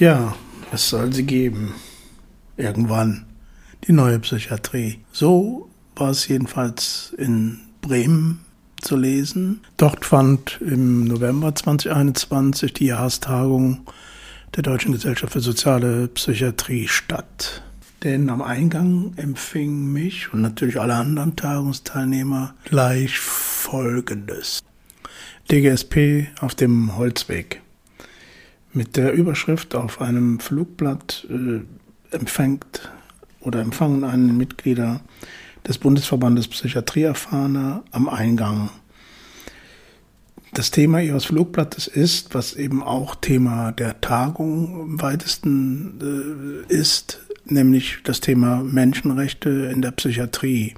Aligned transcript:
Ja, 0.00 0.34
es 0.72 0.88
soll 0.88 1.12
sie 1.12 1.24
geben. 1.24 1.74
Irgendwann. 2.56 3.26
Die 3.86 3.92
neue 3.92 4.18
Psychiatrie. 4.18 5.00
So 5.12 5.68
war 5.94 6.08
es 6.08 6.26
jedenfalls 6.26 7.14
in 7.18 7.58
Bremen 7.82 8.40
zu 8.80 8.96
lesen. 8.96 9.60
Dort 9.76 10.06
fand 10.06 10.58
im 10.62 11.04
November 11.04 11.54
2021 11.54 12.72
die 12.72 12.86
Jahrestagung 12.86 13.82
der 14.56 14.62
Deutschen 14.62 14.92
Gesellschaft 14.92 15.34
für 15.34 15.40
Soziale 15.40 16.08
Psychiatrie 16.08 16.88
statt. 16.88 17.62
Denn 18.02 18.30
am 18.30 18.40
Eingang 18.40 19.12
empfing 19.16 19.92
mich 19.92 20.32
und 20.32 20.40
natürlich 20.40 20.80
alle 20.80 20.94
anderen 20.94 21.36
Tagungsteilnehmer 21.36 22.54
gleich 22.64 23.18
Folgendes. 23.18 24.62
DGSP 25.50 26.28
auf 26.40 26.54
dem 26.54 26.96
Holzweg 26.96 27.60
mit 28.72 28.96
der 28.96 29.12
Überschrift 29.12 29.74
auf 29.74 30.00
einem 30.00 30.40
Flugblatt 30.40 31.26
äh, 31.30 31.60
empfängt 32.14 32.90
oder 33.40 33.60
empfangen 33.60 34.04
einen 34.04 34.36
Mitglieder 34.36 35.00
des 35.66 35.78
Bundesverbandes 35.78 36.48
Psychiatrieerfahrener 36.48 37.84
am 37.90 38.08
Eingang. 38.08 38.70
Das 40.52 40.70
Thema 40.70 41.00
ihres 41.00 41.26
Flugblattes 41.26 41.86
ist, 41.86 42.34
was 42.34 42.54
eben 42.54 42.82
auch 42.82 43.14
Thema 43.14 43.70
der 43.72 44.00
Tagung 44.00 44.80
im 44.80 45.02
weitesten 45.02 46.66
äh, 46.68 46.72
ist, 46.72 47.20
nämlich 47.44 47.98
das 48.04 48.20
Thema 48.20 48.62
Menschenrechte 48.62 49.70
in 49.72 49.80
der 49.80 49.92
Psychiatrie. 49.92 50.74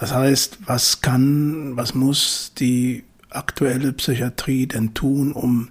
Das 0.00 0.12
heißt, 0.12 0.58
was 0.66 1.00
kann, 1.00 1.76
was 1.76 1.94
muss 1.94 2.52
die 2.58 3.04
aktuelle 3.30 3.92
Psychiatrie 3.92 4.66
denn 4.66 4.94
tun, 4.94 5.32
um 5.32 5.68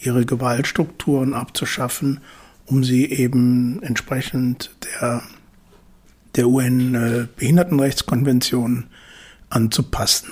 ihre 0.00 0.24
Gewaltstrukturen 0.24 1.34
abzuschaffen, 1.34 2.20
um 2.66 2.84
sie 2.84 3.06
eben 3.06 3.82
entsprechend 3.82 4.70
der, 4.84 5.22
der 6.36 6.46
UN-Behindertenrechtskonvention 6.48 8.86
anzupassen. 9.48 10.30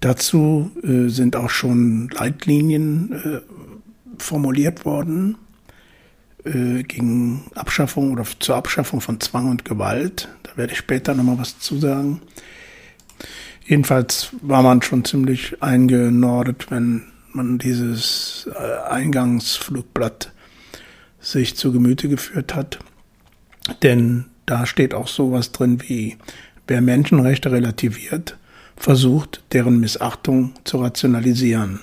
Dazu 0.00 0.70
äh, 0.82 1.08
sind 1.08 1.34
auch 1.36 1.50
schon 1.50 2.08
Leitlinien 2.10 3.12
äh, 3.12 3.40
formuliert 4.18 4.84
worden 4.84 5.36
äh, 6.44 6.84
gegen 6.84 7.42
Abschaffung 7.54 8.12
oder 8.12 8.24
zur 8.38 8.54
Abschaffung 8.56 9.00
von 9.00 9.20
Zwang 9.20 9.50
und 9.50 9.64
Gewalt. 9.64 10.28
Da 10.44 10.56
werde 10.56 10.72
ich 10.72 10.78
später 10.78 11.14
nochmal 11.14 11.38
was 11.38 11.58
zu 11.58 11.78
sagen. 11.78 12.20
Jedenfalls 13.66 14.30
war 14.40 14.62
man 14.62 14.82
schon 14.82 15.04
ziemlich 15.04 15.60
eingenordet, 15.62 16.70
wenn 16.70 17.02
man 17.32 17.58
dieses 17.58 18.48
äh, 18.54 18.90
Eingangsflugblatt 18.90 20.32
sich 21.20 21.56
zu 21.56 21.72
Gemüte 21.72 22.08
geführt 22.08 22.54
hat. 22.54 22.78
Denn 23.82 24.26
da 24.46 24.66
steht 24.66 24.94
auch 24.94 25.08
sowas 25.08 25.52
drin 25.52 25.82
wie, 25.82 26.16
wer 26.66 26.80
Menschenrechte 26.80 27.52
relativiert, 27.52 28.38
versucht, 28.76 29.42
deren 29.52 29.80
Missachtung 29.80 30.54
zu 30.64 30.78
rationalisieren. 30.78 31.80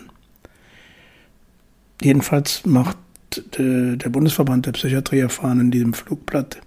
Jedenfalls 2.02 2.66
macht 2.66 2.98
äh, 3.58 3.98
der 3.98 4.10
Bundesverband 4.10 4.66
der 4.66 4.72
Psychiatrie 4.72 5.20
erfahren 5.20 5.60
in 5.60 5.72
diesem 5.72 5.94
Flugblatt 5.94 6.62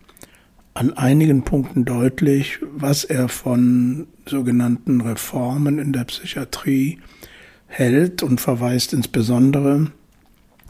an 0.74 0.92
einigen 0.92 1.42
Punkten 1.42 1.84
deutlich, 1.84 2.60
was 2.62 3.02
er 3.02 3.28
von 3.28 4.06
sogenannten 4.26 5.00
Reformen 5.00 5.78
in 5.78 5.92
der 5.92 6.04
Psychiatrie 6.04 7.00
hält 7.69 8.22
und 8.22 8.41
verweist 8.41 8.92
insbesondere 8.92 9.92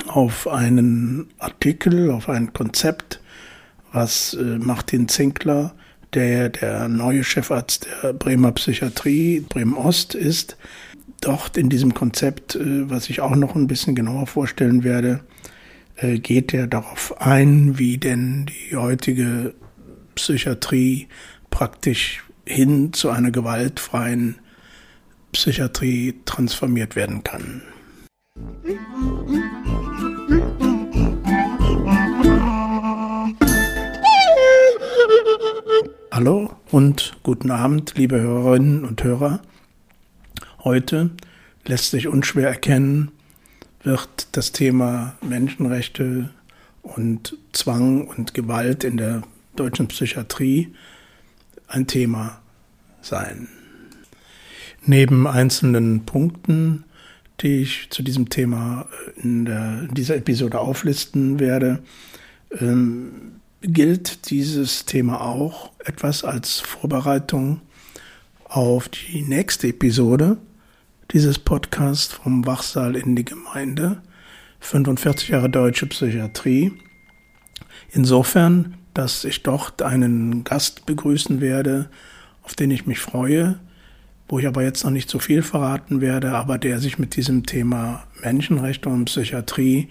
auf 0.07 0.47
einen 0.47 1.29
Artikel, 1.39 2.11
auf 2.11 2.29
ein 2.29 2.53
Konzept, 2.53 3.21
was 3.93 4.35
äh, 4.35 4.59
Martin 4.59 5.09
Zinkler, 5.09 5.75
der 6.15 6.51
der 6.51 6.89
neue 6.89 7.25
Chefarzt 7.25 7.89
der 8.03 8.13
Bremer 8.13 8.53
Psychiatrie, 8.53 9.41
Bremen 9.41 9.75
Ost 9.75 10.15
ist, 10.15 10.57
dort 11.21 11.57
in 11.57 11.69
diesem 11.69 11.95
Konzept, 11.95 12.55
äh, 12.55 12.91
was 12.91 13.11
ich 13.11 13.21
auch 13.21 13.35
noch 13.35 13.55
ein 13.55 13.67
bisschen 13.67 13.95
genauer 13.95 14.27
vorstellen 14.27 14.85
werde, 14.85 15.21
äh, 15.97 16.19
geht 16.19 16.55
er 16.55 16.67
darauf 16.67 17.21
ein, 17.21 17.79
wie 17.79 17.99
denn 17.99 18.47
die 18.47 18.77
heutige 18.77 19.55
Psychiatrie 20.15 21.09
praktisch 21.51 22.25
hin 22.47 22.93
zu 22.93 23.11
einer 23.11 23.31
gewaltfreien 23.31 24.37
Psychiatrie 25.39 26.17
transformiert 26.25 26.97
werden 26.97 27.23
kann. 27.23 27.63
Hallo 36.11 36.51
und 36.73 37.17
guten 37.23 37.53
Abend, 37.53 37.97
liebe 37.97 38.21
Hörerinnen 38.21 38.85
und 38.85 39.05
Hörer. 39.05 39.41
Heute 40.65 41.11
lässt 41.67 41.93
sich 41.93 42.09
unschwer 42.09 42.49
erkennen, 42.49 43.13
wird 43.85 44.27
das 44.33 44.51
Thema 44.51 45.15
Menschenrechte 45.21 46.31
und 46.83 47.39
Zwang 47.53 48.09
und 48.09 48.35
Gewalt 48.35 48.83
in 48.83 48.97
der 48.97 49.23
deutschen 49.55 49.87
Psychiatrie 49.87 50.75
ein 51.69 51.87
Thema 51.87 52.41
sein. 53.03 53.47
Neben 54.89 55.27
einzelnen 55.27 56.07
Punkten, 56.07 56.85
die 57.43 57.61
ich 57.61 57.91
zu 57.91 58.03
diesem 58.03 58.31
Thema 58.31 58.89
in, 59.23 59.45
der, 59.45 59.83
in 59.83 59.93
dieser 59.93 60.17
Episode 60.17 60.59
auflisten 60.59 61.39
werde, 61.39 61.83
ähm, 62.59 63.33
gilt 63.61 64.31
dieses 64.31 64.87
Thema 64.87 65.21
auch 65.21 65.73
etwas 65.85 66.25
als 66.25 66.61
Vorbereitung 66.61 67.61
auf 68.45 68.89
die 68.89 69.21
nächste 69.21 69.69
Episode 69.69 70.39
dieses 71.11 71.39
Podcasts 71.39 72.15
vom 72.15 72.47
Wachsaal 72.47 72.97
in 72.97 73.15
die 73.15 73.27
Gemeinde. 73.27 74.01
45 74.61 75.29
Jahre 75.29 75.51
deutsche 75.51 75.85
Psychiatrie. 75.85 76.73
Insofern, 77.93 78.79
dass 78.95 79.25
ich 79.25 79.43
dort 79.43 79.83
einen 79.83 80.45
Gast 80.45 80.87
begrüßen 80.87 81.43
werde, 81.43 81.91
auf 82.43 82.55
den 82.55 82.71
ich 82.71 82.87
mich 82.87 83.01
freue, 83.01 83.61
wo 84.29 84.39
ich 84.39 84.47
aber 84.47 84.63
jetzt 84.63 84.85
noch 84.85 84.91
nicht 84.91 85.09
so 85.09 85.19
viel 85.19 85.43
verraten 85.43 86.01
werde, 86.01 86.33
aber 86.33 86.59
der 86.59 86.81
sich 86.81 86.99
mit 86.99 87.17
diesem 87.17 87.47
Thema 87.47 88.05
Menschenrechte 88.23 88.89
und 88.89 89.07
Psychiatrie 89.07 89.89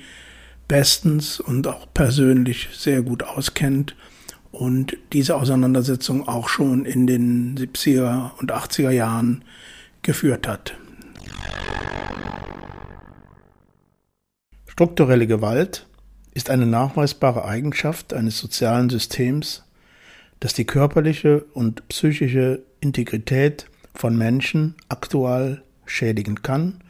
bestens 0.68 1.40
und 1.40 1.68
auch 1.68 1.88
persönlich 1.94 2.70
sehr 2.74 3.02
gut 3.02 3.24
auskennt 3.24 3.96
und 4.52 4.98
diese 5.14 5.36
Auseinandersetzung 5.36 6.28
auch 6.28 6.50
schon 6.50 6.86
in 6.86 7.08
den 7.08 7.58
70er 7.58 8.32
und 8.40 8.54
80er 8.54 8.92
Jahren 8.92 9.44
geführt 10.02 10.48
hat. 10.48 10.76
Strukturelle 14.68 15.26
Gewalt 15.26 15.88
ist 16.34 16.52
eine 16.52 16.68
nachweisbare 16.68 17.46
Eigenschaft 17.46 18.14
eines 18.14 18.38
sozialen 18.38 18.92
Systems, 18.92 19.64
das 20.40 20.54
die 20.54 20.66
körperliche 20.66 21.46
und 21.54 21.88
psychische 21.88 22.62
Integrität 22.80 23.68
von 23.98 24.18
Menschen 24.18 24.76
aktuell 24.90 25.64
schädigen 25.86 26.42
kann, 26.42 26.82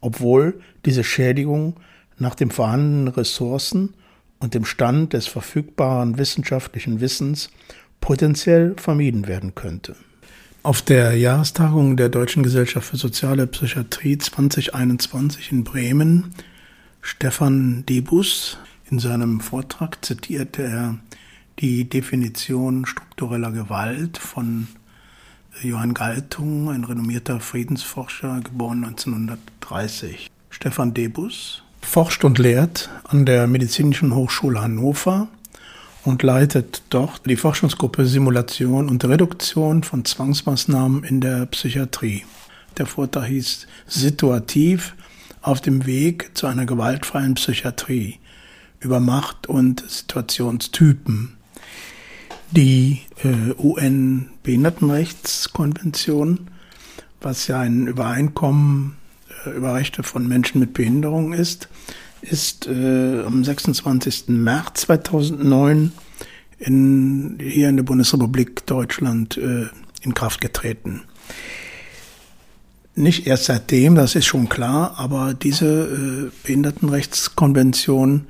obwohl 0.00 0.60
diese 0.84 1.04
Schädigung 1.04 1.76
nach 2.18 2.34
den 2.34 2.50
vorhandenen 2.50 3.08
Ressourcen 3.08 3.94
und 4.38 4.54
dem 4.54 4.64
Stand 4.64 5.12
des 5.12 5.26
verfügbaren 5.26 6.18
wissenschaftlichen 6.18 7.00
Wissens 7.00 7.50
potenziell 8.00 8.74
vermieden 8.76 9.26
werden 9.26 9.54
könnte. 9.54 9.96
Auf 10.62 10.82
der 10.82 11.16
Jahrestagung 11.16 11.96
der 11.96 12.08
Deutschen 12.08 12.42
Gesellschaft 12.42 12.88
für 12.88 12.96
Soziale 12.96 13.46
Psychiatrie 13.46 14.18
2021 14.18 15.52
in 15.52 15.64
Bremen, 15.64 16.34
Stefan 17.00 17.84
Debus, 17.86 18.58
in 18.90 18.98
seinem 18.98 19.40
Vortrag 19.40 20.04
zitierte 20.04 20.62
er 20.62 20.98
die 21.60 21.88
Definition 21.88 22.84
struktureller 22.84 23.52
Gewalt 23.52 24.18
von 24.18 24.68
Johann 25.62 25.94
Galtung, 25.94 26.68
ein 26.70 26.84
renommierter 26.84 27.40
Friedensforscher, 27.40 28.40
geboren 28.42 28.84
1930. 28.84 30.30
Stefan 30.50 30.94
Debus 30.94 31.62
forscht 31.80 32.24
und 32.24 32.38
lehrt 32.38 32.90
an 33.04 33.24
der 33.24 33.46
Medizinischen 33.46 34.14
Hochschule 34.14 34.60
Hannover 34.60 35.28
und 36.04 36.22
leitet 36.22 36.82
dort 36.90 37.22
die 37.26 37.36
Forschungsgruppe 37.36 38.06
Simulation 38.06 38.88
und 38.88 39.04
Reduktion 39.04 39.82
von 39.82 40.04
Zwangsmaßnahmen 40.04 41.04
in 41.04 41.20
der 41.20 41.46
Psychiatrie. 41.46 42.24
Der 42.76 42.86
Vortrag 42.86 43.26
hieß 43.26 43.66
Situativ 43.86 44.94
auf 45.40 45.60
dem 45.60 45.86
Weg 45.86 46.32
zu 46.34 46.46
einer 46.46 46.66
gewaltfreien 46.66 47.34
Psychiatrie 47.34 48.18
über 48.80 49.00
Macht 49.00 49.46
und 49.46 49.88
Situationstypen. 49.88 51.35
Die 52.52 53.00
äh, 53.24 53.54
UN-Behindertenrechtskonvention, 53.58 56.48
was 57.20 57.48
ja 57.48 57.58
ein 57.60 57.88
Übereinkommen 57.88 58.96
äh, 59.44 59.50
über 59.50 59.74
Rechte 59.74 60.02
von 60.02 60.26
Menschen 60.28 60.60
mit 60.60 60.74
Behinderung 60.74 61.32
ist, 61.32 61.68
ist 62.22 62.66
äh, 62.66 63.22
am 63.24 63.44
26. 63.44 64.24
März 64.28 64.82
2009 64.82 65.92
in, 66.58 67.38
hier 67.40 67.68
in 67.68 67.76
der 67.76 67.84
Bundesrepublik 67.84 68.66
Deutschland 68.66 69.36
äh, 69.36 69.66
in 70.02 70.14
Kraft 70.14 70.40
getreten. 70.40 71.02
Nicht 72.94 73.26
erst 73.26 73.46
seitdem, 73.46 73.94
das 73.94 74.14
ist 74.14 74.24
schon 74.24 74.48
klar, 74.48 74.94
aber 74.96 75.34
diese 75.34 75.66
äh, 75.66 76.30
Behindertenrechtskonvention, 76.44 78.26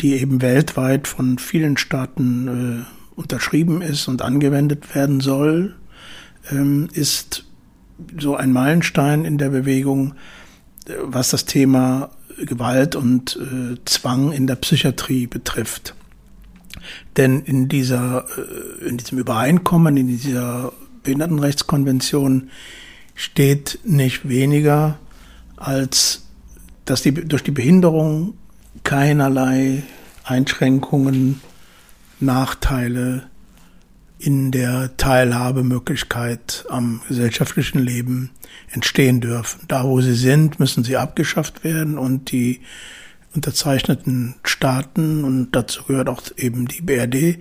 die 0.00 0.14
eben 0.14 0.40
weltweit 0.40 1.08
von 1.08 1.38
vielen 1.38 1.76
Staaten 1.76 2.86
äh, 2.86 2.97
unterschrieben 3.18 3.82
ist 3.82 4.08
und 4.08 4.22
angewendet 4.22 4.94
werden 4.94 5.20
soll, 5.20 5.74
ähm, 6.50 6.88
ist 6.92 7.44
so 8.18 8.36
ein 8.36 8.52
Meilenstein 8.52 9.24
in 9.24 9.38
der 9.38 9.50
Bewegung, 9.50 10.14
äh, 10.86 10.92
was 11.02 11.30
das 11.30 11.44
Thema 11.44 12.10
Gewalt 12.38 12.94
und 12.94 13.36
äh, 13.36 13.76
Zwang 13.84 14.30
in 14.30 14.46
der 14.46 14.54
Psychiatrie 14.54 15.26
betrifft. 15.26 15.94
Denn 17.16 17.40
in 17.40 17.68
dieser, 17.68 18.26
äh, 18.38 18.88
in 18.88 18.96
diesem 18.98 19.18
Übereinkommen, 19.18 19.96
in 19.96 20.06
dieser 20.06 20.72
Behindertenrechtskonvention 21.02 22.50
steht 23.16 23.80
nicht 23.84 24.28
weniger, 24.28 24.98
als 25.56 26.22
dass 26.84 27.02
die, 27.02 27.12
durch 27.12 27.42
die 27.42 27.50
Behinderung 27.50 28.34
keinerlei 28.84 29.82
Einschränkungen, 30.22 31.40
Nachteile 32.20 33.28
in 34.18 34.50
der 34.50 34.96
Teilhabemöglichkeit 34.96 36.64
am 36.68 37.00
gesellschaftlichen 37.08 37.78
Leben 37.78 38.30
entstehen 38.70 39.20
dürfen. 39.20 39.60
Da, 39.68 39.84
wo 39.84 40.00
sie 40.00 40.14
sind, 40.14 40.58
müssen 40.58 40.82
sie 40.82 40.96
abgeschafft 40.96 41.62
werden 41.62 41.98
und 41.98 42.32
die 42.32 42.60
unterzeichneten 43.34 44.34
Staaten, 44.42 45.22
und 45.22 45.52
dazu 45.52 45.84
gehört 45.84 46.08
auch 46.08 46.22
eben 46.36 46.66
die 46.66 46.80
BRD, 46.80 47.38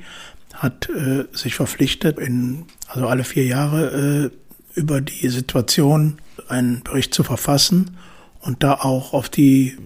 hat 0.53 0.89
äh, 0.89 1.25
sich 1.35 1.55
verpflichtet, 1.55 2.19
in, 2.19 2.65
also 2.87 3.07
alle 3.07 3.23
vier 3.23 3.45
Jahre 3.45 4.31
äh, 4.75 4.79
über 4.79 5.01
die 5.01 5.29
Situation 5.29 6.19
einen 6.47 6.83
Bericht 6.83 7.13
zu 7.13 7.23
verfassen 7.23 7.97
und 8.41 8.63
da 8.63 8.73
auch 8.75 9.13
auf 9.13 9.29
die 9.29 9.77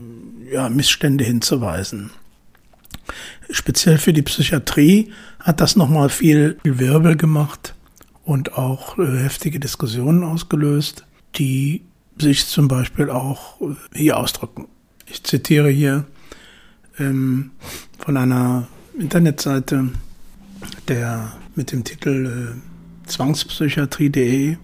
ja, 0.51 0.69
Missstände 0.69 1.23
hinzuweisen. 1.23 2.11
Speziell 3.49 3.97
für 3.97 4.13
die 4.13 4.21
Psychiatrie 4.21 5.11
hat 5.39 5.61
das 5.61 5.75
nochmal 5.75 6.09
viel, 6.09 6.57
Wirbel 6.63 7.15
gemacht 7.15 7.73
und 8.23 8.57
auch 8.57 8.97
äh, 8.97 9.17
heftige 9.19 9.59
Diskussionen 9.59 10.23
ausgelöst, 10.23 11.05
die 11.35 11.83
sich 12.17 12.45
zum 12.45 12.67
Beispiel 12.67 13.09
auch 13.09 13.59
äh, 13.61 13.75
hier 13.93 14.17
ausdrücken. 14.17 14.67
Ich 15.07 15.23
zitiere 15.23 15.69
hier 15.69 16.05
ähm, 16.99 17.51
von 17.97 18.17
einer 18.17 18.67
Internetseite, 18.97 19.89
der 20.87 21.33
mit 21.55 21.71
dem 21.71 21.83
Titel 21.83 22.55
äh, 22.55 23.09
zwangspsychiatrie.de. 23.09 24.57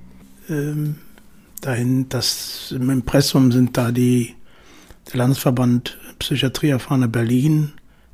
Ähm, 0.49 0.95
dahin, 1.61 2.07
das 2.09 2.73
im 2.75 2.89
Impressum 2.89 3.51
sind 3.51 3.75
da 3.77 3.91
die 3.91 4.35
der 5.11 5.17
Landesverband 5.17 5.97
Psychiatrie 6.19 6.69
erfahrene 6.69 7.07
Berlin, 7.07 7.73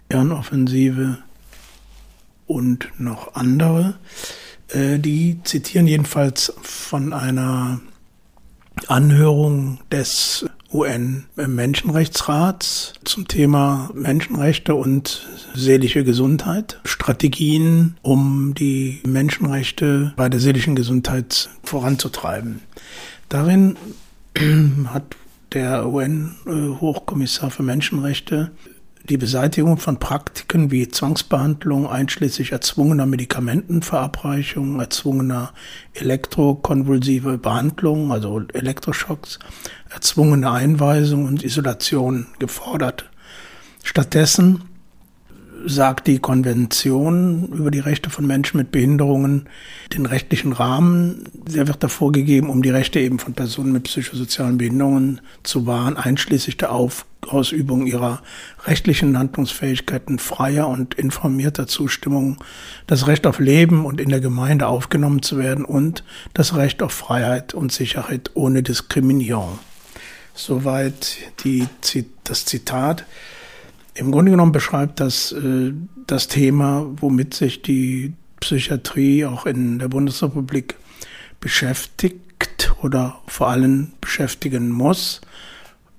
Ehrenoffensive 0.10 1.20
und 2.48 2.90
noch 2.98 3.36
andere. 3.36 3.96
Äh, 4.70 5.00
die 5.00 5.40
zitieren 5.44 5.88
jedenfalls 5.88 6.54
von 6.62 7.14
einer 7.14 7.82
Anhörung 8.88 9.80
des 9.92 10.46
UN-Menschenrechtsrats 10.74 12.94
zum 13.04 13.28
Thema 13.28 13.92
Menschenrechte 13.94 14.74
und 14.74 15.28
seelische 15.54 16.04
Gesundheit, 16.04 16.80
Strategien, 16.84 17.98
um 18.02 18.56
die 18.56 19.00
Menschenrechte 19.06 20.14
bei 20.16 20.30
der 20.30 20.40
seelischen 20.40 20.76
Gesundheit 20.76 21.52
voranzutreiben. 21.64 22.62
Darin 23.30 23.78
hat 24.88 25.16
der 25.54 25.88
UN-Hochkommissar 25.88 27.52
für 27.52 27.62
Menschenrechte 27.62 28.50
die 29.10 29.18
Beseitigung 29.18 29.78
von 29.78 30.00
Praktiken 30.00 30.72
wie 30.72 30.88
Zwangsbehandlung 30.88 31.88
einschließlich 31.88 32.54
erzwungener 32.54 33.06
Medikamentenverabreichung, 33.06 34.80
erzwungener 34.80 35.52
elektrokonvulsive 35.94 37.38
Behandlung, 37.38 38.12
also 38.14 38.42
Elektroschocks, 38.54 39.40
erzwungene 39.90 40.50
Einweisung 40.50 41.26
und 41.26 41.44
Isolation 41.44 42.28
gefordert. 42.40 43.10
Stattdessen 43.84 44.62
sagt 45.66 46.08
die 46.08 46.20
Konvention 46.20 47.48
über 47.48 47.72
die 47.72 47.80
Rechte 47.80 48.10
von 48.10 48.28
Menschen 48.28 48.58
mit 48.58 48.72
Behinderungen 48.72 49.48
den 49.94 50.06
rechtlichen 50.06 50.54
Rahmen, 50.54 51.24
der 51.34 51.68
wird 51.68 51.84
da 51.84 51.88
vorgegeben, 51.88 52.50
um 52.50 52.62
die 52.62 52.70
Rechte 52.70 53.00
eben 53.00 53.20
von 53.20 53.34
Personen 53.34 53.72
mit 53.72 53.84
psychosozialen 53.84 54.58
Behinderungen 54.58 55.22
zu 55.44 55.66
wahren, 55.66 55.98
einschließlich 55.98 56.58
der 56.58 56.72
Auf 56.72 57.06
Ausübung 57.28 57.88
ihrer 57.88 58.22
rechtlichen 58.66 59.18
Handlungsfähigkeiten 59.18 60.20
freier 60.20 60.68
und 60.68 60.94
informierter 60.96 61.68
Zustimmung, 61.68 62.44
das 62.88 63.08
Recht 63.08 63.26
auf 63.26 63.40
Leben 63.40 63.86
und 63.86 64.02
in 64.02 64.10
der 64.10 64.20
Gemeinde 64.20 64.68
aufgenommen 64.68 65.22
zu 65.22 65.38
werden 65.38 65.64
und 65.64 66.04
das 66.34 66.56
Recht 66.56 66.84
auf 66.84 66.92
Freiheit 66.92 67.54
und 67.54 67.72
Sicherheit 67.72 68.32
ohne 68.34 68.64
Diskriminierung. 68.64 69.60
Soweit 70.36 71.18
die, 71.44 71.68
das 72.24 72.46
Zitat. 72.46 73.06
Im 73.96 74.12
Grunde 74.12 74.32
genommen 74.32 74.52
beschreibt 74.52 75.00
das 75.00 75.32
äh, 75.32 75.74
das 76.08 76.28
Thema, 76.28 76.86
womit 76.98 77.34
sich 77.34 77.62
die 77.62 78.14
Psychiatrie 78.40 79.26
auch 79.26 79.46
in 79.46 79.80
der 79.80 79.88
Bundesrepublik 79.88 80.76
beschäftigt 81.40 82.76
oder 82.82 83.22
vor 83.28 83.50
allem 83.50 83.94
beschäftigen 84.02 84.70
muss, 84.70 85.22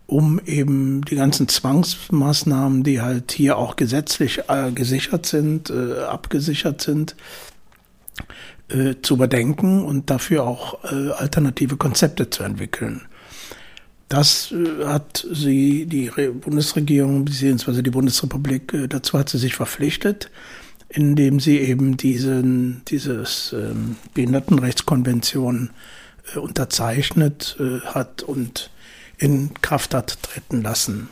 um 0.06 0.40
eben 0.44 1.02
die 1.02 1.16
ganzen 1.16 1.48
Zwangsmaßnahmen, 1.48 2.82
die 2.82 3.00
halt 3.00 3.32
hier 3.32 3.56
auch 3.56 3.76
gesetzlich 3.76 4.42
äh, 4.48 4.72
gesichert 4.72 5.26
sind, 5.26 5.70
äh, 5.70 6.00
abgesichert 6.02 6.82
sind, 6.82 7.16
äh, 8.68 8.96
zu 9.00 9.14
überdenken 9.14 9.82
und 9.84 10.10
dafür 10.10 10.44
auch 10.44 10.84
äh, 10.84 11.10
alternative 11.12 11.76
Konzepte 11.76 12.28
zu 12.28 12.42
entwickeln. 12.42 13.02
Das 14.08 14.52
äh, 14.52 14.84
hat 14.84 15.26
sie, 15.32 15.86
die 15.86 16.10
Bundesregierung 16.10 17.24
bzw. 17.24 17.82
die 17.82 17.90
Bundesrepublik, 17.90 18.72
äh, 18.74 18.88
dazu 18.88 19.18
hat 19.18 19.28
sie 19.28 19.38
sich 19.38 19.54
verpflichtet, 19.54 20.30
indem 20.88 21.40
sie 21.40 21.58
eben 21.58 21.96
diesen, 21.96 22.82
dieses 22.88 23.52
ähm, 23.52 23.96
Behindertenrechtskonvention 24.14 25.70
äh, 26.34 26.38
unterzeichnet 26.38 27.56
hat 27.86 28.22
und 28.22 28.70
in 29.18 29.54
Kraft 29.62 29.94
hat 29.94 30.22
treten 30.22 30.62
lassen. 30.62 31.08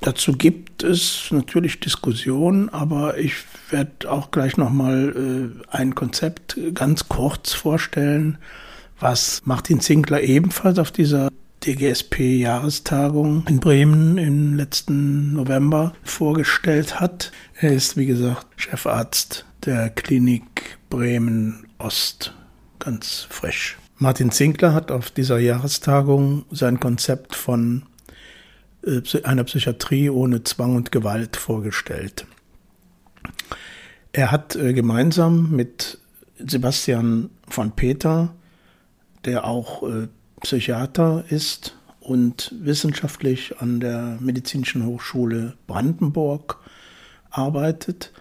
Dazu 0.00 0.32
gibt 0.32 0.84
es 0.84 1.28
natürlich 1.30 1.80
Diskussionen, 1.80 2.68
aber 2.68 3.18
ich 3.18 3.34
werde 3.70 4.10
auch 4.10 4.30
gleich 4.30 4.56
nochmal 4.56 5.50
ein 5.70 5.96
Konzept 5.96 6.56
ganz 6.72 7.08
kurz 7.08 7.52
vorstellen, 7.52 8.38
was 9.00 9.42
Martin 9.44 9.80
Zinkler 9.80 10.22
ebenfalls 10.22 10.78
auf 10.78 10.92
dieser 10.92 11.30
DGSP-Jahrestagung 11.68 13.44
in 13.46 13.60
Bremen 13.60 14.16
im 14.16 14.54
letzten 14.54 15.34
November 15.34 15.92
vorgestellt 16.02 16.98
hat. 16.98 17.30
Er 17.60 17.74
ist, 17.74 17.98
wie 17.98 18.06
gesagt, 18.06 18.46
Chefarzt 18.56 19.44
der 19.66 19.90
Klinik 19.90 20.78
Bremen 20.88 21.66
Ost. 21.76 22.32
Ganz 22.78 23.26
frisch. 23.28 23.76
Martin 23.98 24.30
Zinkler 24.30 24.72
hat 24.72 24.90
auf 24.90 25.10
dieser 25.10 25.38
Jahrestagung 25.38 26.46
sein 26.50 26.80
Konzept 26.80 27.34
von 27.34 27.82
äh, 28.86 29.02
einer 29.24 29.44
Psychiatrie 29.44 30.08
ohne 30.08 30.44
Zwang 30.44 30.74
und 30.74 30.90
Gewalt 30.90 31.36
vorgestellt. 31.36 32.24
Er 34.12 34.30
hat 34.30 34.56
äh, 34.56 34.72
gemeinsam 34.72 35.50
mit 35.50 35.98
Sebastian 36.38 37.28
von 37.46 37.72
Peter, 37.72 38.34
der 39.26 39.44
auch 39.44 39.82
äh, 39.82 40.08
Psychiater 40.40 41.24
ist 41.28 41.76
und 42.00 42.54
wissenschaftlich 42.60 43.60
an 43.60 43.80
der 43.80 44.18
Medizinischen 44.20 44.86
Hochschule 44.86 45.54
Brandenburg 45.66 46.58
arbeitet, 47.30 48.12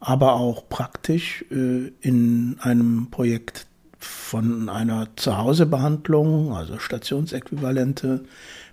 aber 0.00 0.34
auch 0.34 0.68
praktisch 0.68 1.44
äh, 1.50 1.92
in 2.00 2.56
einem 2.60 3.08
Projekt 3.10 3.66
von 3.98 4.68
einer 4.68 5.08
Zuhausebehandlung, 5.16 6.52
also 6.52 6.78
stationsäquivalente 6.78 8.24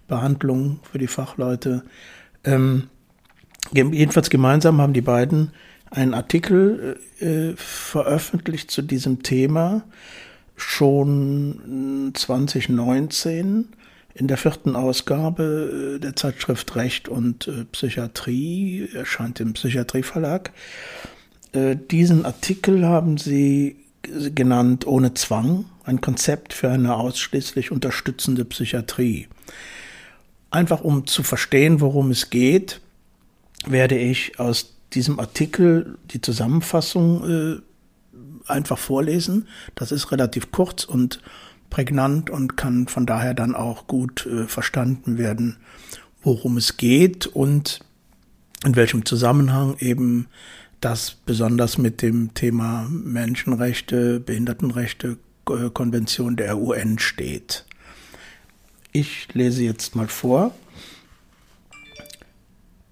Behandlung 0.07 0.79
für 0.83 0.97
die 0.99 1.07
Fachleute. 1.07 1.83
Ähm, 2.43 2.89
jedenfalls 3.71 4.29
gemeinsam 4.29 4.81
haben 4.81 4.93
die 4.93 5.01
beiden 5.01 5.51
einen 5.89 6.13
Artikel 6.13 6.99
äh, 7.19 7.53
veröffentlicht 7.55 8.69
zu 8.69 8.81
diesem 8.81 9.23
Thema, 9.23 9.83
schon 10.55 12.11
2019, 12.13 13.67
in 14.13 14.27
der 14.27 14.37
vierten 14.37 14.75
Ausgabe 14.75 15.97
äh, 15.97 15.99
der 15.99 16.15
Zeitschrift 16.15 16.75
Recht 16.75 17.09
und 17.09 17.47
äh, 17.47 17.65
Psychiatrie, 17.65 18.89
erscheint 18.93 19.39
im 19.41 19.53
Psychiatrieverlag. 19.53 20.51
Äh, 21.51 21.75
diesen 21.75 22.25
Artikel 22.25 22.85
haben 22.85 23.17
sie 23.17 23.75
genannt 24.33 24.87
Ohne 24.87 25.13
Zwang, 25.13 25.65
ein 25.83 25.99
Konzept 25.99 26.53
für 26.53 26.69
eine 26.69 26.95
ausschließlich 26.95 27.71
unterstützende 27.71 28.45
Psychiatrie. 28.45 29.27
Einfach 30.49 30.81
um 30.81 31.07
zu 31.07 31.23
verstehen, 31.23 31.81
worum 31.81 32.11
es 32.11 32.29
geht, 32.29 32.81
werde 33.65 33.97
ich 33.97 34.39
aus 34.39 34.75
diesem 34.93 35.19
Artikel 35.19 35.97
die 36.11 36.21
Zusammenfassung 36.21 37.57
äh, 37.57 37.61
einfach 38.47 38.77
vorlesen. 38.77 39.47
Das 39.75 39.91
ist 39.91 40.11
relativ 40.11 40.51
kurz 40.51 40.83
und 40.83 41.21
prägnant 41.69 42.29
und 42.29 42.57
kann 42.57 42.87
von 42.87 43.05
daher 43.05 43.33
dann 43.33 43.55
auch 43.55 43.87
gut 43.87 44.25
äh, 44.25 44.45
verstanden 44.47 45.17
werden, 45.17 45.57
worum 46.21 46.57
es 46.57 46.77
geht 46.77 47.27
und 47.27 47.79
in 48.63 48.75
welchem 48.75 49.05
Zusammenhang 49.05 49.75
eben 49.79 50.27
das 50.81 51.11
besonders 51.25 51.77
mit 51.77 52.01
dem 52.01 52.33
Thema 52.33 52.87
Menschenrechte, 52.89 54.19
Behindertenrechte, 54.19 55.17
äh, 55.49 55.69
Konvention 55.71 56.35
der 56.35 56.57
UN 56.57 56.99
steht. 56.99 57.65
Ich 58.91 59.33
lese 59.33 59.63
jetzt 59.63 59.95
mal 59.95 60.07
vor. 60.07 60.53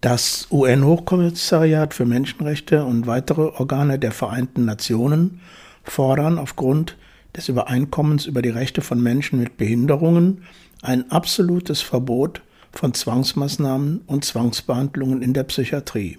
Das 0.04 0.50
UN-Hochkommissariat 0.52 1.94
für 1.94 2.04
Menschenrechte 2.04 2.84
und 2.84 3.08
weitere 3.08 3.44
Organe 3.44 3.98
der 3.98 4.12
Vereinten 4.12 4.66
Nationen 4.66 5.40
fordern 5.82 6.40
aufgrund 6.40 6.98
des 7.34 7.48
Übereinkommens 7.48 8.26
über 8.26 8.42
die 8.42 8.50
Rechte 8.50 8.82
von 8.82 9.02
Menschen 9.02 9.40
mit 9.40 9.56
Behinderungen 9.56 10.44
ein 10.82 11.10
absolutes 11.10 11.82
Verbot 11.82 12.42
von 12.74 12.94
Zwangsmaßnahmen 12.94 14.02
und 14.06 14.26
Zwangsbehandlungen 14.26 15.22
in 15.22 15.34
der 15.34 15.44
Psychiatrie. 15.44 16.18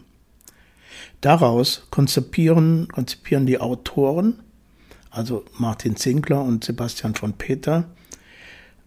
Daraus 1.21 1.87
konzipieren, 1.91 2.89
konzipieren 2.89 3.45
die 3.45 3.61
Autoren, 3.61 4.41
also 5.11 5.45
Martin 5.59 5.97
Zinkler 5.97 6.41
und 6.41 6.65
Sebastian 6.65 7.17
von 7.17 7.35
Peter, 7.35 7.85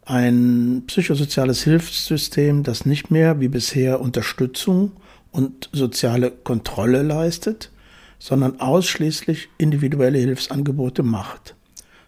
ein 0.07 0.83
psychosoziales 0.87 1.63
Hilfssystem, 1.63 2.63
das 2.63 2.85
nicht 2.85 3.11
mehr 3.11 3.41
wie 3.41 3.49
bisher 3.49 3.99
Unterstützung 3.99 4.93
und 5.31 5.69
soziale 5.73 6.31
Kontrolle 6.31 7.03
leistet, 7.03 7.71
sondern 8.17 8.61
ausschließlich 8.61 9.49
individuelle 9.57 10.17
Hilfsangebote 10.17 11.03
macht. 11.03 11.55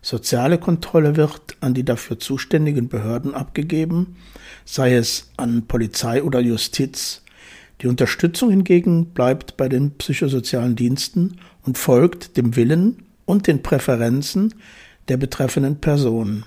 Soziale 0.02 0.58
Kontrolle 0.58 1.18
wird 1.18 1.58
an 1.60 1.74
die 1.74 1.84
dafür 1.84 2.20
zuständigen 2.20 2.88
Behörden 2.88 3.36
abgegeben, 3.36 4.16
sei 4.64 4.96
es 4.96 5.30
an 5.36 5.68
Polizei 5.68 6.24
oder 6.24 6.40
Justiz. 6.40 7.22
Die 7.82 7.88
Unterstützung 7.88 8.50
hingegen 8.50 9.08
bleibt 9.08 9.58
bei 9.58 9.68
den 9.68 9.92
psychosozialen 9.98 10.78
Diensten 10.78 11.36
und 11.66 11.78
folgt 11.78 12.38
dem 12.38 12.56
Willen 12.56 13.04
und 13.26 13.48
den 13.48 13.62
Präferenzen 13.62 14.56
der 15.10 15.18
betreffenden 15.18 15.82
Person. 15.82 16.46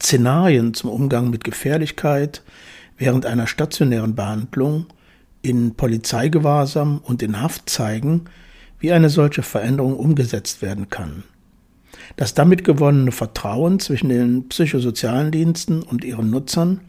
Szenarien 0.00 0.74
zum 0.74 0.90
Umgang 0.90 1.30
mit 1.30 1.44
Gefährlichkeit 1.44 2.42
während 2.96 3.26
einer 3.26 3.46
stationären 3.46 4.14
Behandlung 4.14 4.86
in 5.42 5.74
Polizeigewahrsam 5.74 7.00
und 7.02 7.22
in 7.22 7.40
Haft 7.40 7.68
zeigen, 7.68 8.26
wie 8.78 8.92
eine 8.92 9.10
solche 9.10 9.42
Veränderung 9.42 9.96
umgesetzt 9.96 10.62
werden 10.62 10.88
kann. 10.88 11.24
Das 12.16 12.34
damit 12.34 12.64
gewonnene 12.64 13.12
Vertrauen 13.12 13.80
zwischen 13.80 14.08
den 14.08 14.48
psychosozialen 14.48 15.30
Diensten 15.30 15.82
und 15.82 16.04
ihren 16.04 16.30
Nutzern 16.30 16.80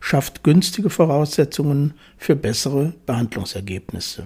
schafft 0.00 0.44
günstige 0.44 0.90
Voraussetzungen 0.90 1.94
für 2.18 2.36
bessere 2.36 2.94
Behandlungsergebnisse. 3.06 4.24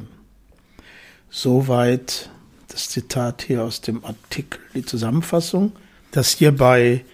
Soweit 1.31 2.31
das 2.69 2.89
Zitat 2.89 3.43
hier 3.43 3.65
aus 3.65 3.81
dem 3.81 4.05
Artikel, 4.05 4.61
die 4.75 4.85
Zusammenfassung, 4.85 5.73
dass 6.11 6.31
hierbei 6.31 7.05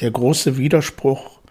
der 0.00 0.10
große 0.10 0.56
Widerspruch 0.56 1.42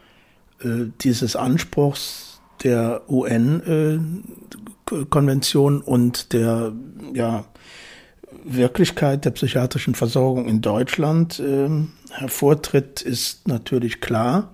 äh, 0.64 0.88
dieses 1.02 1.36
Anspruchs 1.36 2.42
der 2.64 3.04
UN-Konvention 3.10 5.82
äh, 5.82 5.84
und 5.84 6.34
der 6.34 6.74
ja, 7.14 7.46
Wirklichkeit 8.44 9.26
der 9.26 9.32
psychiatrischen 9.32 9.96
Versorgung 9.96 10.48
in 10.48 10.62
Deutschland 10.62 11.40
äh, 11.40 11.70
hervortritt, 12.12 13.02
ist 13.02 13.48
natürlich 13.48 14.02
klar. 14.02 14.54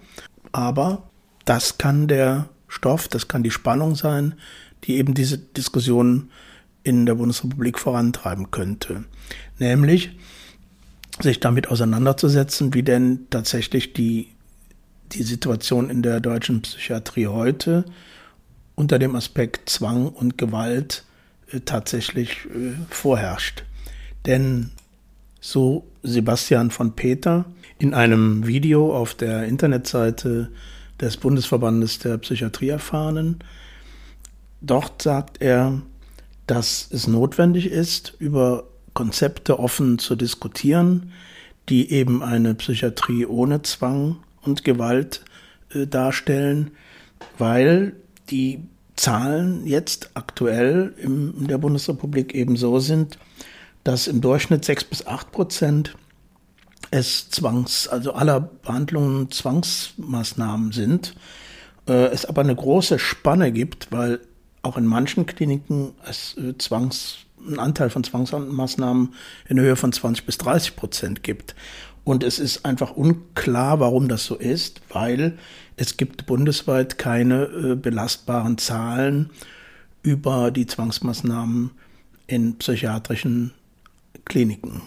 Aber 0.52 1.10
das 1.46 1.78
kann 1.78 2.08
der 2.08 2.50
Stoff, 2.68 3.08
das 3.08 3.28
kann 3.28 3.44
die 3.44 3.52
Spannung 3.52 3.96
sein, 3.96 4.36
die 4.84 4.98
eben 4.98 5.14
diese 5.14 5.38
Diskussion 5.38 6.32
in 6.84 7.06
der 7.06 7.16
Bundesrepublik 7.16 7.80
vorantreiben 7.80 8.52
könnte. 8.52 9.06
Nämlich 9.60 10.18
sich 11.22 11.40
damit 11.40 11.70
auseinanderzusetzen, 11.70 12.74
wie 12.74 12.84
denn 12.84 13.28
tatsächlich 13.30 13.94
die, 13.94 14.28
die 15.14 15.24
Situation 15.24 15.90
in 15.90 16.02
der 16.02 16.20
deutschen 16.20 16.62
Psychiatrie 16.62 17.28
heute 17.28 17.86
unter 18.76 19.00
dem 19.00 19.16
Aspekt 19.16 19.70
Zwang 19.70 20.08
und 20.08 20.38
Gewalt 20.38 21.04
äh, 21.52 21.60
tatsächlich 21.62 22.46
äh, 22.46 22.74
vorherrscht. 22.90 23.64
Denn 24.26 24.72
so 25.42 25.88
Sebastian 26.04 26.72
von 26.72 26.96
Peter 26.96 27.46
in 27.80 27.94
einem 27.94 28.46
Video 28.46 28.96
auf 28.96 29.16
der 29.16 29.46
Internetseite 29.46 30.52
des 31.00 31.18
Bundesverbandes 31.18 32.00
der 32.00 32.18
Psychiatrieerfahrenen, 32.18 33.40
dort 34.62 35.02
sagt 35.02 35.42
er, 35.42 35.82
dass 36.48 36.88
es 36.92 37.08
notwendig 37.08 37.68
ist, 37.68 38.16
über 38.20 38.66
Konzepte 38.98 39.60
offen 39.60 40.00
zu 40.00 40.16
diskutieren, 40.16 41.12
die 41.70 41.92
eben 41.92 42.24
eine 42.24 42.56
Psychiatrie 42.56 43.28
ohne 43.28 43.62
Zwang 43.62 44.18
und 44.42 44.64
Gewalt 44.64 45.24
äh, 45.72 45.86
darstellen, 45.86 46.72
weil 47.38 47.96
die 48.32 48.64
Zahlen 48.96 49.68
jetzt 49.68 50.10
aktuell 50.16 50.96
im, 50.98 51.36
in 51.38 51.48
der 51.48 51.60
Bundesrepublik 51.60 52.34
eben 52.34 52.58
so 52.58 52.80
sind, 52.80 53.20
dass 53.84 54.08
im 54.08 54.20
Durchschnitt 54.20 54.66
sechs 54.66 54.84
bis 54.84 55.06
acht 55.06 55.32
Prozent 55.32 55.96
es 56.90 57.30
Zwangs, 57.30 57.88
also 57.88 58.14
aller 58.14 58.40
Behandlungen 58.40 59.30
Zwangsmaßnahmen 59.30 60.72
sind, 60.72 61.14
äh, 61.88 62.08
es 62.08 62.26
aber 62.26 62.42
eine 62.42 62.56
große 62.56 62.98
Spanne 62.98 63.52
gibt, 63.52 63.92
weil 63.92 64.22
auch 64.64 64.76
in 64.76 64.88
manchen 64.88 65.28
Kliniken 65.28 65.92
es 66.04 66.36
äh, 66.38 66.58
Zwangs, 66.58 67.27
einen 67.48 67.60
Anteil 67.60 67.90
von 67.90 68.04
Zwangsmaßnahmen 68.04 69.14
in 69.48 69.60
Höhe 69.60 69.76
von 69.76 69.92
20 69.92 70.26
bis 70.26 70.38
30 70.38 70.76
Prozent 70.76 71.24
gibt. 71.24 71.56
Und 72.04 72.24
es 72.24 72.40
ist 72.40 72.66
einfach 72.66 72.92
unklar, 72.92 73.80
warum 73.80 74.08
das 74.08 74.26
so 74.26 74.36
ist, 74.36 74.82
weil 74.90 75.38
es 75.76 75.98
gibt 75.98 76.26
bundesweit 76.26 76.98
keine 76.98 77.44
äh, 77.44 77.76
belastbaren 77.76 78.58
Zahlen 78.58 79.30
über 80.04 80.52
die 80.52 80.66
Zwangsmaßnahmen 80.66 81.72
in 82.28 82.56
psychiatrischen 82.58 83.52
Kliniken. 84.26 84.82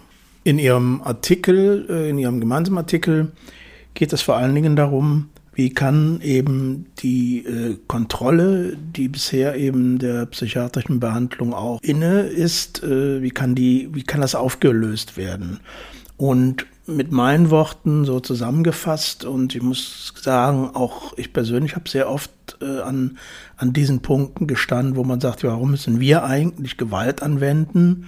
In 0.44 0.58
Ihrem 0.58 1.02
Artikel, 1.02 1.86
äh, 1.90 2.08
in 2.08 2.18
Ihrem 2.18 2.40
gemeinsamen 2.40 2.78
Artikel 2.78 3.32
geht 3.94 4.12
es 4.12 4.22
vor 4.22 4.36
allen 4.36 4.54
Dingen 4.54 4.76
darum, 4.76 5.28
wie 5.60 5.68
kann 5.68 6.22
eben 6.22 6.86
die 7.00 7.44
äh, 7.44 7.76
Kontrolle, 7.86 8.78
die 8.78 9.08
bisher 9.08 9.56
eben 9.56 9.98
der 9.98 10.24
psychiatrischen 10.24 11.00
Behandlung 11.00 11.52
auch 11.52 11.82
inne 11.82 12.22
ist, 12.22 12.82
äh, 12.82 13.20
wie 13.20 13.28
kann 13.28 13.54
die, 13.54 13.90
wie 13.92 14.02
kann 14.02 14.22
das 14.22 14.34
aufgelöst 14.34 15.18
werden? 15.18 15.60
Und 16.16 16.64
mit 16.86 17.12
meinen 17.12 17.50
Worten 17.50 18.06
so 18.06 18.20
zusammengefasst 18.20 19.26
und 19.26 19.54
ich 19.54 19.60
muss 19.60 20.14
sagen, 20.18 20.70
auch 20.72 21.12
ich 21.18 21.34
persönlich 21.34 21.76
habe 21.76 21.90
sehr 21.90 22.08
oft 22.08 22.30
äh, 22.62 22.80
an, 22.80 23.18
an 23.58 23.74
diesen 23.74 24.00
Punkten 24.00 24.46
gestanden, 24.46 24.96
wo 24.96 25.04
man 25.04 25.20
sagt, 25.20 25.44
warum 25.44 25.72
müssen 25.72 26.00
wir 26.00 26.24
eigentlich 26.24 26.78
Gewalt 26.78 27.22
anwenden? 27.22 28.06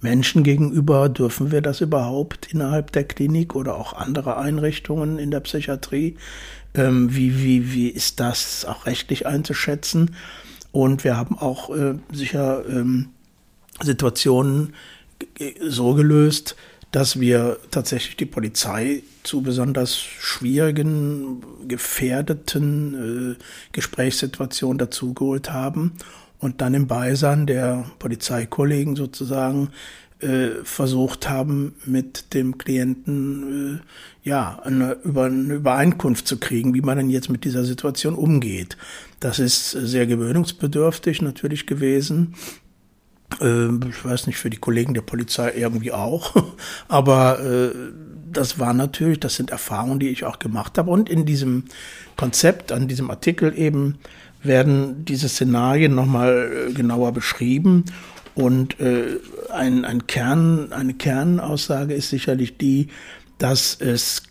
Menschen 0.00 0.42
gegenüber, 0.42 1.10
dürfen 1.10 1.52
wir 1.52 1.60
das 1.60 1.82
überhaupt 1.82 2.50
innerhalb 2.50 2.92
der 2.92 3.04
Klinik 3.04 3.54
oder 3.54 3.76
auch 3.76 3.92
andere 3.92 4.38
Einrichtungen 4.38 5.18
in 5.18 5.30
der 5.30 5.40
Psychiatrie? 5.40 6.16
Ähm, 6.74 7.14
wie, 7.14 7.42
wie, 7.42 7.72
wie 7.72 7.88
ist 7.88 8.20
das 8.20 8.64
auch 8.64 8.86
rechtlich 8.86 9.26
einzuschätzen? 9.26 10.16
Und 10.72 11.04
wir 11.04 11.16
haben 11.16 11.38
auch 11.38 11.74
äh, 11.74 11.94
sicher 12.12 12.64
ähm, 12.68 13.10
Situationen 13.80 14.74
so 15.60 15.94
gelöst, 15.94 16.56
dass 16.90 17.18
wir 17.18 17.58
tatsächlich 17.70 18.16
die 18.16 18.26
Polizei 18.26 19.02
zu 19.24 19.42
besonders 19.42 19.96
schwierigen, 19.96 21.42
gefährdeten 21.66 23.36
äh, 23.36 23.42
Gesprächssituationen 23.72 24.78
dazugeholt 24.78 25.52
haben 25.52 25.94
und 26.38 26.60
dann 26.60 26.74
im 26.74 26.86
Beisein 26.86 27.46
der 27.46 27.84
Polizeikollegen 27.98 28.94
sozusagen 28.94 29.70
versucht 30.64 31.28
haben, 31.28 31.74
mit 31.84 32.32
dem 32.32 32.56
Klienten 32.56 33.76
äh, 33.76 34.28
ja 34.28 34.58
eine, 34.64 34.96
über, 35.04 35.24
eine 35.24 35.54
Übereinkunft 35.54 36.26
zu 36.26 36.38
kriegen, 36.38 36.72
wie 36.72 36.80
man 36.80 36.96
denn 36.96 37.10
jetzt 37.10 37.30
mit 37.30 37.44
dieser 37.44 37.64
Situation 37.64 38.14
umgeht. 38.14 38.78
Das 39.20 39.38
ist 39.38 39.70
sehr 39.70 40.06
gewöhnungsbedürftig 40.06 41.20
natürlich 41.20 41.66
gewesen. 41.66 42.34
Äh, 43.40 43.66
ich 43.88 44.04
weiß 44.04 44.26
nicht, 44.26 44.38
für 44.38 44.50
die 44.50 44.56
Kollegen 44.56 44.94
der 44.94 45.02
Polizei 45.02 45.52
irgendwie 45.56 45.92
auch. 45.92 46.34
Aber 46.88 47.40
äh, 47.40 47.70
das 48.32 48.58
war 48.58 48.74
natürlich, 48.74 49.20
das 49.20 49.36
sind 49.36 49.50
Erfahrungen, 49.50 49.98
die 49.98 50.08
ich 50.08 50.24
auch 50.24 50.38
gemacht 50.38 50.78
habe. 50.78 50.90
Und 50.90 51.08
in 51.08 51.24
diesem 51.24 51.64
Konzept, 52.16 52.72
an 52.72 52.88
diesem 52.88 53.10
Artikel 53.10 53.56
eben, 53.56 53.98
werden 54.42 55.04
diese 55.04 55.28
Szenarien 55.28 55.94
nochmal 55.94 56.68
äh, 56.68 56.72
genauer 56.72 57.12
beschrieben. 57.12 57.84
Und 58.34 58.80
äh, 58.80 59.18
ein, 59.52 59.84
ein 59.84 60.06
Kern, 60.06 60.72
eine 60.72 60.94
Kernaussage 60.94 61.94
ist 61.94 62.10
sicherlich 62.10 62.56
die, 62.56 62.88
dass 63.38 63.76
es 63.80 64.24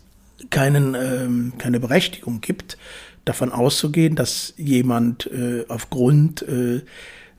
keinen, 0.50 0.94
ähm, 0.94 1.52
keine 1.58 1.80
Berechtigung 1.80 2.40
gibt, 2.40 2.76
davon 3.24 3.50
auszugehen, 3.50 4.16
dass 4.16 4.52
jemand 4.56 5.26
äh, 5.26 5.64
aufgrund 5.68 6.42
äh, 6.42 6.82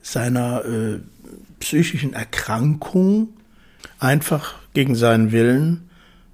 seiner 0.02 0.64
äh, 0.64 0.98
psychischen 1.60 2.12
Erkrankung 2.12 3.28
einfach 3.98 4.56
gegen 4.74 4.94
seinen 4.94 5.32
Willen 5.32 5.88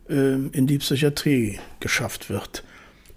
äh, 0.08 0.34
in 0.52 0.66
die 0.66 0.78
Psychiatrie 0.78 1.58
geschafft 1.80 2.30
wird. 2.30 2.64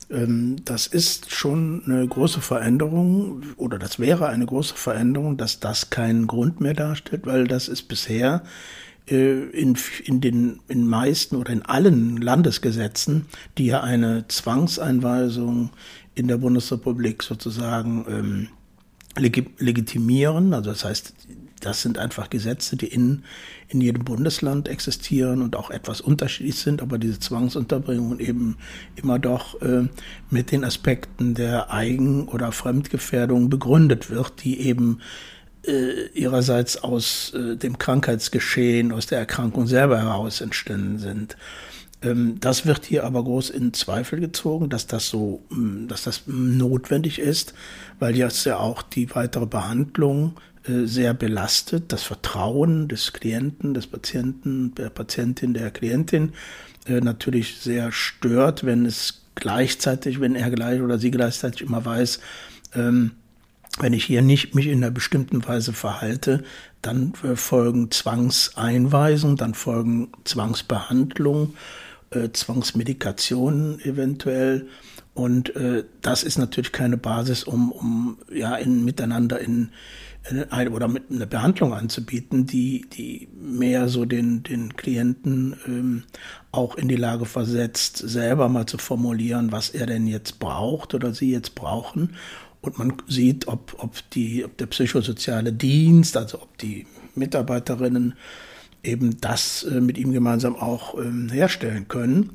Ähm, 0.10 0.58
das 0.66 0.88
ist 0.88 1.32
schon 1.32 1.84
eine 1.86 2.08
große 2.08 2.42
Veränderung 2.42 3.44
oder 3.58 3.80
das 3.80 4.00
wäre 4.00 4.28
eine 4.28 4.46
große 4.46 4.76
Veränderung, 4.76 5.38
dass 5.38 5.60
das 5.60 5.90
keinen 5.90 6.28
Grund 6.28 6.62
mehr 6.62 6.74
darstellt, 6.74 7.26
weil 7.26 7.48
das 7.48 7.68
ist 7.68 7.84
bisher 7.84 8.44
äh, 9.08 9.44
in, 9.50 9.78
in 10.04 10.22
den 10.22 10.60
in 10.68 10.88
meisten 10.88 11.36
oder 11.36 11.52
in 11.54 11.64
allen 11.64 12.18
Landesgesetzen, 12.18 13.26
die 13.58 13.68
ja 13.68 13.82
eine 13.82 14.28
Zwangseinweisung 14.28 15.72
in 16.16 16.28
der 16.28 16.38
Bundesrepublik 16.38 17.24
sozusagen 17.24 18.06
ähm, 18.08 18.48
legitimieren, 19.18 20.54
also 20.54 20.72
das 20.72 20.84
heißt, 20.84 21.14
das 21.62 21.82
sind 21.82 21.98
einfach 21.98 22.30
Gesetze, 22.30 22.76
die 22.76 22.88
in, 22.88 23.24
in 23.70 23.82
jedem 23.82 24.04
Bundesland 24.04 24.68
existieren 24.68 25.42
und 25.42 25.56
auch 25.56 25.72
etwas 25.72 26.02
unterschiedlich 26.02 26.60
sind, 26.60 26.82
aber 26.82 26.98
diese 26.98 27.20
Zwangsunterbringung 27.20 28.20
eben 28.20 28.58
immer 28.96 29.20
doch 29.20 29.62
äh, 29.62 29.88
mit 30.30 30.52
den 30.52 30.64
Aspekten 30.64 31.34
der 31.34 31.72
Eigen- 31.72 32.28
oder 32.28 32.52
Fremdgefährdung 32.52 33.50
begründet 33.50 34.10
wird, 34.10 34.44
die 34.44 34.60
eben 34.60 35.00
äh, 35.66 36.08
ihrerseits 36.14 36.78
aus 36.78 37.34
äh, 37.34 37.56
dem 37.56 37.78
Krankheitsgeschehen, 37.78 38.92
aus 38.92 39.08
der 39.08 39.20
Erkrankung 39.20 39.68
selber 39.68 40.00
heraus 40.00 40.42
entstanden 40.42 41.00
sind. 41.00 41.38
Ähm, 42.02 42.38
das 42.40 42.66
wird 42.66 42.86
hier 42.86 43.04
aber 43.04 43.24
groß 43.24 43.50
in 43.50 43.74
Zweifel 43.74 44.20
gezogen, 44.20 44.70
dass 44.70 44.88
das 44.88 45.10
so, 45.10 45.44
mm, 45.50 45.88
dass 45.88 46.04
das 46.04 46.24
notwendig 46.28 47.20
ist, 47.20 47.54
weil 48.00 48.16
jetzt 48.16 48.46
ja 48.46 48.58
auch 48.58 48.82
die 48.82 49.14
weitere 49.16 49.46
Behandlung 49.46 50.36
sehr 50.68 51.14
belastet, 51.14 51.92
das 51.92 52.04
Vertrauen 52.04 52.88
des 52.88 53.14
Klienten, 53.14 53.74
des 53.74 53.88
Patienten, 53.88 54.74
der 54.76 54.90
Patientin, 54.90 55.54
der 55.54 55.72
Klientin 55.72 56.34
äh, 56.88 57.02
natürlich 57.02 57.58
sehr 57.58 57.92
stört, 57.92 58.66
wenn 58.66 58.86
es 58.86 59.22
gleichzeitig, 59.36 60.20
wenn 60.20 60.36
er 60.36 60.50
gleich 60.52 60.82
oder 60.82 60.98
sie 60.98 61.12
gleichzeitig 61.12 61.62
immer 61.62 61.84
weiß, 61.84 62.20
ähm, 62.76 63.12
wenn 63.80 63.94
ich 63.94 64.06
hier 64.06 64.22
nicht 64.22 64.56
mich 64.56 64.68
in 64.68 64.84
einer 64.84 64.92
bestimmten 64.92 65.46
Weise 65.46 65.74
verhalte, 65.74 66.44
dann 66.82 67.14
äh, 67.24 67.36
folgen 67.36 67.92
Zwangseinweisungen, 67.92 69.36
dann 69.36 69.54
folgen 69.54 70.10
Zwangsbehandlungen, 70.24 71.54
Zwangsmedikationen 72.32 73.82
eventuell. 73.82 74.68
Und 75.16 75.52
das 76.02 76.24
ist 76.24 76.38
natürlich 76.38 76.72
keine 76.72 76.98
Basis, 76.98 77.44
um, 77.44 77.72
um 77.72 78.18
ja 78.32 78.56
in, 78.56 78.86
miteinander 78.86 79.40
in, 79.40 79.72
eine, 80.50 80.72
oder 80.72 80.88
mit 80.88 81.12
einer 81.12 81.26
Behandlung 81.26 81.74
anzubieten, 81.74 82.46
die, 82.46 82.86
die 82.92 83.28
mehr 83.40 83.88
so 83.90 84.06
den, 84.06 84.44
den 84.44 84.76
Klienten 84.76 85.56
ähm, 85.68 86.04
auch 86.52 86.76
in 86.76 86.88
die 86.88 86.96
Lage 86.96 87.26
versetzt, 87.26 87.98
selber 87.98 88.50
mal 88.50 88.66
zu 88.66 88.78
formulieren, 88.78 89.52
was 89.52 89.70
er 89.70 89.86
denn 89.86 90.08
jetzt 90.08 90.40
braucht 90.40 90.94
oder 90.94 91.14
sie 91.14 91.32
jetzt 91.32 91.56
brauchen. 91.56 92.16
Und 92.62 92.80
man 92.80 92.94
sieht, 93.08 93.48
ob, 93.48 93.76
ob, 93.78 93.98
die, 94.12 94.44
ob 94.44 94.58
der 94.58 94.66
psychosoziale 94.66 95.54
Dienst, 95.54 96.18
also 96.18 96.42
ob 96.42 96.58
die 96.58 96.88
Mitarbeiterinnen 97.14 98.16
eben 98.84 99.20
das 99.22 99.64
äh, 99.64 99.82
mit 99.82 99.98
ihm 99.98 100.12
gemeinsam 100.12 100.56
auch 100.56 100.98
ähm, 100.98 101.30
herstellen 101.30 101.88
können, 101.88 102.32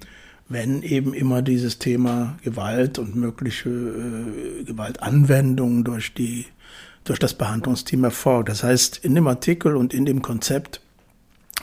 wenn 0.48 0.82
eben 0.82 1.14
immer 1.14 1.42
dieses 1.42 1.78
Thema 1.78 2.36
Gewalt 2.42 2.98
und 2.98 3.16
mögliche 3.16 3.70
äh, 3.70 4.64
Gewaltanwendungen 4.64 5.84
durch 5.84 6.14
die 6.14 6.46
durch 7.04 7.18
das 7.18 7.34
Behandlungsteam 7.34 8.04
erfolgt. 8.04 8.48
Das 8.48 8.62
heißt, 8.62 8.98
in 9.04 9.14
dem 9.14 9.26
Artikel 9.26 9.76
und 9.76 9.94
in 9.94 10.04
dem 10.04 10.22
Konzept 10.22 10.80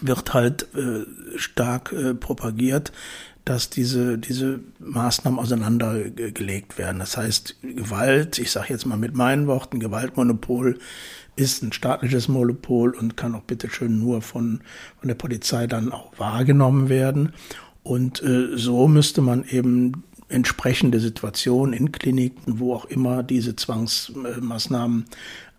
wird 0.02 0.34
halt 0.34 0.68
äh, 0.76 1.06
stark 1.38 1.92
äh, 1.92 2.14
propagiert, 2.14 2.92
dass 3.46 3.70
diese, 3.70 4.18
diese 4.18 4.60
Maßnahmen 4.80 5.40
auseinandergelegt 5.40 6.78
werden. 6.78 7.00
Das 7.00 7.16
heißt, 7.16 7.56
Gewalt, 7.62 8.40
ich 8.40 8.52
sage 8.52 8.68
jetzt 8.70 8.86
mal 8.86 8.98
mit 8.98 9.16
meinen 9.16 9.48
Worten, 9.48 9.80
Gewaltmonopol 9.80 10.78
ist 11.38 11.64
ein 11.64 11.72
staatliches 11.72 12.28
Monopol 12.28 12.92
und 12.92 13.16
kann 13.16 13.36
auch 13.36 13.44
bitteschön 13.44 14.00
nur 14.00 14.22
von, 14.22 14.62
von 15.00 15.08
der 15.08 15.16
Polizei 15.16 15.66
dann 15.68 15.94
auch 15.94 16.12
wahrgenommen 16.18 16.90
werden. 16.90 17.34
Und 17.84 18.22
äh, 18.22 18.58
so 18.58 18.88
müsste 18.90 19.22
man 19.22 19.46
eben 19.46 20.04
entsprechende 20.30 21.00
Situation 21.00 21.74
in 21.74 21.92
Kliniken, 21.92 22.60
wo 22.60 22.74
auch 22.74 22.86
immer 22.86 23.24
diese 23.24 23.56
Zwangsmaßnahmen 23.56 25.06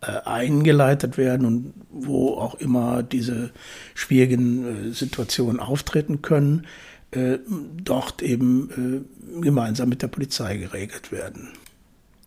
äh, 0.00 0.20
eingeleitet 0.24 1.18
werden 1.18 1.44
und 1.44 1.74
wo 1.90 2.34
auch 2.34 2.54
immer 2.54 3.02
diese 3.02 3.50
schwierigen 3.94 4.90
äh, 4.90 4.92
Situationen 4.92 5.58
auftreten 5.58 6.22
können, 6.22 6.66
äh, 7.10 7.38
dort 7.82 8.22
eben 8.22 9.06
gemeinsam 9.40 9.88
mit 9.88 10.02
der 10.02 10.08
Polizei 10.08 10.56
geregelt 10.56 11.10
werden. 11.10 11.48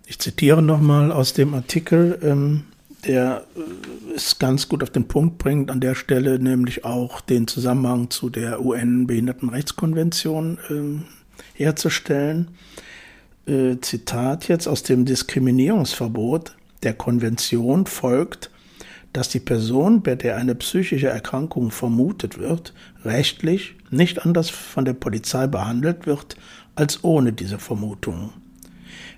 Ich 0.06 0.20
zitiere 0.20 0.62
nochmal 0.62 1.14
aus 1.14 1.32
dem 1.32 1.54
Artikel, 1.54 2.20
ähm, 2.22 2.66
der 3.06 3.46
es 4.14 4.38
ganz 4.38 4.68
gut 4.68 4.84
auf 4.84 4.90
den 4.90 5.08
Punkt 5.08 5.38
bringt, 5.38 5.72
an 5.72 5.80
der 5.80 5.96
Stelle 5.96 6.40
nämlich 6.40 6.84
auch 6.84 7.22
den 7.22 7.48
Zusammenhang 7.48 8.10
zu 8.10 8.30
der 8.30 8.66
UN-Behindertenrechtskonvention 8.66 10.58
ähm, 10.70 11.04
herzustellen. 11.54 12.50
Äh, 13.46 13.78
Zitat 13.82 14.48
jetzt 14.48 14.68
aus 14.68 14.84
dem 14.84 15.06
Diskriminierungsverbot 15.06 16.56
der 16.84 16.94
Konvention 16.94 17.86
folgt, 17.86 18.50
dass 19.14 19.30
die 19.30 19.40
Person, 19.40 20.02
bei 20.02 20.16
der 20.16 20.38
eine 20.38 20.56
psychische 20.56 21.10
Erkrankung 21.10 21.72
vermutet 21.72 22.38
wird, 22.38 22.74
rechtlich 23.04 23.76
nicht 23.90 24.26
anders 24.26 24.50
von 24.50 24.86
der 24.86 24.94
Polizei 24.94 25.48
behandelt 25.48 26.06
wird 26.06 26.38
als 26.76 27.04
ohne 27.04 27.34
diese 27.34 27.60
Vermutung. 27.60 28.32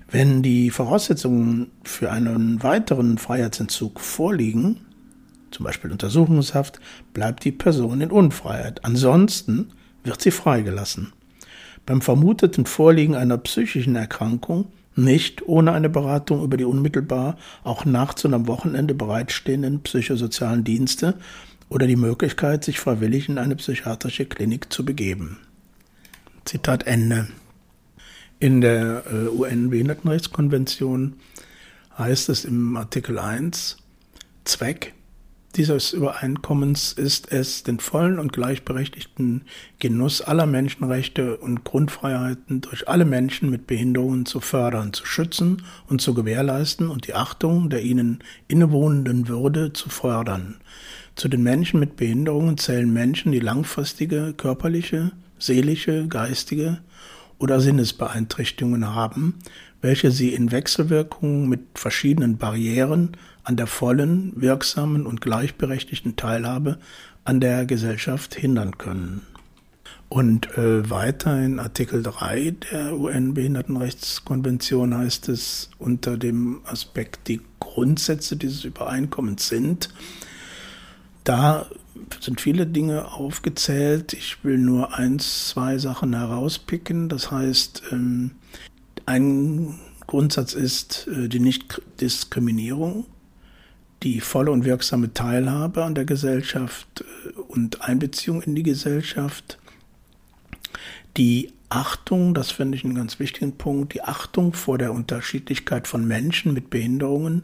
Wenn 0.10 0.42
die 0.42 0.70
Voraussetzungen 0.72 1.72
für 1.84 2.12
einen 2.12 2.64
weiteren 2.64 3.18
Freiheitsentzug 3.18 4.00
vorliegen, 4.00 4.82
zum 5.52 5.66
Beispiel 5.66 5.92
Untersuchungshaft, 5.92 6.80
bleibt 7.14 7.46
die 7.46 7.52
Person 7.52 8.02
in 8.02 8.12
Unfreiheit. 8.12 8.84
Ansonsten 8.84 9.70
wird 10.04 10.22
sie 10.22 10.32
freigelassen 10.32 11.14
beim 11.86 12.02
vermuteten 12.02 12.66
Vorliegen 12.66 13.16
einer 13.16 13.38
psychischen 13.38 13.96
Erkrankung 13.96 14.68
nicht 14.96 15.48
ohne 15.48 15.72
eine 15.72 15.90
Beratung 15.90 16.44
über 16.44 16.58
die 16.58 16.66
unmittelbar 16.66 17.38
auch 17.64 17.86
nachts 17.86 18.26
und 18.26 18.34
am 18.34 18.48
Wochenende 18.48 18.94
bereitstehenden 18.94 19.82
psychosozialen 19.82 20.64
Dienste 20.64 21.16
oder 21.70 21.88
die 21.88 21.96
Möglichkeit, 21.96 22.64
sich 22.64 22.80
freiwillig 22.80 23.30
in 23.30 23.40
eine 23.40 23.56
psychiatrische 23.56 24.26
Klinik 24.26 24.72
zu 24.72 24.86
begeben. 24.86 25.40
Zitat 26.46 26.86
Ende. 26.86 27.28
In 28.40 28.62
der 28.62 29.04
äh, 29.12 29.28
UN-Behindertenrechtskonvention 29.30 31.16
heißt 31.98 32.30
es 32.30 32.46
im 32.46 32.76
Artikel 32.76 33.18
1, 33.18 33.78
Zweck 34.44 34.94
dieses 35.56 35.94
Übereinkommens 35.94 36.94
ist 36.94 37.32
es, 37.32 37.64
den 37.64 37.80
vollen 37.80 38.18
und 38.18 38.34
gleichberechtigten 38.34 39.44
Genuss 39.80 40.22
aller 40.22 40.48
Menschenrechte 40.48 41.38
und 41.38 41.64
Grundfreiheiten 41.64 42.62
durch 42.62 42.88
alle 42.88 43.06
Menschen 43.06 43.50
mit 43.50 43.68
Behinderungen 43.68 44.26
zu 44.26 44.40
fördern, 44.40 44.94
zu 44.94 45.06
schützen 45.06 45.64
und 45.88 46.02
zu 46.02 46.14
gewährleisten 46.14 46.90
und 46.90 47.08
die 47.08 47.14
Achtung 47.14 47.70
der 47.70 47.84
ihnen 47.84 48.20
innewohnenden 48.48 49.28
Würde 49.28 49.74
zu 49.74 49.90
fördern. 49.90 50.56
Zu 51.16 51.28
den 51.28 51.44
Menschen 51.44 51.80
mit 51.80 51.96
Behinderungen 51.96 52.58
zählen 52.58 52.92
Menschen, 52.92 53.32
die 53.32 53.40
langfristige 53.40 54.34
körperliche, 54.34 55.12
seelische, 55.38 56.08
geistige 56.08 56.80
oder 57.38 57.60
Sinnesbeeinträchtigungen 57.60 58.96
haben, 58.96 59.40
welche 59.84 60.10
sie 60.12 60.34
in 60.34 60.52
Wechselwirkung 60.52 61.48
mit 61.50 61.60
verschiedenen 61.76 62.38
Barrieren 62.38 63.18
an 63.44 63.58
der 63.58 63.68
vollen, 63.68 64.32
wirksamen 64.38 65.06
und 65.06 65.20
gleichberechtigten 65.20 66.16
Teilhabe 66.16 66.80
an 67.26 67.42
der 67.42 67.66
Gesellschaft 67.66 68.34
hindern 68.34 68.78
können. 68.78 69.24
Und 70.08 70.58
äh, 70.58 70.90
weiter 70.90 71.38
in 71.44 71.60
Artikel 71.60 72.02
3 72.02 72.56
der 72.72 72.98
UN-Behindertenrechtskonvention 72.98 74.96
heißt 74.96 75.28
es 75.28 75.70
unter 75.80 76.18
dem 76.18 76.62
Aspekt, 76.66 77.28
die 77.28 77.42
Grundsätze 77.60 78.38
dieses 78.38 78.64
Übereinkommens 78.64 79.50
sind. 79.50 79.90
Da 81.26 81.66
sind 82.22 82.40
viele 82.40 82.68
Dinge 82.68 83.12
aufgezählt. 83.12 84.14
Ich 84.14 84.46
will 84.46 84.60
nur 84.60 84.94
eins, 84.94 85.50
zwei 85.50 85.78
Sachen 85.78 86.14
herauspicken. 86.14 87.10
Das 87.10 87.32
heißt, 87.32 87.84
ähm, 87.92 88.32
ein 89.06 89.80
Grundsatz 90.08 90.54
ist 90.54 91.08
äh, 91.08 91.28
die 91.30 91.40
Nichtdiskriminierung, 91.40 93.06
die 94.04 94.20
volle 94.20 94.52
und 94.52 94.66
wirksame 94.66 95.14
Teilhabe 95.14 95.84
an 95.84 95.96
der 95.96 96.06
Gesellschaft 96.06 97.04
äh, 97.04 97.40
und 97.40 97.82
Einbeziehung 97.82 98.42
in 98.42 98.56
die 98.56 98.64
Gesellschaft 98.64 99.60
die 101.18 101.54
Achtung, 101.70 102.34
das 102.34 102.52
finde 102.52 102.78
ich 102.78 102.84
einen 102.84 102.96
ganz 102.96 103.20
wichtigen 103.20 103.54
Punkt, 103.58 103.94
die 103.94 104.04
Achtung 104.04 104.54
vor 104.54 104.78
der 104.78 104.94
Unterschiedlichkeit 104.94 105.88
von 105.88 106.08
Menschen 106.08 106.54
mit 106.54 106.70
Behinderungen 106.70 107.44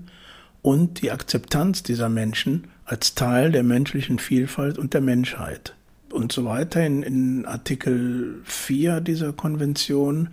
und 0.62 1.02
die 1.02 1.12
Akzeptanz 1.12 1.84
dieser 1.84 2.10
Menschen 2.10 2.68
als 2.86 3.16
Teil 3.16 3.52
der 3.52 3.64
menschlichen 3.64 4.20
Vielfalt 4.20 4.78
und 4.78 4.94
der 4.94 5.02
Menschheit. 5.02 5.76
Und 6.12 6.32
so 6.32 6.46
weiter 6.46 6.86
in, 6.86 7.04
in 7.04 7.46
Artikel 7.46 8.42
4 8.46 9.02
dieser 9.02 9.34
Konvention 9.34 10.30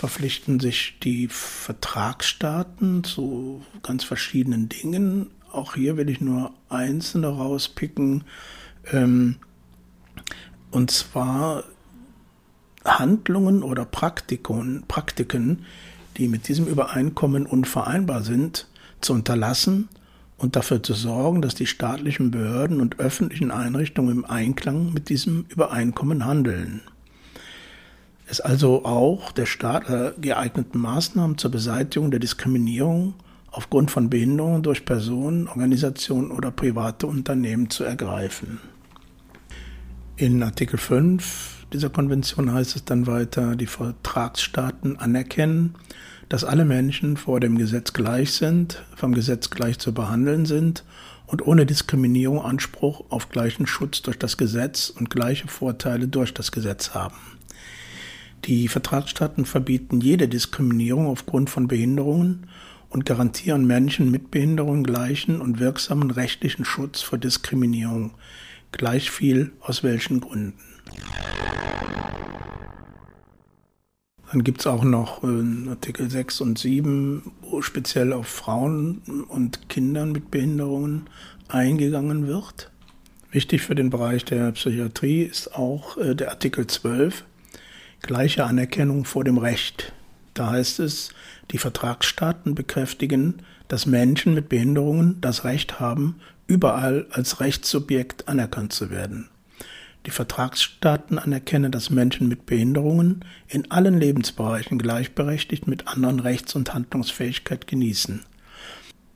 verpflichten 0.00 0.60
sich 0.60 0.96
die 1.02 1.28
Vertragsstaaten 1.28 3.04
zu 3.04 3.62
ganz 3.82 4.02
verschiedenen 4.02 4.70
Dingen. 4.70 5.26
Auch 5.52 5.74
hier 5.74 5.98
will 5.98 6.08
ich 6.08 6.22
nur 6.22 6.54
einzelne 6.70 7.26
rauspicken. 7.26 8.24
Ähm, 8.90 9.36
und 10.70 10.90
zwar 10.90 11.64
Handlungen 12.82 13.62
oder 13.62 13.84
Praktiken, 13.84 14.84
Praktiken, 14.88 15.66
die 16.16 16.28
mit 16.28 16.48
diesem 16.48 16.66
Übereinkommen 16.66 17.44
unvereinbar 17.44 18.22
sind, 18.22 18.68
zu 19.02 19.12
unterlassen 19.12 19.90
und 20.38 20.56
dafür 20.56 20.82
zu 20.82 20.94
sorgen, 20.94 21.42
dass 21.42 21.54
die 21.54 21.66
staatlichen 21.66 22.30
Behörden 22.30 22.80
und 22.80 22.98
öffentlichen 23.00 23.50
Einrichtungen 23.50 24.12
im 24.12 24.24
Einklang 24.24 24.94
mit 24.94 25.10
diesem 25.10 25.44
Übereinkommen 25.50 26.24
handeln. 26.24 26.80
Es 28.30 28.40
also 28.40 28.84
auch 28.84 29.32
der 29.32 29.46
Staat 29.46 29.86
geeigneten 30.22 30.78
Maßnahmen 30.78 31.36
zur 31.36 31.50
Beseitigung 31.50 32.12
der 32.12 32.20
Diskriminierung 32.20 33.14
aufgrund 33.50 33.90
von 33.90 34.08
Behinderungen 34.08 34.62
durch 34.62 34.84
Personen, 34.84 35.48
Organisationen 35.48 36.30
oder 36.30 36.52
private 36.52 37.08
Unternehmen 37.08 37.70
zu 37.70 37.82
ergreifen. 37.82 38.60
In 40.14 40.44
Artikel 40.44 40.78
5 40.78 41.66
dieser 41.72 41.90
Konvention 41.90 42.52
heißt 42.52 42.76
es 42.76 42.84
dann 42.84 43.08
weiter, 43.08 43.56
die 43.56 43.66
Vertragsstaaten 43.66 44.96
anerkennen, 44.96 45.74
dass 46.28 46.44
alle 46.44 46.64
Menschen 46.64 47.16
vor 47.16 47.40
dem 47.40 47.58
Gesetz 47.58 47.92
gleich 47.92 48.32
sind, 48.34 48.84
vom 48.94 49.12
Gesetz 49.12 49.50
gleich 49.50 49.80
zu 49.80 49.92
behandeln 49.92 50.46
sind 50.46 50.84
und 51.26 51.44
ohne 51.44 51.66
Diskriminierung 51.66 52.40
Anspruch 52.40 53.04
auf 53.08 53.28
gleichen 53.28 53.66
Schutz 53.66 54.02
durch 54.02 54.20
das 54.20 54.36
Gesetz 54.36 54.88
und 54.88 55.10
gleiche 55.10 55.48
Vorteile 55.48 56.06
durch 56.06 56.32
das 56.32 56.52
Gesetz 56.52 56.94
haben. 56.94 57.16
Die 58.44 58.68
Vertragsstaaten 58.68 59.44
verbieten 59.44 60.00
jede 60.00 60.26
Diskriminierung 60.28 61.06
aufgrund 61.06 61.50
von 61.50 61.68
Behinderungen 61.68 62.46
und 62.88 63.06
garantieren 63.06 63.66
Menschen 63.66 64.10
mit 64.10 64.30
Behinderungen 64.30 64.84
gleichen 64.84 65.40
und 65.40 65.60
wirksamen 65.60 66.10
rechtlichen 66.10 66.64
Schutz 66.64 67.02
vor 67.02 67.18
Diskriminierung, 67.18 68.12
gleich 68.72 69.10
viel 69.10 69.52
aus 69.60 69.82
welchen 69.82 70.20
Gründen. 70.20 70.54
Dann 74.32 74.44
gibt 74.44 74.60
es 74.60 74.66
auch 74.66 74.84
noch 74.84 75.24
äh, 75.24 75.68
Artikel 75.68 76.08
6 76.08 76.40
und 76.40 76.58
7, 76.58 77.32
wo 77.42 77.62
speziell 77.62 78.12
auf 78.12 78.28
Frauen 78.28 78.98
und 79.28 79.68
Kindern 79.68 80.12
mit 80.12 80.30
Behinderungen 80.30 81.08
eingegangen 81.48 82.28
wird. 82.28 82.70
Wichtig 83.32 83.62
für 83.62 83.74
den 83.74 83.90
Bereich 83.90 84.24
der 84.24 84.52
Psychiatrie 84.52 85.22
ist 85.22 85.54
auch 85.54 85.96
äh, 85.96 86.14
der 86.14 86.30
Artikel 86.30 86.66
12, 86.66 87.24
gleiche 88.00 88.44
Anerkennung 88.44 89.04
vor 89.04 89.24
dem 89.24 89.38
Recht. 89.38 89.92
Da 90.34 90.50
heißt 90.50 90.80
es, 90.80 91.12
die 91.50 91.58
Vertragsstaaten 91.58 92.54
bekräftigen, 92.54 93.42
dass 93.68 93.86
Menschen 93.86 94.34
mit 94.34 94.48
Behinderungen 94.48 95.20
das 95.20 95.44
Recht 95.44 95.80
haben, 95.80 96.16
überall 96.46 97.06
als 97.10 97.40
Rechtssubjekt 97.40 98.28
anerkannt 98.28 98.72
zu 98.72 98.90
werden. 98.90 99.28
Die 100.06 100.10
Vertragsstaaten 100.10 101.18
anerkennen, 101.18 101.70
dass 101.70 101.90
Menschen 101.90 102.28
mit 102.28 102.46
Behinderungen 102.46 103.24
in 103.48 103.70
allen 103.70 103.98
Lebensbereichen 103.98 104.78
gleichberechtigt 104.78 105.66
mit 105.66 105.88
anderen 105.88 106.20
Rechts- 106.20 106.54
und 106.54 106.72
Handlungsfähigkeit 106.72 107.66
genießen. 107.66 108.22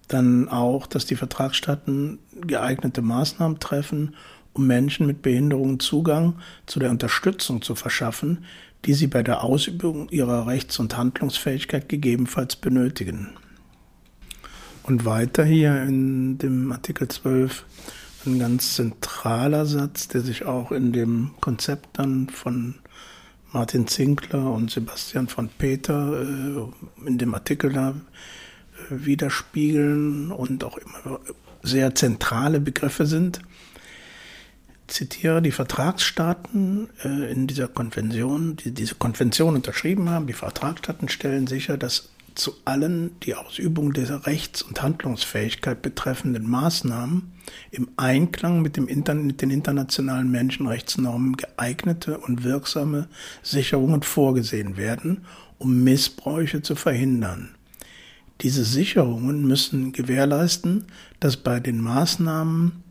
Dann 0.08 0.48
auch, 0.48 0.86
dass 0.86 1.06
die 1.06 1.16
Vertragsstaaten 1.16 2.18
geeignete 2.46 3.00
Maßnahmen 3.00 3.58
treffen, 3.58 4.14
um 4.54 4.66
Menschen 4.66 5.06
mit 5.06 5.22
Behinderungen 5.22 5.80
Zugang 5.80 6.36
zu 6.66 6.80
der 6.80 6.90
Unterstützung 6.90 7.60
zu 7.60 7.74
verschaffen, 7.74 8.44
die 8.84 8.94
sie 8.94 9.06
bei 9.06 9.22
der 9.22 9.44
Ausübung 9.44 10.08
ihrer 10.08 10.46
Rechts- 10.46 10.78
und 10.78 10.96
Handlungsfähigkeit 10.96 11.88
gegebenenfalls 11.88 12.56
benötigen. 12.56 13.30
Und 14.82 15.04
weiter 15.04 15.44
hier 15.44 15.82
in 15.82 16.38
dem 16.38 16.70
Artikel 16.70 17.08
12 17.08 17.64
ein 18.26 18.38
ganz 18.38 18.74
zentraler 18.74 19.66
Satz, 19.66 20.08
der 20.08 20.20
sich 20.22 20.44
auch 20.44 20.72
in 20.72 20.92
dem 20.92 21.30
Konzept 21.40 21.98
dann 21.98 22.28
von 22.28 22.74
Martin 23.52 23.86
Zinkler 23.86 24.52
und 24.52 24.70
Sebastian 24.70 25.28
von 25.28 25.48
Peter 25.48 26.20
äh, 26.22 27.06
in 27.06 27.18
dem 27.18 27.34
Artikel 27.34 27.72
da 27.72 27.90
äh, 27.90 27.94
widerspiegeln 28.90 30.32
und 30.32 30.64
auch 30.64 30.76
immer 30.76 31.20
sehr 31.62 31.94
zentrale 31.94 32.60
Begriffe 32.60 33.06
sind. 33.06 33.40
Zitiere 34.86 35.40
die 35.40 35.50
Vertragsstaaten 35.50 36.88
äh, 37.02 37.32
in 37.32 37.46
dieser 37.46 37.68
Konvention, 37.68 38.56
die 38.56 38.72
diese 38.72 38.96
Konvention 38.96 39.54
unterschrieben 39.54 40.10
haben. 40.10 40.26
Die 40.26 40.34
Vertragsstaaten 40.34 41.08
stellen 41.08 41.46
sicher, 41.46 41.78
dass 41.78 42.10
zu 42.34 42.52
allen 42.64 43.18
die 43.20 43.34
Ausübung 43.34 43.92
der 43.92 44.26
Rechts- 44.26 44.62
und 44.62 44.82
Handlungsfähigkeit 44.82 45.82
betreffenden 45.82 46.48
Maßnahmen 46.48 47.32
im 47.70 47.88
Einklang 47.96 48.60
mit, 48.60 48.76
dem 48.76 48.88
Inter 48.88 49.14
mit 49.14 49.40
den 49.40 49.50
internationalen 49.50 50.30
Menschenrechtsnormen 50.30 51.36
geeignete 51.36 52.18
und 52.18 52.42
wirksame 52.42 53.08
Sicherungen 53.42 54.02
vorgesehen 54.02 54.76
werden, 54.76 55.24
um 55.58 55.84
Missbräuche 55.84 56.62
zu 56.62 56.74
verhindern. 56.74 57.54
Diese 58.40 58.64
Sicherungen 58.64 59.46
müssen 59.46 59.92
gewährleisten, 59.92 60.86
dass 61.20 61.36
bei 61.36 61.60
den 61.60 61.80
Maßnahmen 61.80 62.82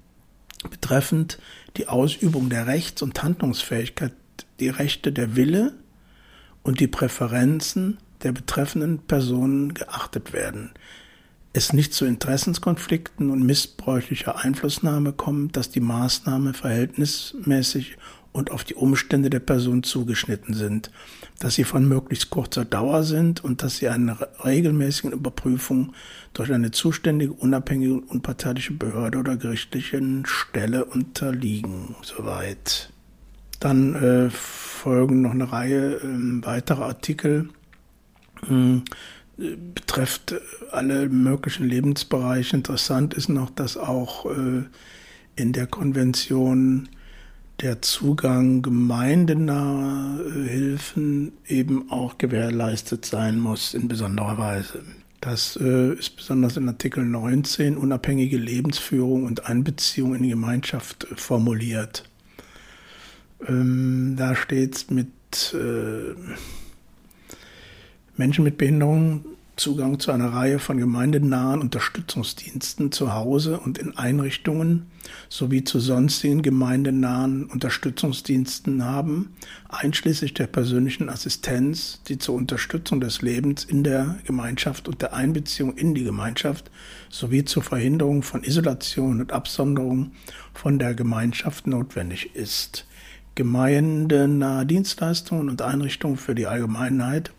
betreffend 0.70 1.38
die 1.78 1.88
Ausübung 1.88 2.50
der 2.50 2.68
Rechts- 2.68 3.02
und 3.02 3.22
Handlungsfähigkeit 3.24 4.14
die 4.60 4.70
Rechte 4.70 5.12
der 5.12 5.36
Wille 5.36 5.74
und 6.62 6.80
die 6.80 6.88
Präferenzen 6.88 7.98
der 8.24 8.32
betreffenden 8.32 9.00
Personen 9.00 9.74
geachtet 9.74 10.34
werden, 10.34 10.72
es 11.52 11.74
nicht 11.74 11.94
zu 11.94 12.06
Interessenskonflikten 12.06 13.30
und 13.30 13.44
missbräuchlicher 13.44 14.40
Einflussnahme 14.40 15.14
kommt, 15.14 15.56
dass 15.56 15.70
die 15.70 15.82
Maßnahme 15.82 16.54
verhältnismäßig 16.54 17.98
und 18.34 18.52
auf 18.52 18.63
die 18.63 18.76
Umstände 18.76 19.30
der 19.30 19.39
Person 19.39 19.84
zugeschnitten 19.84 20.54
sind, 20.54 20.91
dass 21.39 21.56
sie 21.56 21.63
von 21.63 21.88
möglichst 21.88 22.30
kurzer 22.30 22.65
Dauer 22.65 23.04
sind 23.04 23.43
und 23.43 23.63
dass 23.63 23.78
sie 23.78 23.88
einer 23.88 24.17
regelmäßigen 24.43 25.13
Überprüfung 25.13 25.93
durch 26.34 26.52
eine 26.52 26.72
zuständige, 26.72 27.32
unabhängige 27.32 27.93
und 27.93 28.04
unparteiische 28.04 28.74
Behörde 28.74 29.19
oder 29.19 29.38
gerichtlichen 29.38 30.26
Stelle 30.26 30.86
unterliegen. 30.86 31.96
Soweit. 32.02 32.89
Dann 33.60 33.96
äh, 33.96 34.30
folgen 34.30 35.22
noch 35.22 35.32
eine 35.32 35.52
Reihe 35.52 35.93
äh, 35.96 36.46
weiterer 36.46 36.88
Artikel 36.88 37.50
betrifft 39.38 40.36
alle 40.72 41.10
möglichen 41.10 41.65
Lebensbereiche. 41.65 42.56
Interessant 42.56 43.13
ist 43.13 43.30
noch, 43.30 43.50
dass 43.50 43.78
auch 43.78 44.26
äh, 44.26 44.63
in 45.36 45.54
der 45.54 45.67
Konvention 45.67 46.89
der 47.63 47.82
Zugang 47.82 48.62
gemeindenaher 48.62 50.19
äh, 50.19 50.49
Hilfen 50.49 51.32
eben 51.47 51.89
auch 51.89 52.17
gewährleistet 52.17 53.06
sein 53.06 53.39
muss 53.39 53.73
in 53.73 53.88
besonderer 53.88 54.38
Weise. 54.38 54.84
Das 55.21 55.58
äh, 55.62 55.93
ist 55.93 56.17
besonders 56.17 56.58
in 56.58 56.67
Artikel 56.67 57.06
19 57.06 57.78
unabhängige 57.78 58.38
Lebensführung 58.38 59.23
und 59.23 59.45
Einbeziehung 59.47 60.13
in 60.13 60.23
die 60.23 60.30
Gemeinschaft 60.30 61.08
formuliert. 61.15 62.04
Ähm, 63.47 64.15
da 64.17 64.36
steht 64.36 64.76
es 64.76 64.89
mit 64.89 65.08
Menschen 68.15 68.43
mit 68.43 68.58
Behinderungen 68.58 69.26
Zugang 69.56 70.00
zu 70.00 70.12
einer 70.12 70.34
Reihe 70.34 70.58
von 70.58 70.78
gemeindenahen 70.78 71.62
Unterstützungsdiensten 71.62 72.92
zu 72.92 73.13
Hause 73.13 73.60
und 73.60 73.78
in 73.78 73.96
Einrichtungen 73.96 74.88
sowie 75.30 75.63
zu 75.63 75.80
sonstigen 75.80 76.42
gemeindenahen 76.42 77.46
Unterstützungsdiensten 77.46 78.84
haben, 78.84 79.34
einschließlich 79.70 80.34
der 80.34 80.48
persönlichen 80.48 81.08
Assistenz, 81.08 82.02
die 82.08 82.18
zur 82.18 82.34
Unterstützung 82.34 83.00
des 83.00 83.22
Lebens 83.22 83.63
in 83.63 83.84
der 83.84 84.18
Gemeinschaft 84.26 84.88
und 84.88 85.04
der 85.04 85.13
Einbeziehung 85.13 85.78
in 85.78 85.94
die 85.94 86.04
Gemeinschaft 86.04 86.72
sowie 87.10 87.46
zur 87.46 87.62
Verhinderung 87.62 88.24
von 88.24 88.44
Isolation 88.44 89.22
und 89.22 89.34
Absonderung 89.34 90.13
von 90.56 90.80
der 90.80 90.96
Gemeinschaft 90.96 91.68
notwendig 91.68 92.36
ist. 92.36 92.88
Gemeindenahe 93.36 94.66
Dienstleistungen 94.66 95.50
und 95.50 95.62
Einrichtungen 95.62 96.18
für 96.18 96.34
die 96.34 96.48
Allgemeinheit 96.48 97.32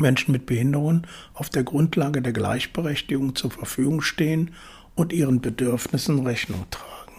Menschen 0.00 0.32
mit 0.32 0.46
Behinderungen 0.46 1.06
auf 1.34 1.50
der 1.50 1.64
Grundlage 1.64 2.22
der 2.22 2.32
Gleichberechtigung 2.32 3.34
zur 3.34 3.50
Verfügung 3.50 4.02
stehen 4.02 4.52
und 4.94 5.12
ihren 5.12 5.40
Bedürfnissen 5.40 6.26
Rechnung 6.26 6.66
tragen. 6.70 7.12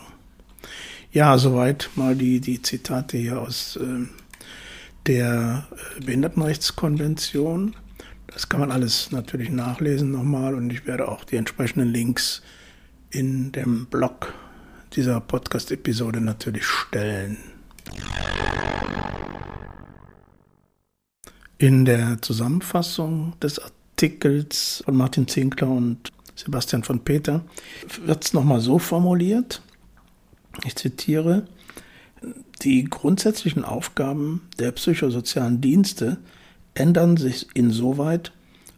Ja, 1.11 1.37
soweit 1.37 1.89
mal 1.95 2.15
die, 2.15 2.39
die 2.39 2.61
Zitate 2.61 3.17
hier 3.17 3.41
aus 3.41 3.75
äh, 3.75 4.07
der 5.07 5.67
äh, 5.71 6.05
Behindertenrechtskonvention. 6.05 7.75
Das 8.27 8.47
kann 8.47 8.61
man 8.61 8.71
alles 8.71 9.11
natürlich 9.11 9.49
nachlesen 9.49 10.11
nochmal 10.11 10.55
und 10.55 10.69
ich 10.71 10.85
werde 10.85 11.09
auch 11.09 11.25
die 11.25 11.35
entsprechenden 11.35 11.89
Links 11.89 12.41
in 13.09 13.51
dem 13.51 13.87
Blog 13.87 14.33
dieser 14.93 15.19
Podcast-Episode 15.19 16.21
natürlich 16.21 16.65
stellen. 16.65 17.37
In 21.62 21.86
der 21.86 22.19
Zusammenfassung 22.24 23.34
des 23.39 23.60
Artikels 23.60 24.82
von 24.84 24.97
Martin 24.97 25.28
Zinkler 25.28 25.69
und 25.69 26.12
Sebastian 26.36 26.84
von 26.84 27.02
Peter 27.02 27.45
wird 28.04 28.26
es 28.26 28.34
nochmal 28.34 28.62
so 28.62 28.80
formuliert, 28.80 29.62
ich 30.65 30.76
zitiere, 30.76 31.45
die 32.63 32.86
grundsätzlichen 32.86 33.63
Aufgaben 33.63 34.41
der 34.58 34.71
psychosozialen 34.71 35.62
Dienste 35.62 36.17
ändern 36.74 37.15
sich 37.15 37.47
insoweit, 37.54 38.32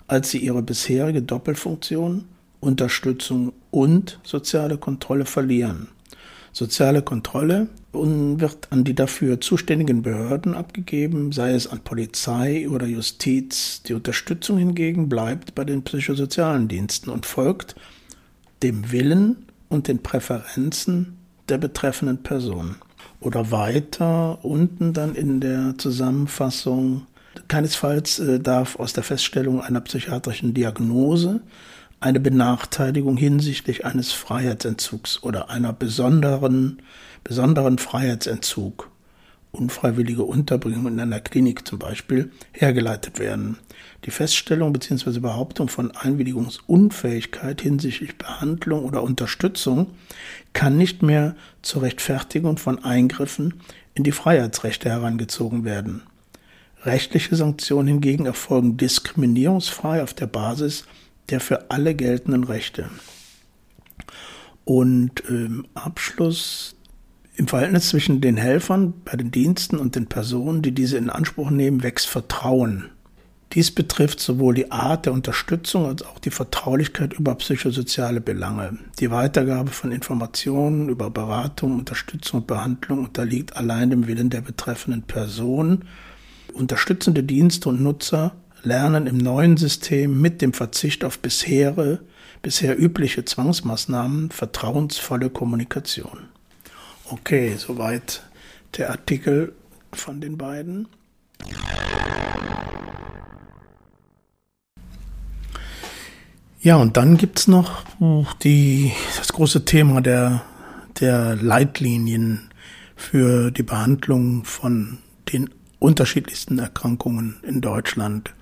als 0.08 0.32
sie 0.32 0.40
ihre 0.40 0.62
bisherige 0.62 1.22
Doppelfunktion 1.22 2.26
Unterstützung 2.60 3.54
und 3.72 4.20
soziale 4.24 4.78
Kontrolle 4.78 5.24
verlieren. 5.24 5.88
Soziale 6.54 7.02
Kontrolle 7.02 7.68
wird 7.92 8.68
an 8.72 8.84
die 8.84 8.94
dafür 8.94 9.42
zuständigen 9.42 10.04
Behörden 10.04 10.54
abgegeben, 10.54 11.32
sei 11.32 11.52
es 11.52 11.66
an 11.66 11.80
Polizei 11.80 12.70
oder 12.70 12.86
Justiz. 12.86 13.82
Die 13.84 13.96
Unterstützung 13.96 14.60
hingegen 14.60 15.10
bleibt 15.10 15.56
bei 15.56 15.64
den 15.64 15.82
psychosozialen 15.82 16.68
Diensten 16.68 17.10
und 17.10 17.26
folgt 17.26 17.76
dem 18.62 18.92
Willen 18.92 19.48
und 19.70 19.88
den 19.88 20.04
Präferenzen 20.04 21.18
der 21.50 21.58
betreffenden 21.58 22.22
Person. 22.22 22.76
Oder 23.20 23.50
weiter 23.50 24.46
unten 24.46 24.94
dann 24.94 25.16
in 25.16 25.40
der 25.40 25.76
Zusammenfassung, 25.80 27.08
keinesfalls 27.48 28.20
äh, 28.20 28.40
darf 28.40 28.78
aus 28.78 28.94
der 28.94 29.04
Feststellung 29.04 29.60
einer 29.60 29.82
psychiatrischen 29.82 30.54
Diagnose 30.54 31.42
eine 32.04 32.20
Benachteiligung 32.20 33.16
hinsichtlich 33.16 33.86
eines 33.86 34.12
Freiheitsentzugs 34.12 35.24
oder 35.24 35.50
einer 35.50 35.72
besonderen, 35.72 36.82
besonderen 37.24 37.78
Freiheitsentzug, 37.78 38.92
unfreiwillige 39.54 40.24
Unterbringung 40.24 40.88
in 40.88 41.00
einer 41.00 41.22
Klinik 41.22 41.66
zum 41.66 41.80
Beispiel, 41.80 42.30
hergeleitet 42.52 43.20
werden. 43.20 43.58
Die 44.04 44.12
Feststellung 44.12 44.74
bzw. 44.74 45.20
Behauptung 45.20 45.70
von 45.70 45.92
Einwilligungsunfähigkeit 45.92 47.62
hinsichtlich 47.62 48.18
Behandlung 48.18 48.84
oder 48.84 49.02
Unterstützung 49.02 49.92
kann 50.52 50.76
nicht 50.76 51.04
mehr 51.04 51.38
zur 51.62 51.84
Rechtfertigung 51.84 52.58
von 52.58 52.84
Eingriffen 52.84 53.62
in 53.94 54.04
die 54.04 54.12
Freiheitsrechte 54.12 54.90
herangezogen 54.90 55.64
werden. 55.64 56.02
Rechtliche 56.84 57.38
Sanktionen 57.38 57.88
hingegen 57.88 58.26
erfolgen 58.26 58.76
diskriminierungsfrei 58.76 60.04
auf 60.04 60.14
der 60.14 60.28
Basis 60.28 60.84
der 61.30 61.40
für 61.40 61.72
alle 61.72 61.96
geltenden 61.96 62.44
Rechte. 62.44 62.90
Und 64.66 65.22
im 65.22 65.66
Abschluss 65.74 66.76
im 67.36 67.48
Verhältnis 67.48 67.90
zwischen 67.90 68.22
den 68.22 68.38
Helfern 68.38 68.94
bei 69.04 69.18
den 69.18 69.32
Diensten 69.32 69.78
und 69.78 69.96
den 69.96 70.08
Personen, 70.08 70.62
die 70.62 70.72
diese 70.72 70.98
in 70.98 71.10
Anspruch 71.10 71.50
nehmen, 71.50 71.82
wächst 71.82 72.08
Vertrauen. 72.08 72.90
Dies 73.54 73.70
betrifft 73.70 74.20
sowohl 74.20 74.56
die 74.56 74.72
Art 74.72 75.06
der 75.06 75.14
Unterstützung 75.14 75.86
als 75.86 76.02
auch 76.02 76.18
die 76.18 76.32
Vertraulichkeit 76.32 77.14
über 77.14 77.36
psychosoziale 77.36 78.20
Belange. 78.20 78.80
Die 79.00 79.12
Weitergabe 79.12 79.70
von 79.70 79.92
Informationen 79.92 80.90
über 80.90 81.12
Beratung, 81.12 81.78
Unterstützung 81.78 82.42
und 82.42 82.48
Behandlung 82.48 83.06
unterliegt 83.06 83.56
allein 83.56 83.92
dem 83.92 84.08
Willen 84.08 84.32
der 84.32 84.42
betreffenden 84.42 85.04
Person. 85.04 85.86
Unterstützende 86.54 87.24
Dienste 87.24 87.70
und 87.70 87.82
Nutzer 87.82 88.36
lernen 88.64 89.08
im 89.08 89.18
neuen 89.18 89.58
System 89.58 90.20
mit 90.20 90.42
dem 90.42 90.54
Verzicht 90.54 91.04
auf 91.04 91.20
bisher, 91.20 92.00
bisher 92.42 92.80
übliche 92.80 93.26
Zwangsmaßnahmen 93.26 94.32
vertrauensvolle 94.32 95.30
Kommunikation. 95.30 96.30
Okay, 97.10 97.56
soweit 97.58 98.24
der 98.78 98.90
Artikel 98.90 99.54
von 99.92 100.22
den 100.22 100.38
beiden. 100.38 100.88
Ja, 106.62 106.78
und 106.78 106.96
dann 106.96 107.18
gibt 107.18 107.40
es 107.40 107.48
noch 107.50 107.84
die, 108.42 108.94
das 109.18 109.34
große 109.34 109.66
Thema 109.66 110.00
der, 110.00 110.44
der 111.02 111.36
Leitlinien 111.36 112.50
für 112.96 113.52
die 113.52 113.64
Behandlung 113.64 114.46
von 114.46 115.00
den 115.34 115.50
unterschiedlichsten 115.80 116.60
Erkrankungen 116.60 117.36
in 117.44 117.60
Deutschland. 117.60 118.34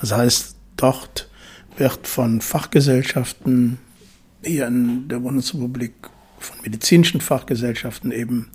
Das 0.00 0.12
heißt, 0.12 0.56
dort 0.76 1.28
wird 1.76 2.06
von 2.06 2.40
Fachgesellschaften 2.40 3.78
hier 4.42 4.66
in 4.66 5.08
der 5.08 5.20
Bundesrepublik, 5.20 5.92
von 6.38 6.56
medizinischen 6.62 7.20
Fachgesellschaften 7.20 8.12
eben 8.12 8.50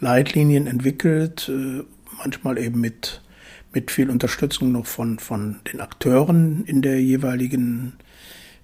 Leitlinien 0.00 0.66
entwickelt, 0.66 1.50
äh, 1.50 1.82
manchmal 2.18 2.58
eben 2.58 2.80
mit, 2.80 3.20
mit 3.72 3.90
viel 3.90 4.10
Unterstützung 4.10 4.72
noch 4.72 4.86
von, 4.86 5.18
von 5.18 5.56
den 5.72 5.80
Akteuren 5.80 6.64
in 6.64 6.82
der 6.82 7.02
jeweiligen, 7.02 7.94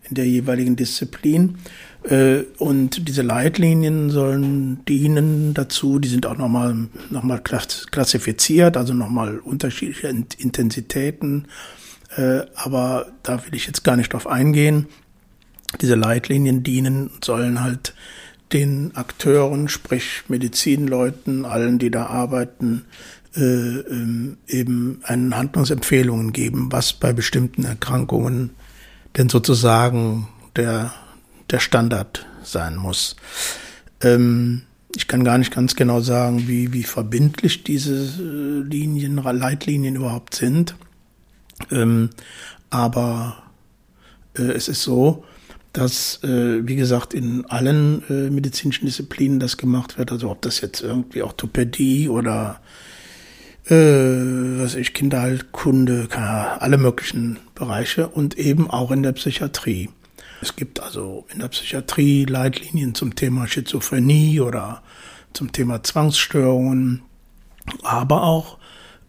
in 0.08 0.14
der 0.14 0.26
jeweiligen 0.26 0.76
Disziplin. 0.76 1.56
Äh, 2.04 2.42
und 2.58 3.08
diese 3.08 3.22
Leitlinien 3.22 4.10
sollen 4.10 4.84
dienen 4.86 5.54
dazu, 5.54 5.98
die 5.98 6.08
sind 6.08 6.26
auch 6.26 6.38
nochmal 6.38 6.88
noch 7.10 7.22
mal 7.22 7.40
klassifiziert, 7.40 8.76
also 8.76 8.94
nochmal 8.94 9.38
unterschiedliche 9.38 10.08
Intensitäten 10.08 11.46
aber 12.54 13.06
da 13.22 13.44
will 13.44 13.54
ich 13.54 13.66
jetzt 13.66 13.84
gar 13.84 13.96
nicht 13.96 14.12
drauf 14.12 14.26
eingehen. 14.26 14.86
Diese 15.80 15.94
Leitlinien 15.94 16.62
dienen, 16.62 17.10
sollen 17.22 17.60
halt 17.62 17.94
den 18.52 18.94
Akteuren, 18.94 19.68
sprich 19.68 20.22
Medizinleuten, 20.28 21.44
allen, 21.44 21.78
die 21.78 21.90
da 21.90 22.06
arbeiten, 22.06 22.84
äh, 23.36 23.40
ähm, 23.40 24.36
eben 24.46 25.00
einen 25.02 25.36
Handlungsempfehlungen 25.36 26.32
geben, 26.32 26.68
was 26.70 26.92
bei 26.92 27.12
bestimmten 27.12 27.64
Erkrankungen 27.64 28.50
denn 29.16 29.28
sozusagen 29.28 30.28
der, 30.54 30.92
der 31.50 31.58
Standard 31.58 32.26
sein 32.44 32.76
muss. 32.76 33.16
Ähm, 34.00 34.62
ich 34.94 35.08
kann 35.08 35.24
gar 35.24 35.38
nicht 35.38 35.52
ganz 35.52 35.74
genau 35.74 36.00
sagen, 36.00 36.46
wie, 36.46 36.72
wie 36.72 36.84
verbindlich 36.84 37.64
diese 37.64 37.94
äh, 37.94 38.68
Linien, 38.68 39.16
Leitlinien 39.16 39.96
überhaupt 39.96 40.36
sind. 40.36 40.76
Ähm, 41.70 42.10
aber 42.70 43.42
äh, 44.36 44.42
es 44.42 44.68
ist 44.68 44.82
so, 44.82 45.24
dass, 45.72 46.22
äh, 46.22 46.66
wie 46.66 46.76
gesagt, 46.76 47.14
in 47.14 47.44
allen 47.46 48.02
äh, 48.08 48.30
medizinischen 48.30 48.86
Disziplinen 48.86 49.40
das 49.40 49.56
gemacht 49.56 49.98
wird. 49.98 50.12
Also 50.12 50.30
ob 50.30 50.42
das 50.42 50.60
jetzt 50.60 50.80
irgendwie 50.82 51.22
Orthopädie 51.22 52.08
oder 52.08 52.60
äh, 53.66 53.74
was 53.74 54.74
ich, 54.76 54.94
Kinderheilkunde, 54.94 56.08
alle 56.12 56.78
möglichen 56.78 57.38
Bereiche 57.54 58.08
und 58.08 58.38
eben 58.38 58.70
auch 58.70 58.90
in 58.90 59.02
der 59.02 59.12
Psychiatrie. 59.12 59.90
Es 60.40 60.54
gibt 60.54 60.80
also 60.80 61.26
in 61.32 61.40
der 61.40 61.48
Psychiatrie 61.48 62.24
Leitlinien 62.24 62.94
zum 62.94 63.14
Thema 63.14 63.46
Schizophrenie 63.46 64.40
oder 64.40 64.82
zum 65.32 65.50
Thema 65.50 65.82
Zwangsstörungen, 65.82 67.02
aber 67.82 68.24
auch 68.24 68.58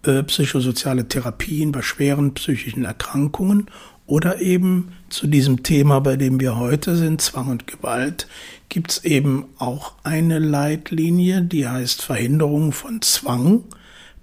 äh, 0.06 0.24
psychosoziale 0.24 1.08
Therapien 1.08 1.72
bei 1.72 1.82
schweren 1.82 2.34
psychischen 2.34 2.86
Erkrankungen 2.86 3.68
oder 4.06 4.40
eben 4.40 4.94
zu 5.10 5.28
diesem 5.28 5.64
Thema, 5.64 6.00
bei 6.00 6.16
dem 6.16 6.40
wir 6.40 6.58
heute 6.58 6.96
sind, 6.96 7.22
Zwang 7.22 7.48
und 7.48 7.68
Gewalt, 7.68 8.28
gibt 8.70 8.92
es 8.92 9.04
eben 9.04 9.46
auch 9.58 9.94
eine 10.04 10.40
Leitlinie, 10.40 11.42
die 11.42 11.68
heißt 11.68 12.02
Verhinderung 12.02 12.72
von 12.72 13.02
Zwang 13.02 13.64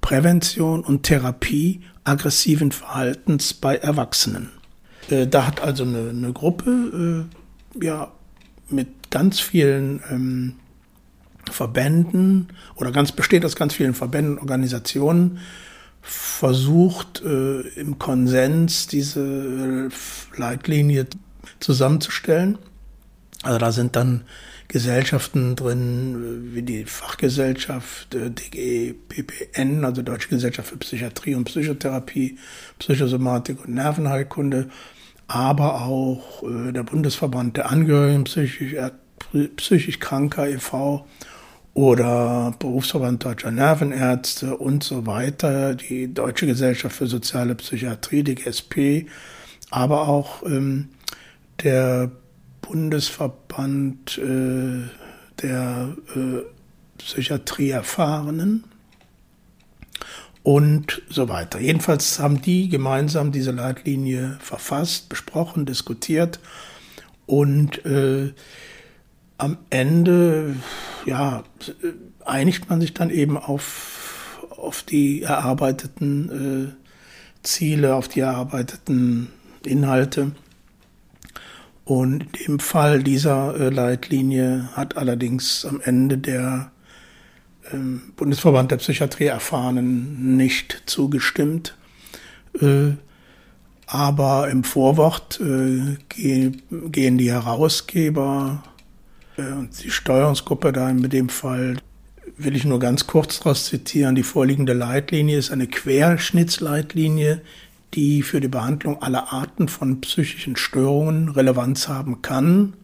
Prävention 0.01 0.83
und 0.83 1.05
Therapie 1.05 1.81
aggressiven 2.05 2.73
Verhaltens 2.73 3.55
bei 3.55 3.77
Erwachsenen. 3.77 4.51
Äh, 5.09 5.27
da 5.27 5.47
hat 5.47 5.61
also 5.61 5.85
eine, 5.85 6.11
eine 6.11 6.33
Gruppe 6.33 7.29
äh, 7.81 7.85
ja, 7.85 8.13
mit 8.69 9.11
ganz 9.11 9.41
vielen 9.41 10.03
ähm, 10.11 10.55
Verbänden 11.51 12.49
oder 12.77 12.93
ganz 12.93 13.13
besteht 13.13 13.45
aus 13.45 13.57
ganz 13.57 13.75
vielen 13.75 13.95
Verbänden, 13.95 14.39
Organisationen 14.39 15.39
versucht 16.03 17.23
äh, 17.23 17.61
im 17.79 17.99
Konsens 17.99 18.89
diese 18.89 19.89
Leitlinie 20.37 21.07
zusammenzustellen. 21.61 22.59
Also 23.43 23.59
da 23.59 23.73
sind 23.73 23.97
dann 23.97 24.25
Gesellschaften 24.69 25.55
drin, 25.55 26.55
wie 26.55 26.63
die 26.63 26.85
Fachgesellschaft 26.85 28.15
äh, 28.15 28.31
DGPPN, 28.31 29.85
also 29.85 30.03
Deutsche 30.03 30.29
Gesellschaft 30.29 30.71
für 30.71 30.79
Psychiatrie 30.79 31.35
und 31.35 31.45
Psychotherapie, 31.45 32.39
Psychosomatik 32.79 33.65
und 33.65 33.75
Nervenheilkunde, 33.75 34.71
aber 35.29 35.83
auch 35.83 36.43
äh, 36.43 36.73
der 36.73 36.85
Bundesverband 36.85 37.59
der 37.59 37.71
Angehörigen 37.71 38.25
psychisch, 38.25 38.75
psychisch 39.57 39.99
Kranker 39.99 40.49
e.V. 40.49 41.07
oder 41.75 42.55
Berufsverband 42.59 43.25
Deutscher 43.25 43.51
Nervenärzte 43.51 44.57
und 44.57 44.85
so 44.85 45.07
weiter, 45.07 45.75
die 45.75 46.13
Deutsche 46.13 46.47
Gesellschaft 46.47 46.97
für 46.97 47.07
Soziale 47.07 47.55
Psychiatrie, 47.55 48.23
die 48.23 48.35
GSP, 48.35 49.07
aber 49.71 50.09
auch 50.09 50.43
ähm, 50.43 50.91
der 51.63 52.11
Bundesverband 52.61 54.19
äh, 54.19 54.83
der 55.43 55.97
äh, 56.15 56.43
Psychiatrie-Erfahrenen 56.99 58.65
und 60.43 61.03
so 61.09 61.29
weiter. 61.29 61.59
Jedenfalls 61.59 62.19
haben 62.19 62.43
die 62.43 62.69
gemeinsam 62.69 63.33
diese 63.33 63.53
Leitlinie 63.53 64.39
verfasst, 64.41 65.09
besprochen, 65.09 65.67
diskutiert 65.67 66.39
und 67.27 67.85
äh, 67.87 68.33
am 69.39 69.59
Ende 69.71 70.57
ja, 71.05 71.43
einigt 72.25 72.71
man 72.71 72.81
sich 72.81 72.95
dann 72.95 73.11
eben 73.11 73.37
auf, 73.37 74.47
auf 74.51 74.83
die 74.83 75.23
erarbeiteten 75.23 76.75
äh, 76.75 76.83
Ziele, 77.43 77.95
auf 77.95 78.09
die 78.09 78.21
erarbeiteten 78.21 79.29
Inhalte. 79.65 80.33
Und 81.85 82.41
im 82.41 82.61
Fall 82.61 83.03
dieser 83.03 83.59
äh, 83.59 83.69
Leitlinie 83.69 84.69
hat 84.75 84.97
allerdings 84.97 85.65
am 85.65 85.81
Ende 85.81 86.19
der 86.19 86.71
ähm, 87.73 88.13
Bundesverband 88.17 88.71
der 88.71 88.77
Psychiatrie 88.77 89.27
Erfahrenen 89.27 90.37
nicht 90.37 90.85
zugestimmt. 90.87 91.77
Äh, 92.61 92.93
aber 93.87 94.49
im 94.49 94.65
Vorwort 94.65 95.41
äh, 95.41 95.97
gehen 96.09 97.19
die 97.19 97.33
Herausgeber 97.33 98.63
und 99.37 99.83
die 99.83 99.91
Steuerungsgruppe 99.91 100.73
da 100.73 100.91
in 100.91 101.09
dem 101.09 101.29
Fall 101.29 101.77
will 102.37 102.57
ich 102.57 102.65
nur 102.65 102.79
ganz 102.79 103.07
kurz 103.07 103.39
daraus 103.39 103.67
zitieren. 103.67 104.15
Die 104.15 104.23
vorliegende 104.23 104.73
Leitlinie 104.73 105.39
ist 105.39 105.51
eine 105.51 105.67
Querschnittsleitlinie, 105.67 107.43
die 107.95 108.23
für 108.23 108.41
die 108.41 108.49
Behandlung 108.49 109.03
aller 109.03 109.33
Arten 109.33 109.69
von 109.69 110.01
psychischen 110.01 110.57
Störungen 110.57 111.29
Relevanz 111.29 111.89
haben 111.89 112.23
kann. 112.23 112.75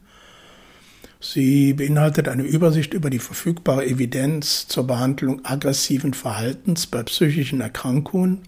Sie 1.19 1.73
beinhaltet 1.73 2.29
eine 2.29 2.43
Übersicht 2.43 2.93
über 2.93 3.09
die 3.09 3.19
verfügbare 3.19 3.85
Evidenz 3.85 4.67
zur 4.67 4.87
Behandlung 4.87 5.43
aggressiven 5.43 6.13
Verhaltens 6.13 6.87
bei 6.87 7.03
psychischen 7.03 7.59
Erkrankungen 7.59 8.39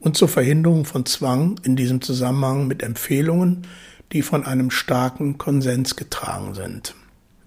und 0.00 0.16
zur 0.16 0.28
Verhinderung 0.28 0.84
von 0.84 1.06
Zwang 1.06 1.58
in 1.62 1.76
diesem 1.76 2.02
Zusammenhang 2.02 2.66
mit 2.66 2.82
Empfehlungen, 2.82 3.66
die 4.12 4.22
von 4.22 4.44
einem 4.44 4.70
starken 4.70 5.38
Konsens 5.38 5.96
getragen 5.96 6.54
sind. 6.54 6.94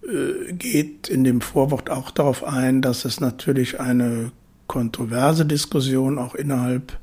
Äh, 0.07 0.53
geht 0.53 1.07
in 1.07 1.23
dem 1.23 1.39
Vorwort 1.39 1.89
auch 1.89 2.11
darauf 2.11 2.43
ein, 2.43 2.81
dass 2.81 3.05
es 3.05 3.21
natürlich 3.21 3.79
eine 3.79 4.31
kontroverse 4.67 5.45
Diskussion 5.45 6.17
auch 6.17 6.35
innerhalb 6.35 6.97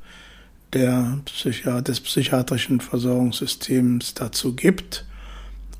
der 0.73 1.19
Psychiat 1.25 1.87
des 1.87 1.99
psychiatrischen 1.99 2.79
Versorgungssystems 2.79 4.13
dazu 4.13 4.55
gibt 4.55 5.05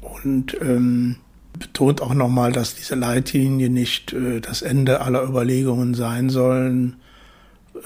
und 0.02 0.58
ähm, 0.62 1.18
betont 1.58 2.02
auch 2.02 2.14
nochmal, 2.14 2.52
dass 2.52 2.76
diese 2.76 2.96
Leitlinie 2.96 3.70
nicht 3.70 4.14
äh, 4.14 4.42
das 4.42 4.64
Ende 4.64 5.02
aller 5.02 5.24
Überlegungen 5.24 5.94
sein 5.94 6.30
sollen, 6.30 6.96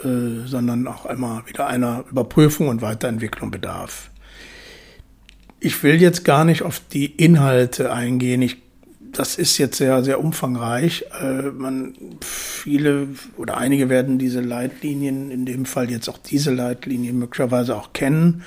äh, 0.04 0.48
sondern 0.48 0.88
auch 0.88 1.06
immer 1.08 1.44
wieder 1.46 1.68
einer 1.68 2.06
Überprüfung 2.10 2.70
und 2.70 2.82
Weiterentwicklung 2.82 3.52
bedarf. 3.52 4.12
Ich 5.60 5.84
will 5.84 6.02
jetzt 6.02 6.24
gar 6.24 6.46
nicht 6.46 6.62
auf 6.62 6.80
die 6.92 7.06
Inhalte 7.06 7.92
eingehen. 7.92 8.42
Ich 8.42 8.65
das 9.16 9.38
ist 9.38 9.58
jetzt 9.58 9.78
sehr, 9.78 10.04
sehr 10.04 10.20
umfangreich. 10.20 11.06
Äh, 11.22 11.52
man, 11.52 11.96
viele 12.22 13.08
oder 13.38 13.58
einige 13.58 13.90
werden 13.90 14.18
diese 14.18 14.42
Leitlinien, 14.42 15.32
in 15.32 15.46
dem 15.46 15.66
Fall 15.66 15.90
jetzt 15.90 16.10
auch 16.10 16.18
diese 16.18 16.52
Leitlinie 16.52 17.14
möglicherweise 17.14 17.76
auch 17.76 17.94
kennen. 17.94 18.44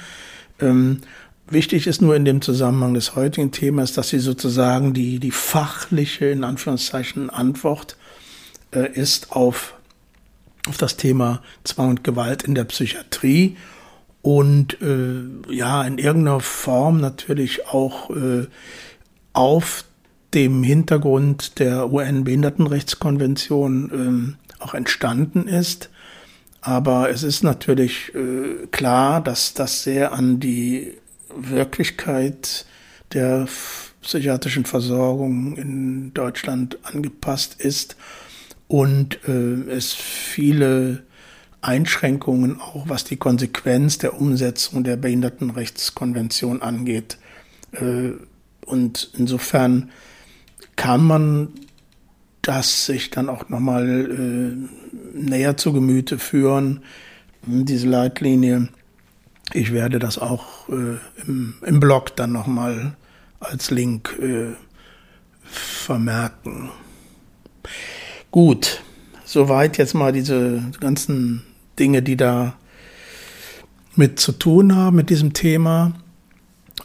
Ähm, 0.60 1.00
wichtig 1.48 1.86
ist 1.86 2.02
nur 2.02 2.16
in 2.16 2.24
dem 2.24 2.42
Zusammenhang 2.42 2.94
des 2.94 3.16
heutigen 3.16 3.50
Themas, 3.50 3.92
dass 3.92 4.10
sie 4.10 4.18
sozusagen 4.18 4.92
die, 4.94 5.18
die 5.18 5.30
fachliche, 5.30 6.26
in 6.26 6.44
Anführungszeichen, 6.44 7.30
Antwort 7.30 7.96
äh, 8.74 8.92
ist 8.92 9.32
auf, 9.32 9.74
auf 10.68 10.76
das 10.76 10.96
Thema 10.96 11.42
Zwang 11.64 11.90
und 11.90 12.04
Gewalt 12.04 12.42
in 12.42 12.54
der 12.54 12.64
Psychiatrie 12.64 13.56
und 14.22 14.80
äh, 14.82 15.52
ja, 15.52 15.82
in 15.84 15.98
irgendeiner 15.98 16.40
Form 16.40 17.00
natürlich 17.00 17.66
auch 17.68 18.10
äh, 18.10 18.46
auf 19.32 19.84
dem 20.34 20.62
Hintergrund 20.62 21.58
der 21.58 21.92
UN-Behindertenrechtskonvention 21.92 23.90
ähm, 23.92 24.36
auch 24.58 24.74
entstanden 24.74 25.48
ist. 25.48 25.90
Aber 26.60 27.08
es 27.10 27.22
ist 27.22 27.42
natürlich 27.42 28.14
äh, 28.14 28.66
klar, 28.70 29.22
dass 29.22 29.54
das 29.54 29.84
sehr 29.84 30.12
an 30.12 30.40
die 30.40 30.94
Wirklichkeit 31.34 32.66
der 33.12 33.48
psychiatrischen 34.02 34.64
Versorgung 34.64 35.56
in 35.56 36.12
Deutschland 36.14 36.78
angepasst 36.82 37.56
ist 37.58 37.96
und 38.66 39.18
äh, 39.26 39.70
es 39.70 39.94
viele 39.94 41.02
Einschränkungen 41.60 42.60
auch 42.60 42.88
was 42.88 43.04
die 43.04 43.16
Konsequenz 43.16 43.98
der 43.98 44.20
Umsetzung 44.20 44.84
der 44.84 44.96
Behindertenrechtskonvention 44.96 46.62
angeht. 46.62 47.18
Äh, 47.72 48.12
und 48.64 49.10
insofern 49.16 49.90
kann 50.78 51.04
man 51.04 51.48
das 52.40 52.86
sich 52.86 53.10
dann 53.10 53.28
auch 53.28 53.48
nochmal 53.48 54.10
äh, 54.10 55.18
näher 55.18 55.56
zu 55.56 55.72
Gemüte 55.72 56.18
führen, 56.18 56.82
diese 57.42 57.88
Leitlinie. 57.88 58.68
Ich 59.52 59.72
werde 59.72 59.98
das 59.98 60.18
auch 60.18 60.68
äh, 60.68 60.96
im, 61.26 61.54
im 61.66 61.80
Blog 61.80 62.14
dann 62.16 62.32
nochmal 62.32 62.96
als 63.40 63.70
Link 63.70 64.16
äh, 64.22 64.54
vermerken. 65.42 66.70
Gut, 68.30 68.82
soweit 69.24 69.78
jetzt 69.78 69.94
mal 69.94 70.12
diese 70.12 70.62
ganzen 70.80 71.42
Dinge, 71.78 72.02
die 72.02 72.16
da 72.16 72.54
mit 73.96 74.20
zu 74.20 74.30
tun 74.30 74.76
haben, 74.76 74.96
mit 74.96 75.10
diesem 75.10 75.32
Thema. 75.32 75.92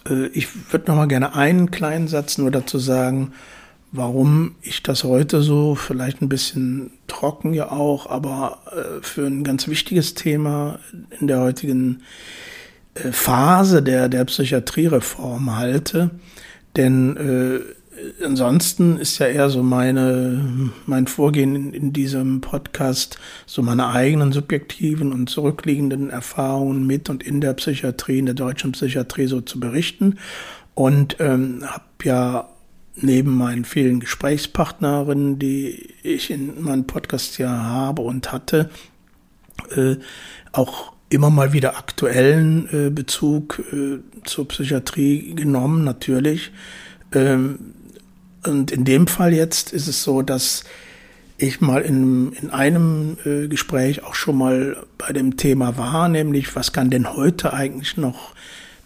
Äh, 0.10 0.28
ich 0.28 0.74
würde 0.74 0.90
nochmal 0.90 1.08
gerne 1.08 1.36
einen 1.36 1.70
kleinen 1.70 2.08
Satz 2.08 2.40
nur 2.40 2.50
dazu 2.50 2.80
sagen, 2.80 3.34
warum 3.94 4.56
ich 4.62 4.84
das 4.84 5.04
heute 5.04 5.42
so 5.42 5.76
vielleicht 5.76 6.22
ein 6.22 6.28
bisschen 6.28 6.92
trocken 7.08 7.54
ja 7.54 7.72
auch, 7.72 8.10
aber 8.10 8.58
äh, 8.72 9.04
für 9.04 9.26
ein 9.26 9.44
ganz 9.44 9.68
wichtiges 9.68 10.16
Thema 10.16 10.80
in 11.20 11.28
der 11.28 11.40
heutigen 11.40 12.02
äh, 12.96 13.12
Phase 13.12 13.84
der, 13.84 14.10
der 14.10 14.26
Psychiatriereform 14.26 15.56
halte. 15.56 16.10
Denn 16.76 17.18
äh, 17.18 18.26
ansonsten 18.26 18.98
ist 18.98 19.20
ja 19.20 19.28
eher 19.28 19.52
so 19.52 19.62
meine, 19.62 20.72
mein 20.88 21.06
Vorgehen 21.06 21.56
in, 21.56 21.74
in 21.74 21.94
diesem 21.94 22.42
Podcast, 22.42 23.20
so 23.46 23.62
meine 23.62 23.90
eigenen 23.90 24.32
subjektiven 24.32 25.14
und 25.14 25.30
zurückliegenden 25.30 26.10
Erfahrungen 26.10 26.88
mit 26.88 27.12
und 27.12 27.22
in 27.22 27.42
der 27.42 27.54
Psychiatrie, 27.54 28.18
in 28.18 28.26
der 28.26 28.36
deutschen 28.36 28.72
Psychiatrie 28.72 29.28
so 29.28 29.40
zu 29.40 29.60
berichten. 29.60 30.18
Und 30.74 31.18
ähm, 31.20 31.64
habe 31.68 31.84
ja 32.04 32.50
neben 32.96 33.36
meinen 33.38 33.66
vielen 33.66 34.00
Gesprächspartnerinnen, 34.00 35.40
die 35.40 35.90
ich 36.04 36.30
in 36.30 36.64
meinem 36.64 36.86
Podcast 36.86 37.38
ja 37.38 37.50
habe 37.50 38.02
und 38.02 38.32
hatte, 38.32 38.70
äh, 39.76 39.96
auch 40.52 40.94
immer 41.10 41.30
mal 41.30 41.54
wieder 41.54 41.78
aktuellen 41.78 42.68
äh, 42.72 42.90
Bezug 42.90 43.64
äh, 43.72 44.00
zur 44.26 44.48
Psychiatrie 44.48 45.36
genommen, 45.36 45.84
natürlich. 45.84 46.52
Ähm, 47.14 47.60
und 48.46 48.72
in 48.72 48.84
dem 48.84 49.08
Fall 49.08 49.34
jetzt 49.34 49.74
ist 49.74 49.88
es 49.88 50.04
so, 50.04 50.22
dass 50.22 50.64
ich 51.38 51.62
mal 51.62 51.82
in, 51.82 52.34
in 52.34 52.50
einem 52.52 53.18
äh, 53.26 53.48
Gespräch 53.48 54.04
auch 54.04 54.16
schon 54.16 54.38
mal 54.38 54.78
bei 54.98 55.14
dem 55.14 55.38
Thema 55.38 55.78
war, 55.78 56.10
nämlich 56.10 56.56
was 56.56 56.74
kann 56.74 56.90
denn 56.90 57.16
heute 57.16 57.54
eigentlich 57.54 57.98
noch 57.98 58.34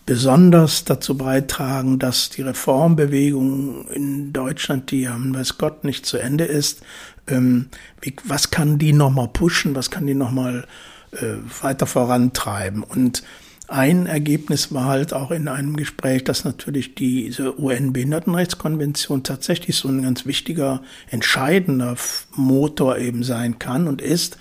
besonders 0.08 0.86
dazu 0.86 1.18
beitragen, 1.18 2.00
dass 2.00 2.30
die 2.30 2.42
Reformbewegung 2.42 3.88
in 3.90 4.34
Deutschland, 4.34 4.90
die 4.90 5.02
ja, 5.02 5.16
weiß 5.20 5.60
Gott, 5.60 5.84
nicht 5.84 6.06
zu 6.06 6.18
Ende 6.18 6.46
ist, 6.46 6.82
ähm, 7.28 7.68
wie, 8.02 8.16
was 8.24 8.50
kann 8.50 8.80
die 8.80 8.94
nochmal 8.94 9.28
pushen, 9.28 9.76
was 9.76 9.92
kann 9.92 10.08
die 10.08 10.14
nochmal 10.16 10.66
äh, 11.12 11.36
weiter 11.62 11.86
vorantreiben? 11.86 12.84
Und 12.84 13.22
ein 13.68 14.06
Ergebnis 14.06 14.74
war 14.74 14.86
halt 14.86 15.14
auch 15.14 15.30
in 15.30 15.50
einem 15.50 15.76
Gespräch, 15.76 16.24
dass 16.24 16.46
natürlich 16.46 16.96
diese 16.96 17.60
UN-Behindertenrechtskonvention 17.60 19.24
tatsächlich 19.24 19.76
so 19.76 19.90
ein 19.90 20.04
ganz 20.04 20.26
wichtiger, 20.26 20.82
entscheidender 21.10 21.98
Motor 22.34 22.98
eben 22.98 23.24
sein 23.24 23.60
kann 23.60 23.90
und 23.90 24.02
ist, 24.02 24.38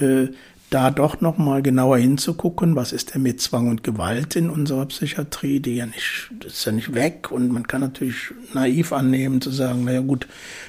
äh, 0.00 0.26
da 0.70 0.90
doch 0.90 1.20
noch 1.20 1.38
mal 1.38 1.62
genauer 1.62 1.98
hinzugucken, 1.98 2.74
was 2.74 2.92
ist 2.92 3.14
denn 3.14 3.22
mit 3.22 3.40
Zwang 3.40 3.68
und 3.68 3.84
Gewalt 3.84 4.34
in 4.34 4.50
unserer 4.50 4.86
Psychiatrie, 4.86 5.60
die 5.60 5.76
ja 5.76 5.86
nicht, 5.86 6.30
das 6.40 6.54
ist 6.54 6.64
ja 6.64 6.72
nicht 6.72 6.94
weg 6.94 7.30
und 7.30 7.52
man 7.52 7.68
kann 7.68 7.82
natürlich 7.82 8.32
naiv 8.52 8.92
annehmen 8.92 9.40
zu 9.40 9.50
sagen, 9.50 9.84
naja 9.84 10.00
gut, 10.00 10.26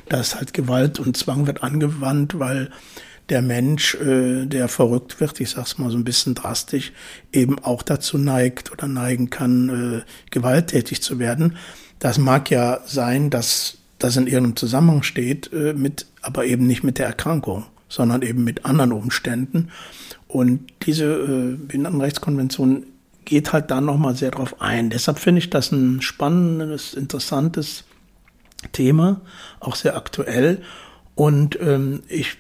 da 0.07 0.19
ist 0.19 0.35
halt 0.35 0.53
Gewalt 0.53 0.99
und 0.99 1.17
Zwang 1.17 1.47
wird 1.47 1.63
angewandt, 1.63 2.37
weil 2.37 2.69
der 3.29 3.41
Mensch, 3.41 3.95
äh, 3.95 4.45
der 4.45 4.67
verrückt 4.67 5.19
wird, 5.19 5.39
ich 5.39 5.49
sag's 5.49 5.77
mal 5.79 5.89
so 5.89 5.97
ein 5.97 6.05
bisschen 6.05 6.35
drastisch, 6.35 6.93
eben 7.33 7.59
auch 7.59 7.81
dazu 7.81 8.17
neigt 8.17 8.71
oder 8.71 8.87
neigen 8.87 9.29
kann, 9.29 10.03
äh, 10.03 10.29
gewalttätig 10.31 11.01
zu 11.01 11.19
werden. 11.19 11.57
Das 11.99 12.19
mag 12.19 12.51
ja 12.51 12.79
sein, 12.85 13.29
dass 13.29 13.79
das 13.97 14.15
in 14.15 14.27
irgendeinem 14.27 14.55
Zusammenhang 14.55 15.03
steht, 15.03 15.51
äh, 15.51 15.73
mit, 15.73 16.05
aber 16.21 16.45
eben 16.45 16.67
nicht 16.67 16.83
mit 16.83 16.99
der 16.99 17.07
Erkrankung 17.07 17.65
sondern 17.89 18.21
eben 18.21 18.43
mit 18.43 18.65
anderen 18.65 18.91
Umständen. 18.91 19.69
Und 20.27 20.61
diese 20.85 21.05
äh, 21.05 21.55
Behindertenrechtskonvention 21.55 22.85
geht 23.25 23.53
halt 23.53 23.71
da 23.71 23.81
nochmal 23.81 24.15
sehr 24.15 24.31
drauf 24.31 24.61
ein. 24.61 24.89
Deshalb 24.89 25.19
finde 25.19 25.39
ich 25.39 25.49
das 25.49 25.71
ein 25.71 26.01
spannendes, 26.01 26.93
interessantes 26.93 27.83
Thema, 28.71 29.21
auch 29.59 29.75
sehr 29.75 29.97
aktuell. 29.97 30.61
Und 31.15 31.59
ähm, 31.61 32.03
ich 32.07 32.37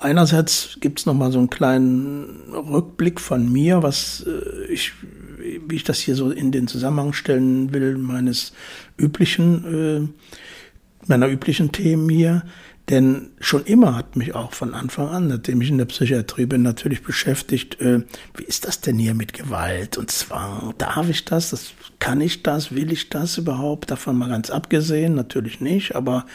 einerseits 0.00 0.78
gibt 0.80 1.00
es 1.00 1.06
nochmal 1.06 1.30
so 1.30 1.38
einen 1.38 1.50
kleinen 1.50 2.52
Rückblick 2.52 3.20
von 3.20 3.50
mir, 3.50 3.82
was 3.82 4.26
äh, 4.26 4.72
ich, 4.72 4.92
wie 5.38 5.76
ich 5.76 5.84
das 5.84 6.00
hier 6.00 6.16
so 6.16 6.30
in 6.30 6.52
den 6.52 6.66
Zusammenhang 6.66 7.12
stellen 7.12 7.72
will, 7.72 7.96
meines 7.96 8.52
üblichen, 8.98 9.64
äh, 9.64 10.08
meiner 11.06 11.28
üblichen 11.28 11.72
Themen 11.72 12.08
hier. 12.08 12.42
Denn 12.90 13.30
schon 13.38 13.64
immer 13.64 13.94
hat 13.94 14.16
mich 14.16 14.34
auch 14.34 14.52
von 14.52 14.74
Anfang 14.74 15.08
an, 15.08 15.28
nachdem 15.28 15.60
ich 15.60 15.68
in 15.68 15.78
der 15.78 15.84
Psychiatrie 15.84 16.46
bin, 16.46 16.62
natürlich 16.62 17.02
beschäftigt, 17.02 17.80
äh, 17.80 18.00
wie 18.36 18.42
ist 18.42 18.66
das 18.66 18.80
denn 18.80 18.98
hier 18.98 19.14
mit 19.14 19.32
Gewalt 19.32 19.96
und 19.96 20.10
Zwang? 20.10 20.74
Darf 20.76 21.08
ich 21.08 21.24
das? 21.24 21.50
das? 21.50 21.72
Kann 22.00 22.20
ich 22.20 22.42
das? 22.42 22.74
Will 22.74 22.90
ich 22.90 23.08
das 23.08 23.38
überhaupt? 23.38 23.92
Davon 23.92 24.18
mal 24.18 24.28
ganz 24.28 24.50
abgesehen, 24.50 25.14
natürlich 25.14 25.60
nicht, 25.60 25.94
aber 25.94 26.26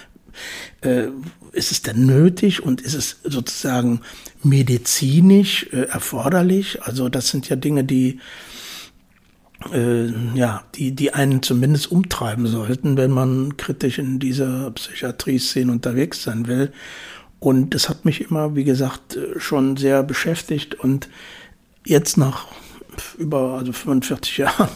äh, 0.81 1.07
ist 1.51 1.71
es 1.71 1.81
denn 1.81 2.05
nötig 2.05 2.63
und 2.63 2.81
ist 2.81 2.93
es 2.93 3.19
sozusagen 3.23 4.01
medizinisch 4.41 5.67
äh, 5.73 5.87
erforderlich? 5.87 6.83
Also 6.83 7.09
das 7.09 7.29
sind 7.29 7.49
ja 7.49 7.57
Dinge, 7.57 7.83
die 7.83 8.19
äh, 9.74 10.07
ja, 10.36 10.63
die, 10.76 10.91
die 10.93 11.13
einen 11.13 11.41
zumindest 11.41 11.91
umtreiben 11.91 12.47
sollten, 12.47 12.97
wenn 12.97 13.11
man 13.11 13.57
kritisch 13.57 13.99
in 13.99 14.20
dieser 14.20 14.72
Psychiatrie-Szene 14.72 15.72
unterwegs 15.72 16.24
sein 16.24 16.47
will. 16.47 16.72
Und 17.39 17.74
das 17.74 17.89
hat 17.89 18.05
mich 18.05 18.22
immer, 18.22 18.55
wie 18.55 18.63
gesagt, 18.63 19.16
äh, 19.16 19.39
schon 19.39 19.78
sehr 19.78 20.03
beschäftigt. 20.03 20.76
Und 20.76 21.09
jetzt 21.86 22.18
nach 22.18 22.47
über 23.17 23.57
also 23.57 23.71
45 23.71 24.37
Jahren 24.37 24.69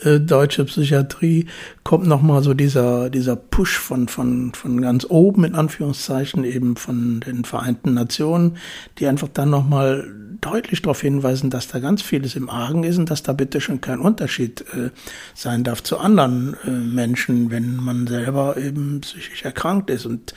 äh, 0.00 0.20
deutsche 0.20 0.64
Psychiatrie 0.64 1.46
kommt 1.84 2.06
noch 2.06 2.22
mal 2.22 2.42
so 2.42 2.54
dieser 2.54 3.10
dieser 3.10 3.36
Push 3.36 3.78
von 3.78 4.08
von 4.08 4.52
von 4.54 4.80
ganz 4.80 5.06
oben 5.08 5.44
in 5.44 5.54
Anführungszeichen 5.54 6.44
eben 6.44 6.76
von 6.76 7.20
den 7.20 7.44
Vereinten 7.44 7.94
Nationen, 7.94 8.56
die 8.98 9.06
einfach 9.06 9.28
dann 9.28 9.50
noch 9.50 9.68
mal 9.68 10.06
deutlich 10.40 10.82
darauf 10.82 11.00
hinweisen, 11.00 11.50
dass 11.50 11.68
da 11.68 11.78
ganz 11.78 12.02
vieles 12.02 12.36
im 12.36 12.48
Argen 12.48 12.84
ist 12.84 12.98
und 12.98 13.10
dass 13.10 13.22
da 13.22 13.32
bitte 13.32 13.60
schon 13.60 13.80
kein 13.80 14.00
Unterschied 14.00 14.62
äh, 14.72 14.90
sein 15.34 15.64
darf 15.64 15.82
zu 15.82 15.98
anderen 15.98 16.56
äh, 16.64 16.70
Menschen, 16.70 17.50
wenn 17.50 17.76
man 17.76 18.06
selber 18.06 18.56
eben 18.56 19.00
psychisch 19.00 19.44
erkrankt 19.44 19.90
ist. 19.90 20.06
Und 20.06 20.34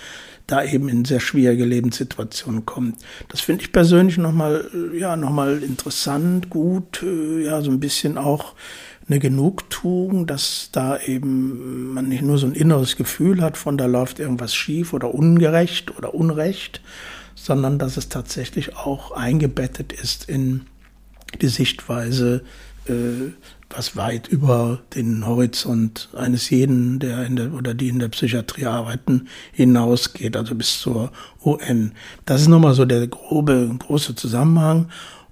da 0.54 0.64
eben 0.64 0.88
in 0.88 1.04
sehr 1.04 1.20
schwierige 1.20 1.66
Lebenssituationen 1.66 2.64
kommt. 2.64 2.98
Das 3.30 3.42
finde 3.42 3.64
ich 3.64 3.72
persönlich 3.72 4.20
nochmal, 4.20 4.70
äh, 4.94 5.00
ja, 5.00 5.16
nochmal 5.16 5.64
interessant, 5.64 6.52
gut, 6.52 7.02
äh, 7.02 7.46
ja, 7.46 7.62
so 7.62 7.72
ein 7.72 7.80
bisschen 7.80 8.20
auch 8.20 8.54
eine 9.08 9.18
Genugtuung, 9.18 10.28
dass 10.28 10.70
da 10.72 11.00
eben 11.00 11.94
man 11.96 12.08
nicht 12.08 12.22
nur 12.22 12.38
so 12.38 12.46
ein 12.46 12.54
inneres 12.54 12.96
Gefühl 12.96 13.42
hat 13.42 13.58
von 13.58 13.78
da 13.78 13.88
läuft 13.88 14.20
irgendwas 14.20 14.54
schief 14.54 14.94
oder 14.94 15.16
ungerecht 15.16 15.98
oder 15.98 16.14
unrecht, 16.14 16.82
sondern 17.34 17.80
dass 17.80 17.98
es 17.98 18.10
tatsächlich 18.10 18.78
auch 18.78 19.12
eingebettet 19.12 19.92
ist 19.92 20.30
in 20.30 20.68
die 21.42 21.48
Sichtweise, 21.48 22.44
äh, 22.88 23.32
was 23.76 23.96
weit 23.96 24.28
über 24.28 24.80
den 24.96 25.26
Horizont 25.26 26.10
eines 26.16 26.50
jeden, 26.50 27.00
der 27.00 27.26
in 27.26 27.36
der 27.36 27.54
oder 27.54 27.74
die 27.74 27.90
in 27.90 28.00
der 28.00 28.10
Psychiatrie 28.10 28.66
arbeiten, 28.66 29.28
hinausgeht, 29.52 30.38
also 30.38 30.56
bis 30.56 30.80
zur 30.80 31.12
UN. 31.44 31.94
Das 32.26 32.42
ist 32.42 32.48
nochmal 32.48 32.74
so 32.74 32.86
der 32.86 33.08
grobe, 33.08 33.70
große 33.80 34.16
Zusammenhang. 34.16 34.90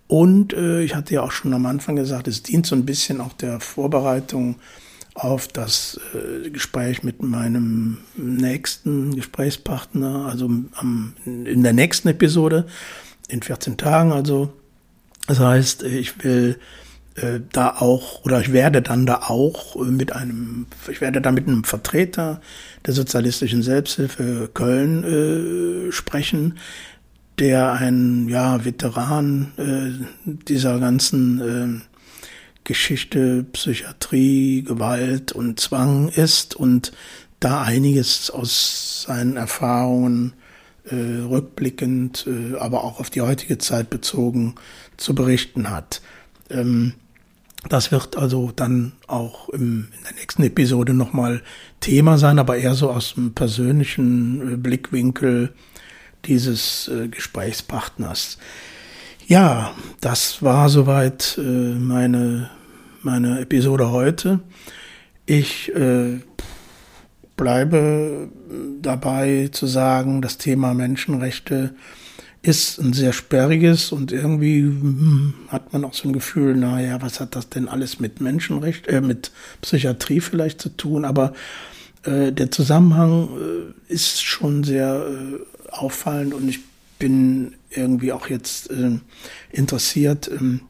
Und 0.08 0.54
äh, 0.54 0.82
ich 0.84 0.96
hatte 0.96 1.14
ja 1.14 1.22
auch 1.22 1.32
schon 1.32 1.54
am 1.54 1.66
Anfang 1.66 1.96
gesagt, 1.96 2.28
es 2.28 2.44
dient 2.44 2.66
so 2.66 2.76
ein 2.76 2.86
bisschen 2.86 3.22
auch 3.22 3.34
der 3.34 3.60
Vorbereitung 3.60 4.56
auf 5.14 5.48
das 5.48 6.00
äh, 6.14 6.50
Gespräch 6.50 7.04
mit 7.04 7.22
meinem 7.22 8.00
nächsten 8.16 9.16
Gesprächspartner, 9.16 10.26
also 10.26 10.50
am, 10.74 11.14
in 11.26 11.64
der 11.64 11.74
nächsten 11.74 12.08
Episode, 12.10 12.66
in 13.28 13.42
14 13.42 13.78
Tagen 13.78 14.12
also. 14.12 14.52
Das 15.28 15.40
heißt, 15.40 15.84
ich 15.84 16.24
will 16.24 16.58
äh, 17.22 17.42
da 17.52 17.78
auch, 17.78 18.24
oder 18.26 18.42
ich 18.42 18.54
werde 18.54 18.82
dann 18.82 19.06
da 19.06 19.22
auch 19.28 19.76
mit 19.76 20.14
einem, 20.14 20.68
ich 20.90 21.02
werde 21.02 21.22
da 21.22 21.32
mit 21.32 21.48
einem 21.48 21.64
Vertreter 21.64 22.42
der 22.86 22.94
sozialistischen 22.94 23.64
Selbsthilfe 23.64 24.50
Köln 24.54 25.04
äh, 25.88 25.92
sprechen, 25.92 26.58
der 27.40 27.74
ein 27.74 28.28
ja, 28.30 28.66
Veteran 28.66 29.52
äh, 29.58 30.36
dieser 30.48 30.80
ganzen 30.80 31.42
äh, 31.82 31.82
Geschichte, 32.64 33.44
Psychiatrie, 33.52 34.64
Gewalt 34.64 35.32
und 35.32 35.60
Zwang 35.60 36.10
ist 36.10 36.56
und 36.56 36.92
da 37.40 37.64
einiges 37.64 38.30
aus 38.30 39.04
seinen 39.08 39.36
Erfahrungen 39.36 40.34
äh, 40.86 40.96
rückblickend, 40.96 42.28
äh, 42.28 42.58
aber 42.58 42.84
auch 42.84 43.00
auf 43.00 43.10
die 43.10 43.22
heutige 43.22 43.58
Zeit 43.58 43.90
bezogen 43.90 44.56
zu 44.98 45.16
berichten 45.16 45.70
hat. 45.70 46.02
Ähm, 46.50 46.94
das 47.70 47.92
wird 47.92 48.18
also 48.18 48.52
dann 48.56 48.94
auch 49.08 49.50
im, 49.50 49.88
in 49.98 50.04
der 50.04 50.14
nächsten 50.16 50.44
Episode 50.44 50.94
nochmal 50.94 51.42
Thema 51.80 52.18
sein, 52.18 52.40
aber 52.40 52.58
eher 52.58 52.74
so 52.74 52.90
aus 52.92 53.14
dem 53.14 53.34
persönlichen 53.34 54.54
äh, 54.54 54.58
Blickwinkel 54.58 55.54
dieses 56.26 56.88
äh, 56.88 57.08
Gesprächspartners. 57.08 58.38
Ja, 59.28 59.74
das 60.02 60.42
war 60.42 60.70
soweit 60.70 61.38
äh, 61.38 61.42
meine, 61.42 62.50
meine 63.02 63.40
Episode 63.40 63.92
heute. 63.92 64.40
Ich 65.26 65.74
äh, 65.76 66.20
bleibe 67.38 68.30
dabei 68.82 69.50
zu 69.52 69.68
sagen, 69.68 70.22
das 70.22 70.38
Thema 70.38 70.74
Menschenrechte 70.74 71.76
ist 72.44 72.80
ein 72.80 72.94
sehr 72.94 73.14
sperriges 73.14 73.92
und 73.92 74.12
irgendwie 74.12 74.62
hm, 74.62 75.34
hat 75.48 75.74
man 75.74 75.86
auch 75.86 75.94
so 75.94 76.08
ein 76.08 76.14
Gefühl, 76.14 76.56
naja, 76.56 77.02
was 77.02 77.20
hat 77.20 77.36
das 77.36 77.50
denn 77.50 77.68
alles 77.68 78.00
mit 78.00 78.20
Menschenrecht, 78.20 78.88
äh, 78.88 79.02
mit 79.02 79.32
Psychiatrie 79.62 80.22
vielleicht 80.22 80.60
zu 80.60 80.70
tun? 80.70 81.06
Aber 81.06 81.34
äh, 82.04 82.32
der 82.32 82.50
Zusammenhang 82.50 83.30
äh, 83.90 83.94
ist 83.94 84.24
schon 84.24 84.64
sehr 84.64 85.06
äh, 85.06 85.72
auffallend 85.72 86.34
und 86.34 86.50
ich 86.50 86.60
bin 86.98 87.54
irgendwie 87.70 88.12
auch 88.12 88.28
jetzt 88.28 88.72
äh, 88.72 88.98
interessiert, 89.52 90.30
ähm, 90.30 90.62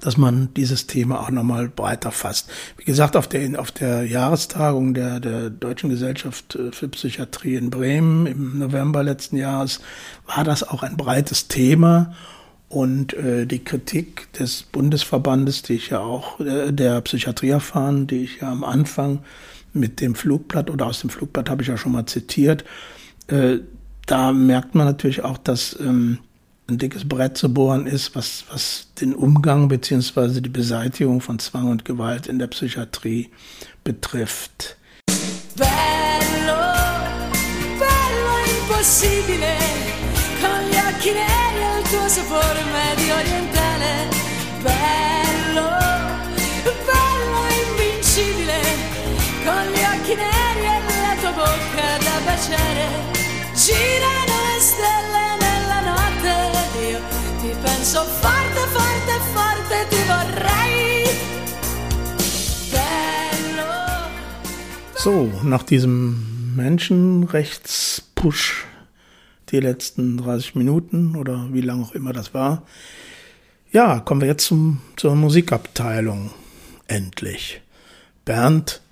dass 0.00 0.16
man 0.16 0.48
dieses 0.54 0.86
Thema 0.86 1.20
auch 1.20 1.30
nochmal 1.30 1.68
breiter 1.68 2.10
fasst. 2.10 2.50
Wie 2.76 2.84
gesagt, 2.84 3.16
auf 3.16 3.28
der, 3.28 3.60
auf 3.60 3.70
der 3.70 4.04
Jahrestagung 4.04 4.94
der, 4.94 5.20
der 5.20 5.50
Deutschen 5.50 5.90
Gesellschaft 5.90 6.58
für 6.72 6.88
Psychiatrie 6.88 7.56
in 7.56 7.70
Bremen 7.70 8.26
im 8.26 8.58
November 8.58 9.02
letzten 9.02 9.36
Jahres 9.36 9.80
war 10.26 10.44
das 10.44 10.62
auch 10.62 10.82
ein 10.82 10.96
breites 10.96 11.48
Thema. 11.48 12.14
Und 12.68 13.14
äh, 13.14 13.46
die 13.46 13.64
Kritik 13.64 14.32
des 14.34 14.62
Bundesverbandes, 14.62 15.62
die 15.62 15.74
ich 15.74 15.90
ja 15.90 15.98
auch, 15.98 16.38
äh, 16.38 16.70
der 16.72 17.00
Psychiatrie 17.00 17.50
erfahren, 17.50 18.06
die 18.06 18.22
ich 18.22 18.40
ja 18.40 18.52
am 18.52 18.62
Anfang 18.62 19.24
mit 19.72 20.00
dem 20.00 20.14
Flugblatt 20.14 20.70
oder 20.70 20.86
aus 20.86 21.00
dem 21.00 21.10
Flugblatt 21.10 21.50
habe 21.50 21.62
ich 21.62 21.68
ja 21.68 21.76
schon 21.76 21.90
mal 21.90 22.06
zitiert, 22.06 22.64
äh, 23.26 23.58
da 24.06 24.32
merkt 24.32 24.74
man 24.74 24.86
natürlich 24.86 25.22
auch, 25.22 25.38
dass 25.38 25.78
ähm, 25.80 26.18
ein 26.70 26.78
dickes 26.78 27.06
Brett 27.06 27.36
zu 27.36 27.52
bohren 27.52 27.86
ist, 27.86 28.14
was, 28.14 28.44
was 28.50 28.86
den 29.00 29.14
Umgang 29.14 29.68
beziehungsweise 29.68 30.40
die 30.40 30.48
Beseitigung 30.48 31.20
von 31.20 31.38
Zwang 31.38 31.68
und 31.68 31.84
Gewalt 31.84 32.28
in 32.28 32.38
der 32.38 32.46
Psychiatrie 32.46 33.30
betrifft. 33.82 34.76
Bello, 35.56 36.62
bello 37.76 38.34
impossibile, 38.60 39.56
con 40.40 40.60
gli 40.70 40.78
occhi 40.88 41.10
neri 41.10 41.62
e 41.66 41.82
tuo 41.90 42.08
sapore 42.08 42.62
medio 42.72 43.14
orientale. 43.14 44.08
Bello, 44.62 45.70
bello 46.86 47.40
invincibile, 47.66 48.60
con 49.44 49.64
gli 49.72 49.82
occhi 49.92 50.14
neri 50.14 50.66
e 50.66 51.00
la 51.02 51.14
tua 51.20 51.32
bocca 51.32 51.98
da 51.98 52.20
baciare. 52.24 53.18
Girano 53.54 54.19
penso 57.80 58.04
forte, 58.04 58.62
forte, 58.76 59.16
forte, 59.32 59.88
ti 59.88 59.96
vorrei. 60.10 61.08
Bello. 62.70 63.72
So, 64.96 65.32
nach 65.42 65.62
diesem 65.62 65.96
Menschenrechtspush 66.56 68.66
die 69.48 69.60
letzten 69.60 70.18
30 70.18 70.56
Minuten 70.56 71.16
oder 71.16 71.48
wie 71.52 71.62
lange 71.62 71.84
auch 71.84 71.92
immer 71.92 72.12
das 72.12 72.34
war. 72.34 72.64
Ja, 73.72 74.00
kommen 74.00 74.20
wir 74.20 74.28
jetzt 74.28 74.44
zum, 74.44 74.82
zur 74.96 75.16
Musikabteilung. 75.16 76.32
Endlich. 76.86 77.62
Bernd 78.26 78.82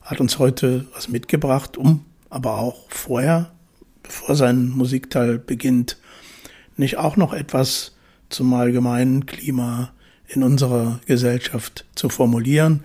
hat 0.00 0.18
uns 0.18 0.38
heute 0.38 0.86
was 0.94 1.08
mitgebracht, 1.08 1.76
um 1.76 2.06
aber 2.30 2.56
auch 2.58 2.90
vorher 2.90 3.52
bevor 4.02 4.34
sein 4.34 4.70
Musikteil 4.70 5.38
beginnt, 5.38 5.98
nicht 6.76 6.96
auch 6.96 7.16
noch 7.16 7.34
etwas 7.34 7.92
zum 8.30 8.52
allgemeinen 8.54 9.26
Klima 9.26 9.92
in 10.28 10.42
unserer 10.42 11.00
Gesellschaft 11.06 11.84
zu 11.94 12.08
formulieren. 12.08 12.84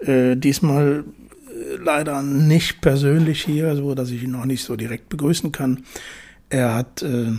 Äh, 0.00 0.36
diesmal 0.36 1.04
äh, 1.48 1.76
leider 1.76 2.22
nicht 2.22 2.80
persönlich 2.80 3.44
hier, 3.44 3.76
so 3.76 3.94
dass 3.94 4.10
ich 4.10 4.22
ihn 4.22 4.32
noch 4.32 4.46
nicht 4.46 4.64
so 4.64 4.76
direkt 4.76 5.08
begrüßen 5.08 5.52
kann. 5.52 5.84
Er 6.48 6.74
hat 6.74 7.02
äh, 7.02 7.32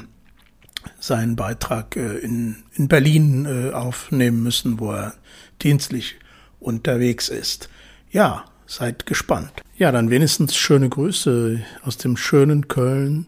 seinen 1.00 1.36
Beitrag 1.36 1.96
äh, 1.96 2.18
in, 2.20 2.58
in 2.76 2.88
Berlin 2.88 3.46
äh, 3.46 3.74
aufnehmen 3.74 4.44
müssen, 4.44 4.80
wo 4.80 4.92
er 4.92 5.14
dienstlich 5.62 6.16
unterwegs 6.60 7.30
ist. 7.30 7.70
Ja, 8.12 8.46
Seid 8.68 9.06
gespannt. 9.06 9.64
Ja, 9.78 9.94
dann 9.94 10.10
wenigstens 10.10 10.58
schöne 10.58 10.90
Grüße 10.90 11.62
aus 11.84 11.98
dem 11.98 12.18
schönen 12.18 12.68
Köln 12.68 13.28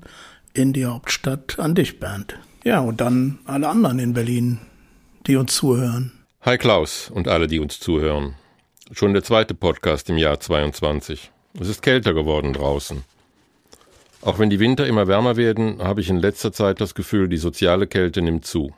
in 0.52 0.74
die 0.74 0.86
Hauptstadt 0.86 1.58
an 1.60 1.76
dich, 1.76 2.02
Bernd. 2.02 2.38
Ja, 2.70 2.82
und 2.82 3.02
dann 3.02 3.40
alle 3.46 3.68
anderen 3.68 3.98
in 3.98 4.14
Berlin, 4.14 4.60
die 5.26 5.38
uns 5.38 5.56
zuhören. 5.56 6.12
Hi 6.42 6.56
Klaus 6.60 7.10
und 7.10 7.28
alle, 7.28 7.48
die 7.48 7.58
uns 7.58 7.80
zuhören. 7.80 8.36
Schon 8.92 9.14
der 9.14 9.24
zweite 9.24 9.56
Podcast 9.56 10.08
im 10.12 10.20
Jahr 10.20 10.40
22. 10.40 11.32
Es 11.60 11.68
ist 11.68 11.82
kälter 11.82 12.14
geworden 12.14 12.54
draußen. 12.54 13.02
Auch 14.22 14.38
wenn 14.38 14.52
die 14.52 14.60
Winter 14.60 14.86
immer 14.86 15.08
wärmer 15.08 15.36
werden, 15.36 15.82
habe 15.82 16.02
ich 16.02 16.12
in 16.12 16.18
letzter 16.18 16.54
Zeit 16.54 16.80
das 16.80 16.94
Gefühl, 16.94 17.28
die 17.28 17.38
soziale 17.38 17.88
Kälte 17.88 18.22
nimmt 18.22 18.46
zu. 18.46 18.72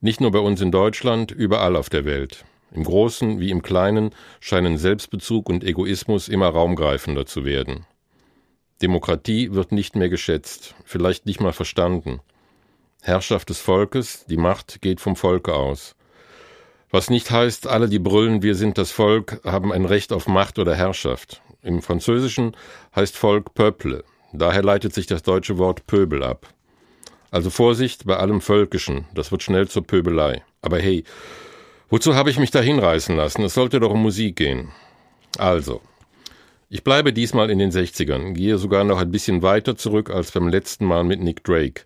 Nicht 0.00 0.20
nur 0.20 0.30
bei 0.30 0.38
uns 0.38 0.60
in 0.60 0.70
Deutschland, 0.70 1.32
überall 1.32 1.74
auf 1.74 1.90
der 1.90 2.04
Welt. 2.04 2.44
Im 2.70 2.84
Großen 2.84 3.40
wie 3.40 3.50
im 3.50 3.62
Kleinen 3.62 4.12
scheinen 4.38 4.78
Selbstbezug 4.78 5.48
und 5.48 5.64
Egoismus 5.64 6.28
immer 6.28 6.50
raumgreifender 6.50 7.26
zu 7.26 7.44
werden. 7.44 7.86
Demokratie 8.82 9.52
wird 9.52 9.72
nicht 9.72 9.96
mehr 9.96 10.10
geschätzt, 10.10 10.76
vielleicht 10.84 11.26
nicht 11.26 11.40
mal 11.40 11.52
verstanden. 11.52 12.20
Herrschaft 13.04 13.50
des 13.50 13.60
Volkes, 13.60 14.24
die 14.26 14.36
Macht 14.36 14.82
geht 14.82 15.00
vom 15.00 15.14
Volke 15.14 15.54
aus. 15.54 15.94
Was 16.90 17.10
nicht 17.10 17.30
heißt, 17.30 17.66
alle, 17.66 17.88
die 17.88 17.98
brüllen, 17.98 18.42
wir 18.42 18.54
sind 18.54 18.78
das 18.78 18.90
Volk, 18.90 19.40
haben 19.44 19.72
ein 19.72 19.84
Recht 19.84 20.12
auf 20.12 20.26
Macht 20.26 20.58
oder 20.58 20.74
Herrschaft. 20.74 21.42
Im 21.62 21.82
Französischen 21.82 22.56
heißt 22.96 23.16
Volk 23.16 23.54
Peuple, 23.54 24.04
daher 24.32 24.62
leitet 24.62 24.94
sich 24.94 25.06
das 25.06 25.22
deutsche 25.22 25.58
Wort 25.58 25.86
Pöbel 25.86 26.24
ab. 26.24 26.48
Also 27.30 27.50
Vorsicht 27.50 28.06
bei 28.06 28.16
allem 28.16 28.40
Völkischen, 28.40 29.06
das 29.14 29.30
wird 29.30 29.42
schnell 29.42 29.68
zur 29.68 29.86
Pöbelei. 29.86 30.42
Aber 30.62 30.78
hey, 30.78 31.04
Wozu 31.94 32.16
habe 32.16 32.28
ich 32.28 32.40
mich 32.40 32.50
da 32.50 32.60
hinreißen 32.60 33.14
lassen? 33.14 33.44
Es 33.44 33.54
sollte 33.54 33.78
doch 33.78 33.92
um 33.92 34.02
Musik 34.02 34.34
gehen. 34.34 34.72
Also, 35.38 35.80
ich 36.68 36.82
bleibe 36.82 37.12
diesmal 37.12 37.50
in 37.50 37.60
den 37.60 37.70
60ern, 37.70 38.32
gehe 38.32 38.58
sogar 38.58 38.82
noch 38.82 38.98
ein 38.98 39.12
bisschen 39.12 39.42
weiter 39.42 39.76
zurück 39.76 40.10
als 40.10 40.32
beim 40.32 40.48
letzten 40.48 40.86
Mal 40.86 41.04
mit 41.04 41.20
Nick 41.20 41.44
Drake. 41.44 41.82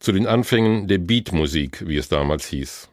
Zu 0.00 0.12
den 0.12 0.28
Anfängen 0.28 0.86
der 0.86 0.98
Beatmusik, 0.98 1.86
wie 1.86 1.96
es 1.96 2.08
damals 2.08 2.46
hieß. 2.46 2.88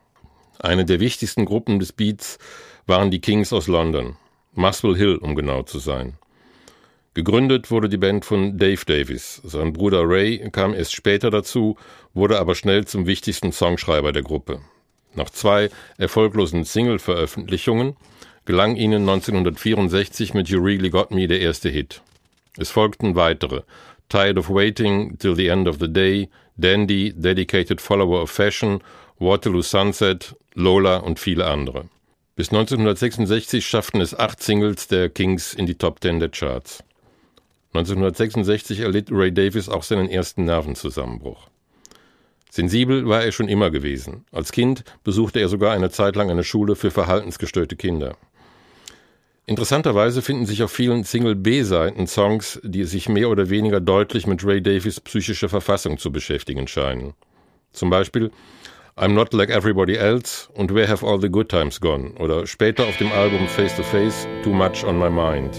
Eine 0.57 0.85
der 0.85 0.99
wichtigsten 0.99 1.45
Gruppen 1.45 1.77
des 1.77 1.93
Beats 1.93 2.39
waren 2.87 3.11
die 3.11 3.21
Kings 3.21 3.53
aus 3.53 3.67
London. 3.67 4.15
Muswell 4.53 4.95
Hill, 4.95 5.17
um 5.17 5.35
genau 5.35 5.61
zu 5.61 5.77
sein. 5.77 6.15
Gegründet 7.13 7.69
wurde 7.69 7.89
die 7.89 7.97
Band 7.97 8.25
von 8.25 8.57
Dave 8.57 8.83
Davis. 8.85 9.39
Sein 9.43 9.71
Bruder 9.71 10.01
Ray 10.03 10.49
kam 10.51 10.73
erst 10.73 10.93
später 10.93 11.29
dazu, 11.29 11.77
wurde 12.15 12.39
aber 12.39 12.55
schnell 12.55 12.85
zum 12.85 13.05
wichtigsten 13.05 13.51
Songschreiber 13.51 14.11
der 14.11 14.23
Gruppe. 14.23 14.61
Nach 15.13 15.29
zwei 15.29 15.69
erfolglosen 15.97 16.65
Single-Veröffentlichungen 16.65 17.95
gelang 18.45 18.75
ihnen 18.75 19.07
1964 19.07 20.33
mit 20.33 20.49
You 20.49 20.59
Really 20.59 20.89
Got 20.89 21.11
Me 21.11 21.27
der 21.27 21.39
erste 21.39 21.69
Hit. 21.69 22.01
Es 22.57 22.71
folgten 22.71 23.15
weitere 23.15 23.61
Tired 24.09 24.37
of 24.37 24.49
Waiting, 24.49 25.17
Till 25.19 25.35
the 25.35 25.47
End 25.47 25.67
of 25.67 25.77
the 25.79 25.91
Day, 25.91 26.29
Dandy, 26.57 27.13
Dedicated 27.13 27.81
Follower 27.81 28.21
of 28.21 28.31
Fashion, 28.31 28.81
Waterloo 29.19 29.61
Sunset, 29.61 30.35
Lola 30.53 30.97
und 30.97 31.19
viele 31.19 31.45
andere. 31.45 31.85
Bis 32.35 32.49
1966 32.49 33.65
schafften 33.65 34.01
es 34.01 34.17
acht 34.17 34.43
Singles 34.43 34.87
der 34.87 35.09
Kings 35.09 35.53
in 35.53 35.65
die 35.65 35.75
Top 35.75 36.01
Ten 36.01 36.19
der 36.19 36.29
Charts. 36.29 36.83
1966 37.73 38.79
erlitt 38.79 39.09
Ray 39.11 39.33
Davis 39.33 39.69
auch 39.69 39.83
seinen 39.83 40.09
ersten 40.09 40.45
Nervenzusammenbruch. 40.45 41.47
Sensibel 42.49 43.07
war 43.07 43.23
er 43.23 43.33
schon 43.33 43.49
immer 43.49 43.69
gewesen. 43.69 44.23
Als 44.31 44.53
Kind 44.53 44.85
besuchte 45.03 45.41
er 45.41 45.49
sogar 45.49 45.73
eine 45.73 45.89
Zeit 45.89 46.15
lang 46.15 46.29
eine 46.29 46.45
Schule 46.45 46.77
für 46.77 46.89
verhaltensgestörte 46.89 47.75
Kinder. 47.75 48.15
Interessanterweise 49.47 50.23
finden 50.23 50.47
sich 50.47 50.63
auf 50.63 50.71
vielen 50.71 51.03
Single-B-Seiten 51.03 52.07
Songs, 52.07 52.59
die 52.63 52.83
sich 52.83 53.09
mehr 53.09 53.29
oder 53.29 53.49
weniger 53.49 53.79
deutlich 53.79 54.25
mit 54.25 54.43
Ray 54.43 54.59
Davies 54.61 54.99
psychischer 54.99 55.49
Verfassung 55.49 55.99
zu 55.99 56.11
beschäftigen 56.11 56.67
scheinen. 56.67 57.13
Zum 57.71 57.91
Beispiel 57.91 58.31
I'm 58.97 59.09
Not 59.09 59.33
Like 59.33 59.51
Everybody 59.51 59.95
Else 59.95 60.49
und 60.53 60.73
Where 60.73 60.87
Have 60.87 61.05
All 61.05 61.21
the 61.21 61.29
Good 61.29 61.49
Times 61.49 61.79
Gone 61.79 62.13
oder 62.19 62.47
später 62.47 62.85
auf 62.87 62.97
dem 62.97 63.11
Album 63.11 63.47
Face 63.47 63.75
to 63.75 63.83
Face 63.83 64.27
Too 64.43 64.53
Much 64.53 64.83
on 64.83 64.97
My 64.97 65.09
Mind. 65.09 65.55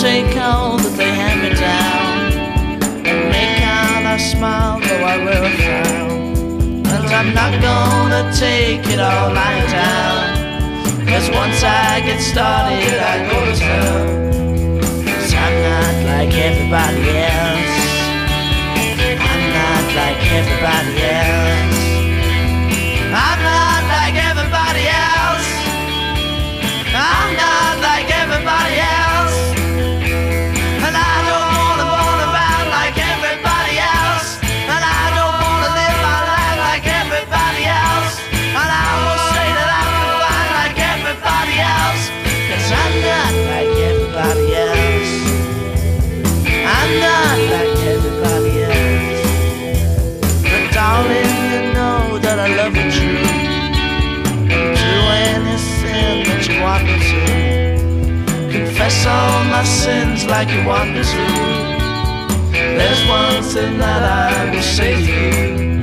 take 0.00 0.36
all 0.36 0.76
that 0.76 0.96
they 0.96 1.08
hand 1.08 1.40
me 1.40 1.50
down 1.54 2.30
make 3.30 3.62
out 3.62 4.04
I 4.04 4.18
smile 4.18 4.80
though 4.80 5.04
I 5.04 5.16
a 5.16 5.50
frown. 5.50 6.13
I'm 7.24 7.32
not 7.32 7.62
gonna 7.62 8.30
take 8.36 8.84
it 8.86 9.00
all 9.00 9.32
lying 9.32 9.70
down. 9.70 11.06
Cause 11.08 11.30
once 11.30 11.64
I 11.64 12.02
get 12.04 12.20
started, 12.20 13.00
I 13.00 13.16
go 13.30 13.38
to 13.48 13.54
town. 13.58 14.76
Cause 15.08 15.32
I'm 15.32 15.56
not 15.64 15.94
like 16.04 16.34
everybody 16.36 17.08
else. 17.24 17.76
I'm 19.30 19.42
not 19.56 19.84
like 20.00 20.20
everybody 20.36 20.96
else. 21.00 21.80
I'm 23.08 23.40
not 23.42 23.53
all 59.06 59.44
my 59.44 59.64
sins 59.64 60.26
like 60.26 60.48
you 60.50 60.64
want 60.66 60.92
me 60.92 61.02
to. 61.02 61.24
There's 62.52 63.06
one 63.08 63.42
thing 63.42 63.78
that 63.78 64.02
I 64.02 64.50
will 64.50 64.62
say 64.62 64.94
to 64.94 65.68
you. 65.68 65.73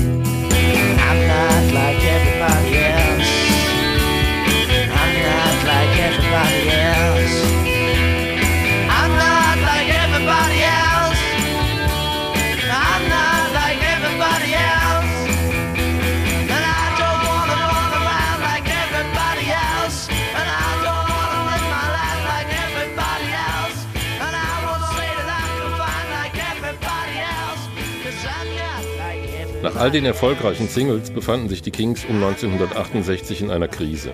All 29.81 29.89
den 29.89 30.05
erfolgreichen 30.05 30.67
Singles 30.67 31.09
befanden 31.09 31.49
sich 31.49 31.63
die 31.63 31.71
Kings 31.71 32.05
um 32.05 32.17
1968 32.17 33.41
in 33.41 33.49
einer 33.49 33.67
Krise. 33.67 34.13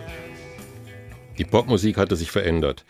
Die 1.38 1.44
Popmusik 1.44 1.98
hatte 1.98 2.16
sich 2.16 2.32
verändert. 2.32 2.86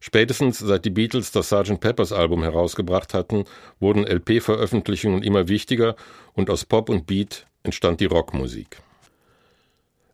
Spätestens 0.00 0.58
seit 0.58 0.84
die 0.84 0.90
Beatles 0.90 1.30
das 1.30 1.48
Sgt. 1.48 1.78
Peppers 1.78 2.10
Album 2.10 2.42
herausgebracht 2.42 3.14
hatten, 3.14 3.44
wurden 3.78 4.04
LP-Veröffentlichungen 4.04 5.22
immer 5.22 5.46
wichtiger 5.46 5.94
und 6.32 6.50
aus 6.50 6.64
Pop 6.64 6.88
und 6.88 7.06
Beat 7.06 7.46
entstand 7.62 8.00
die 8.00 8.06
Rockmusik. 8.06 8.78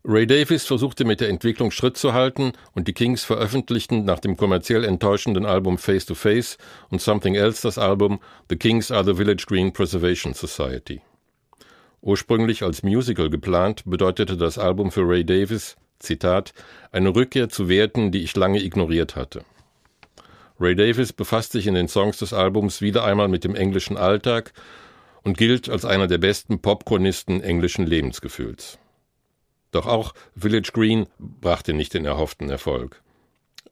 Ray 0.04 0.26
Davis 0.26 0.66
versuchte 0.66 1.06
mit 1.06 1.22
der 1.22 1.30
Entwicklung 1.30 1.70
Schritt 1.70 1.96
zu 1.96 2.12
halten 2.12 2.52
und 2.74 2.86
die 2.86 2.92
Kings 2.92 3.24
veröffentlichten 3.24 4.04
nach 4.04 4.18
dem 4.18 4.36
kommerziell 4.36 4.84
enttäuschenden 4.84 5.46
Album 5.46 5.78
Face 5.78 6.04
to 6.04 6.14
Face 6.14 6.58
und 6.90 7.00
Something 7.00 7.34
Else 7.34 7.62
das 7.62 7.78
Album 7.78 8.20
The 8.50 8.56
Kings 8.56 8.90
Are 8.90 9.06
the 9.06 9.14
Village 9.14 9.46
Green 9.48 9.72
Preservation 9.72 10.34
Society. 10.34 11.00
Ursprünglich 12.04 12.62
als 12.62 12.82
Musical 12.82 13.30
geplant, 13.30 13.82
bedeutete 13.86 14.36
das 14.36 14.58
Album 14.58 14.92
für 14.92 15.08
Ray 15.08 15.24
Davis, 15.24 15.76
Zitat, 15.98 16.52
eine 16.92 17.16
Rückkehr 17.16 17.48
zu 17.48 17.70
Werten, 17.70 18.12
die 18.12 18.22
ich 18.22 18.36
lange 18.36 18.62
ignoriert 18.62 19.16
hatte. 19.16 19.42
Ray 20.60 20.76
Davis 20.76 21.14
befasst 21.14 21.52
sich 21.52 21.66
in 21.66 21.72
den 21.72 21.88
Songs 21.88 22.18
des 22.18 22.34
Albums 22.34 22.82
wieder 22.82 23.04
einmal 23.04 23.28
mit 23.28 23.42
dem 23.42 23.54
englischen 23.54 23.96
Alltag 23.96 24.52
und 25.22 25.38
gilt 25.38 25.70
als 25.70 25.86
einer 25.86 26.06
der 26.06 26.18
besten 26.18 26.60
Popchronisten 26.60 27.40
englischen 27.40 27.86
Lebensgefühls. 27.86 28.78
Doch 29.70 29.86
auch 29.86 30.12
Village 30.36 30.72
Green 30.74 31.06
brachte 31.18 31.72
nicht 31.72 31.94
den 31.94 32.04
erhofften 32.04 32.50
Erfolg. 32.50 33.02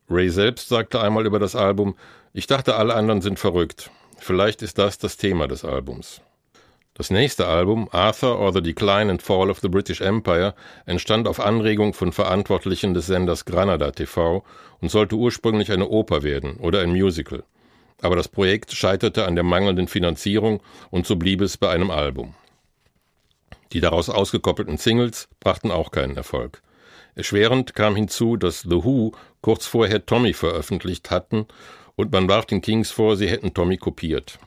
Ray 0.08 0.30
selbst 0.30 0.70
sagte 0.70 1.02
einmal 1.02 1.26
über 1.26 1.38
das 1.38 1.54
Album, 1.54 1.96
ich 2.32 2.46
dachte, 2.46 2.76
alle 2.76 2.94
anderen 2.94 3.20
sind 3.20 3.38
verrückt. 3.38 3.90
Vielleicht 4.16 4.62
ist 4.62 4.78
das 4.78 4.96
das 4.96 5.18
Thema 5.18 5.48
des 5.48 5.66
Albums. 5.66 6.22
Das 6.94 7.08
nächste 7.08 7.46
Album, 7.46 7.88
Arthur 7.90 8.38
or 8.38 8.52
the 8.52 8.60
Decline 8.60 9.10
and 9.10 9.22
Fall 9.22 9.48
of 9.48 9.60
the 9.60 9.68
British 9.70 10.02
Empire, 10.02 10.54
entstand 10.84 11.26
auf 11.26 11.40
Anregung 11.40 11.94
von 11.94 12.12
Verantwortlichen 12.12 12.92
des 12.92 13.06
Senders 13.06 13.46
Granada 13.46 13.92
TV 13.92 14.44
und 14.82 14.90
sollte 14.90 15.16
ursprünglich 15.16 15.72
eine 15.72 15.88
Oper 15.88 16.22
werden 16.22 16.58
oder 16.58 16.80
ein 16.80 16.90
Musical. 16.90 17.44
Aber 18.02 18.14
das 18.14 18.28
Projekt 18.28 18.72
scheiterte 18.72 19.24
an 19.24 19.36
der 19.36 19.44
mangelnden 19.44 19.88
Finanzierung 19.88 20.62
und 20.90 21.06
so 21.06 21.16
blieb 21.16 21.40
es 21.40 21.56
bei 21.56 21.70
einem 21.70 21.90
Album. 21.90 22.34
Die 23.72 23.80
daraus 23.80 24.10
ausgekoppelten 24.10 24.76
Singles 24.76 25.30
brachten 25.40 25.70
auch 25.70 25.92
keinen 25.92 26.18
Erfolg. 26.18 26.60
Erschwerend 27.14 27.74
kam 27.74 27.96
hinzu, 27.96 28.36
dass 28.36 28.60
The 28.60 28.84
Who 28.84 29.12
kurz 29.40 29.64
vorher 29.64 30.04
Tommy 30.04 30.34
veröffentlicht 30.34 31.10
hatten 31.10 31.46
und 31.96 32.12
man 32.12 32.28
warf 32.28 32.44
den 32.44 32.60
Kings 32.60 32.90
vor, 32.90 33.16
sie 33.16 33.28
hätten 33.28 33.54
Tommy 33.54 33.78
kopiert. 33.78 34.38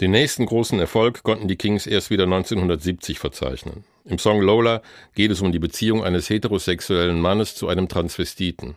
Den 0.00 0.10
nächsten 0.10 0.46
großen 0.46 0.78
Erfolg 0.78 1.22
konnten 1.22 1.48
die 1.48 1.56
Kings 1.56 1.86
erst 1.86 2.10
wieder 2.10 2.24
1970 2.24 3.18
verzeichnen. 3.18 3.84
Im 4.04 4.18
Song 4.18 4.40
Lola 4.40 4.82
geht 5.14 5.30
es 5.30 5.40
um 5.40 5.52
die 5.52 5.58
Beziehung 5.58 6.04
eines 6.04 6.28
heterosexuellen 6.28 7.20
Mannes 7.20 7.54
zu 7.54 7.68
einem 7.68 7.88
Transvestiten. 7.88 8.76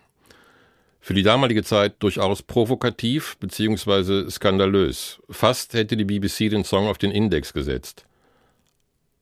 Für 1.02 1.14
die 1.14 1.24
damalige 1.24 1.64
Zeit 1.64 1.96
durchaus 2.00 2.42
provokativ 2.42 3.38
bzw. 3.38 4.30
skandalös. 4.30 5.20
Fast 5.30 5.74
hätte 5.74 5.98
die 5.98 6.06
BBC 6.06 6.50
den 6.50 6.64
Song 6.64 6.88
auf 6.88 6.98
den 6.98 7.12
Index 7.12 7.54
gesetzt 7.54 8.06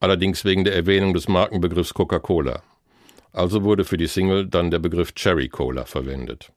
allerdings 0.00 0.44
wegen 0.44 0.64
der 0.64 0.74
Erwähnung 0.74 1.14
des 1.14 1.28
Markenbegriffs 1.28 1.94
Coca-Cola. 1.94 2.62
Also 3.32 3.62
wurde 3.62 3.84
für 3.84 3.96
die 3.96 4.06
Single 4.06 4.46
dann 4.46 4.70
der 4.70 4.78
Begriff 4.78 5.14
Cherry 5.14 5.48
Cola 5.48 5.84
verwendet. 5.84 6.50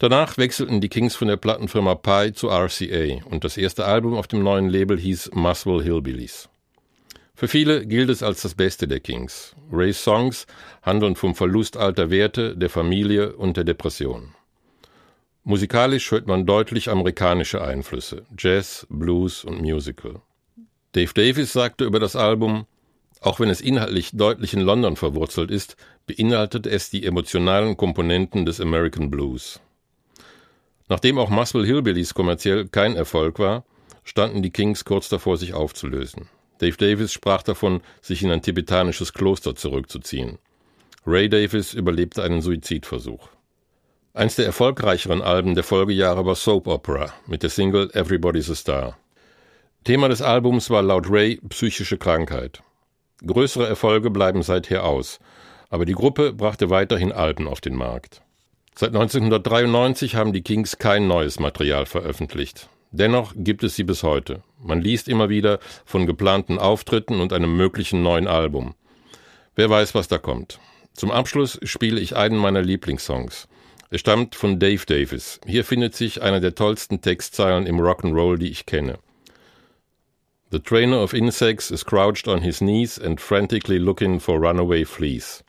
Danach 0.00 0.38
wechselten 0.38 0.80
die 0.80 0.88
Kings 0.88 1.14
von 1.14 1.28
der 1.28 1.36
Plattenfirma 1.36 1.94
Pie 1.94 2.32
zu 2.32 2.48
RCA 2.48 3.22
und 3.26 3.44
das 3.44 3.58
erste 3.58 3.84
Album 3.84 4.14
auf 4.14 4.26
dem 4.26 4.42
neuen 4.42 4.70
Label 4.70 4.98
hieß 4.98 5.32
Muswell 5.34 5.82
Hillbillies. 5.82 6.48
Für 7.34 7.48
viele 7.48 7.86
gilt 7.86 8.08
es 8.08 8.22
als 8.22 8.40
das 8.40 8.54
Beste 8.54 8.88
der 8.88 9.00
Kings. 9.00 9.54
Rays 9.70 10.02
Songs 10.02 10.46
handeln 10.82 11.16
vom 11.16 11.34
Verlust 11.34 11.76
alter 11.76 12.08
Werte, 12.08 12.56
der 12.56 12.70
Familie 12.70 13.36
und 13.36 13.58
der 13.58 13.64
Depression. 13.64 14.34
Musikalisch 15.44 16.10
hört 16.10 16.26
man 16.26 16.46
deutlich 16.46 16.88
amerikanische 16.88 17.62
Einflüsse, 17.62 18.24
Jazz, 18.38 18.86
Blues 18.88 19.44
und 19.44 19.60
Musical. 19.60 20.22
Dave 20.92 21.12
Davis 21.12 21.52
sagte 21.52 21.84
über 21.84 22.00
das 22.00 22.16
Album, 22.16 22.64
auch 23.20 23.38
wenn 23.38 23.50
es 23.50 23.60
inhaltlich 23.60 24.12
deutlich 24.14 24.54
in 24.54 24.60
London 24.60 24.96
verwurzelt 24.96 25.50
ist, 25.50 25.76
beinhaltet 26.06 26.66
es 26.66 26.88
die 26.88 27.04
emotionalen 27.04 27.76
Komponenten 27.76 28.46
des 28.46 28.62
American 28.62 29.10
Blues. 29.10 29.60
Nachdem 30.90 31.18
auch 31.18 31.30
Muswell 31.30 31.64
Hillbillies 31.64 32.14
kommerziell 32.14 32.66
kein 32.66 32.96
Erfolg 32.96 33.38
war, 33.38 33.64
standen 34.02 34.42
die 34.42 34.50
Kings 34.50 34.84
kurz 34.84 35.08
davor, 35.08 35.36
sich 35.36 35.54
aufzulösen. 35.54 36.28
Dave 36.58 36.76
Davis 36.76 37.12
sprach 37.12 37.44
davon, 37.44 37.80
sich 38.02 38.24
in 38.24 38.30
ein 38.32 38.42
tibetanisches 38.42 39.12
Kloster 39.12 39.54
zurückzuziehen. 39.54 40.40
Ray 41.06 41.28
Davis 41.28 41.74
überlebte 41.74 42.24
einen 42.24 42.42
Suizidversuch. 42.42 43.28
Eins 44.14 44.34
der 44.34 44.46
erfolgreicheren 44.46 45.22
Alben 45.22 45.54
der 45.54 45.62
Folgejahre 45.62 46.26
war 46.26 46.34
Soap 46.34 46.66
Opera 46.66 47.14
mit 47.28 47.44
der 47.44 47.50
Single 47.50 47.88
Everybody's 47.94 48.50
a 48.50 48.56
Star. 48.56 48.98
Thema 49.84 50.08
des 50.08 50.20
Albums 50.20 50.70
war 50.70 50.82
laut 50.82 51.08
Ray 51.08 51.40
psychische 51.50 51.98
Krankheit. 51.98 52.64
Größere 53.24 53.68
Erfolge 53.68 54.10
bleiben 54.10 54.42
seither 54.42 54.84
aus, 54.84 55.20
aber 55.68 55.84
die 55.86 55.94
Gruppe 55.94 56.32
brachte 56.32 56.68
weiterhin 56.68 57.12
Alben 57.12 57.46
auf 57.46 57.60
den 57.60 57.76
Markt. 57.76 58.22
Seit 58.80 58.94
1993 58.94 60.14
haben 60.14 60.32
die 60.32 60.40
Kings 60.40 60.78
kein 60.78 61.06
neues 61.06 61.38
Material 61.38 61.84
veröffentlicht. 61.84 62.70
Dennoch 62.92 63.34
gibt 63.36 63.62
es 63.62 63.76
sie 63.76 63.84
bis 63.84 64.02
heute. 64.02 64.42
Man 64.58 64.80
liest 64.80 65.06
immer 65.06 65.28
wieder 65.28 65.58
von 65.84 66.06
geplanten 66.06 66.58
Auftritten 66.58 67.20
und 67.20 67.34
einem 67.34 67.54
möglichen 67.58 68.02
neuen 68.02 68.26
Album. 68.26 68.74
Wer 69.54 69.68
weiß, 69.68 69.94
was 69.94 70.08
da 70.08 70.16
kommt. 70.16 70.60
Zum 70.94 71.10
Abschluss 71.10 71.60
spiele 71.62 72.00
ich 72.00 72.16
einen 72.16 72.38
meiner 72.38 72.62
Lieblingssongs. 72.62 73.48
Er 73.90 73.98
stammt 73.98 74.34
von 74.34 74.58
Dave 74.58 74.86
Davis. 74.86 75.42
Hier 75.44 75.66
findet 75.66 75.94
sich 75.94 76.22
einer 76.22 76.40
der 76.40 76.54
tollsten 76.54 77.02
Textzeilen 77.02 77.66
im 77.66 77.80
Rock'n'Roll, 77.80 78.38
die 78.38 78.48
ich 78.48 78.64
kenne. 78.64 78.98
The 80.52 80.58
trainer 80.58 81.02
of 81.02 81.12
insects 81.12 81.70
is 81.70 81.84
crouched 81.84 82.26
on 82.28 82.40
his 82.40 82.60
knees 82.60 82.98
and 82.98 83.20
frantically 83.20 83.76
looking 83.76 84.20
for 84.20 84.40
runaway 84.40 84.86
fleas. 84.86 85.44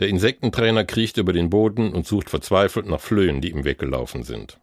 Der 0.00 0.08
Insektentrainer 0.08 0.84
kriecht 0.84 1.18
über 1.18 1.34
den 1.34 1.50
Boden 1.50 1.92
und 1.92 2.06
sucht 2.06 2.30
verzweifelt 2.30 2.86
nach 2.86 3.00
Flöhen, 3.00 3.42
die 3.42 3.50
ihm 3.50 3.64
weggelaufen 3.64 4.22
sind. 4.22 4.58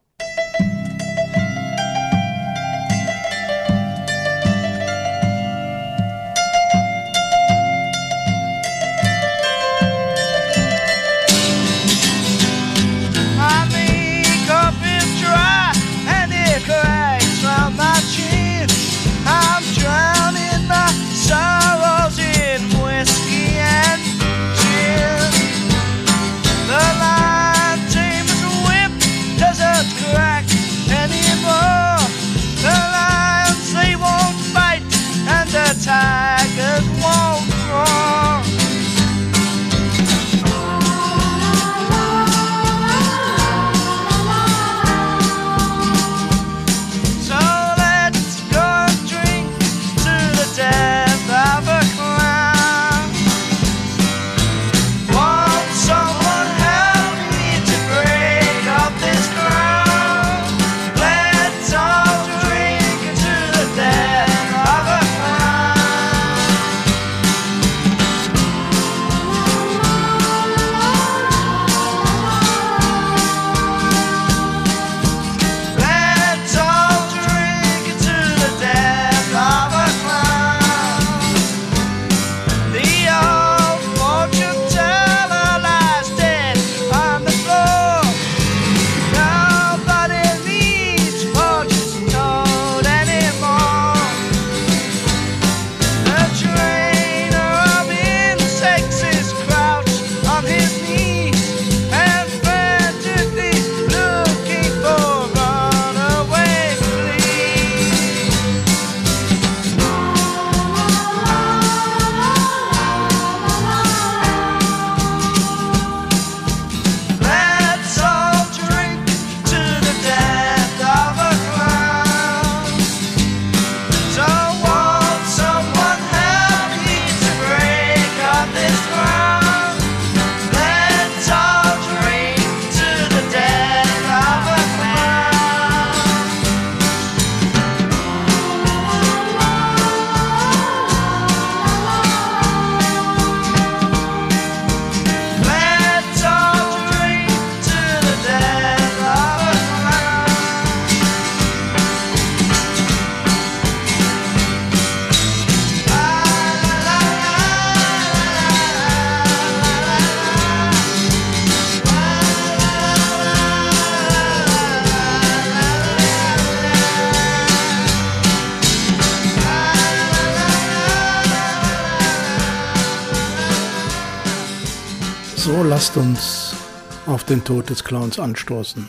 Den 177.30 177.44
Tod 177.44 177.70
des 177.70 177.84
Clowns 177.84 178.20
anstoßen. 178.20 178.88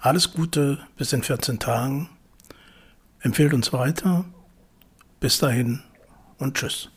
Alles 0.00 0.32
Gute 0.32 0.78
bis 0.96 1.12
in 1.12 1.22
14 1.22 1.58
Tagen. 1.58 2.08
Empfehlt 3.20 3.52
uns 3.52 3.72
weiter. 3.72 4.24
Bis 5.20 5.38
dahin 5.38 5.82
und 6.38 6.56
tschüss. 6.56 6.88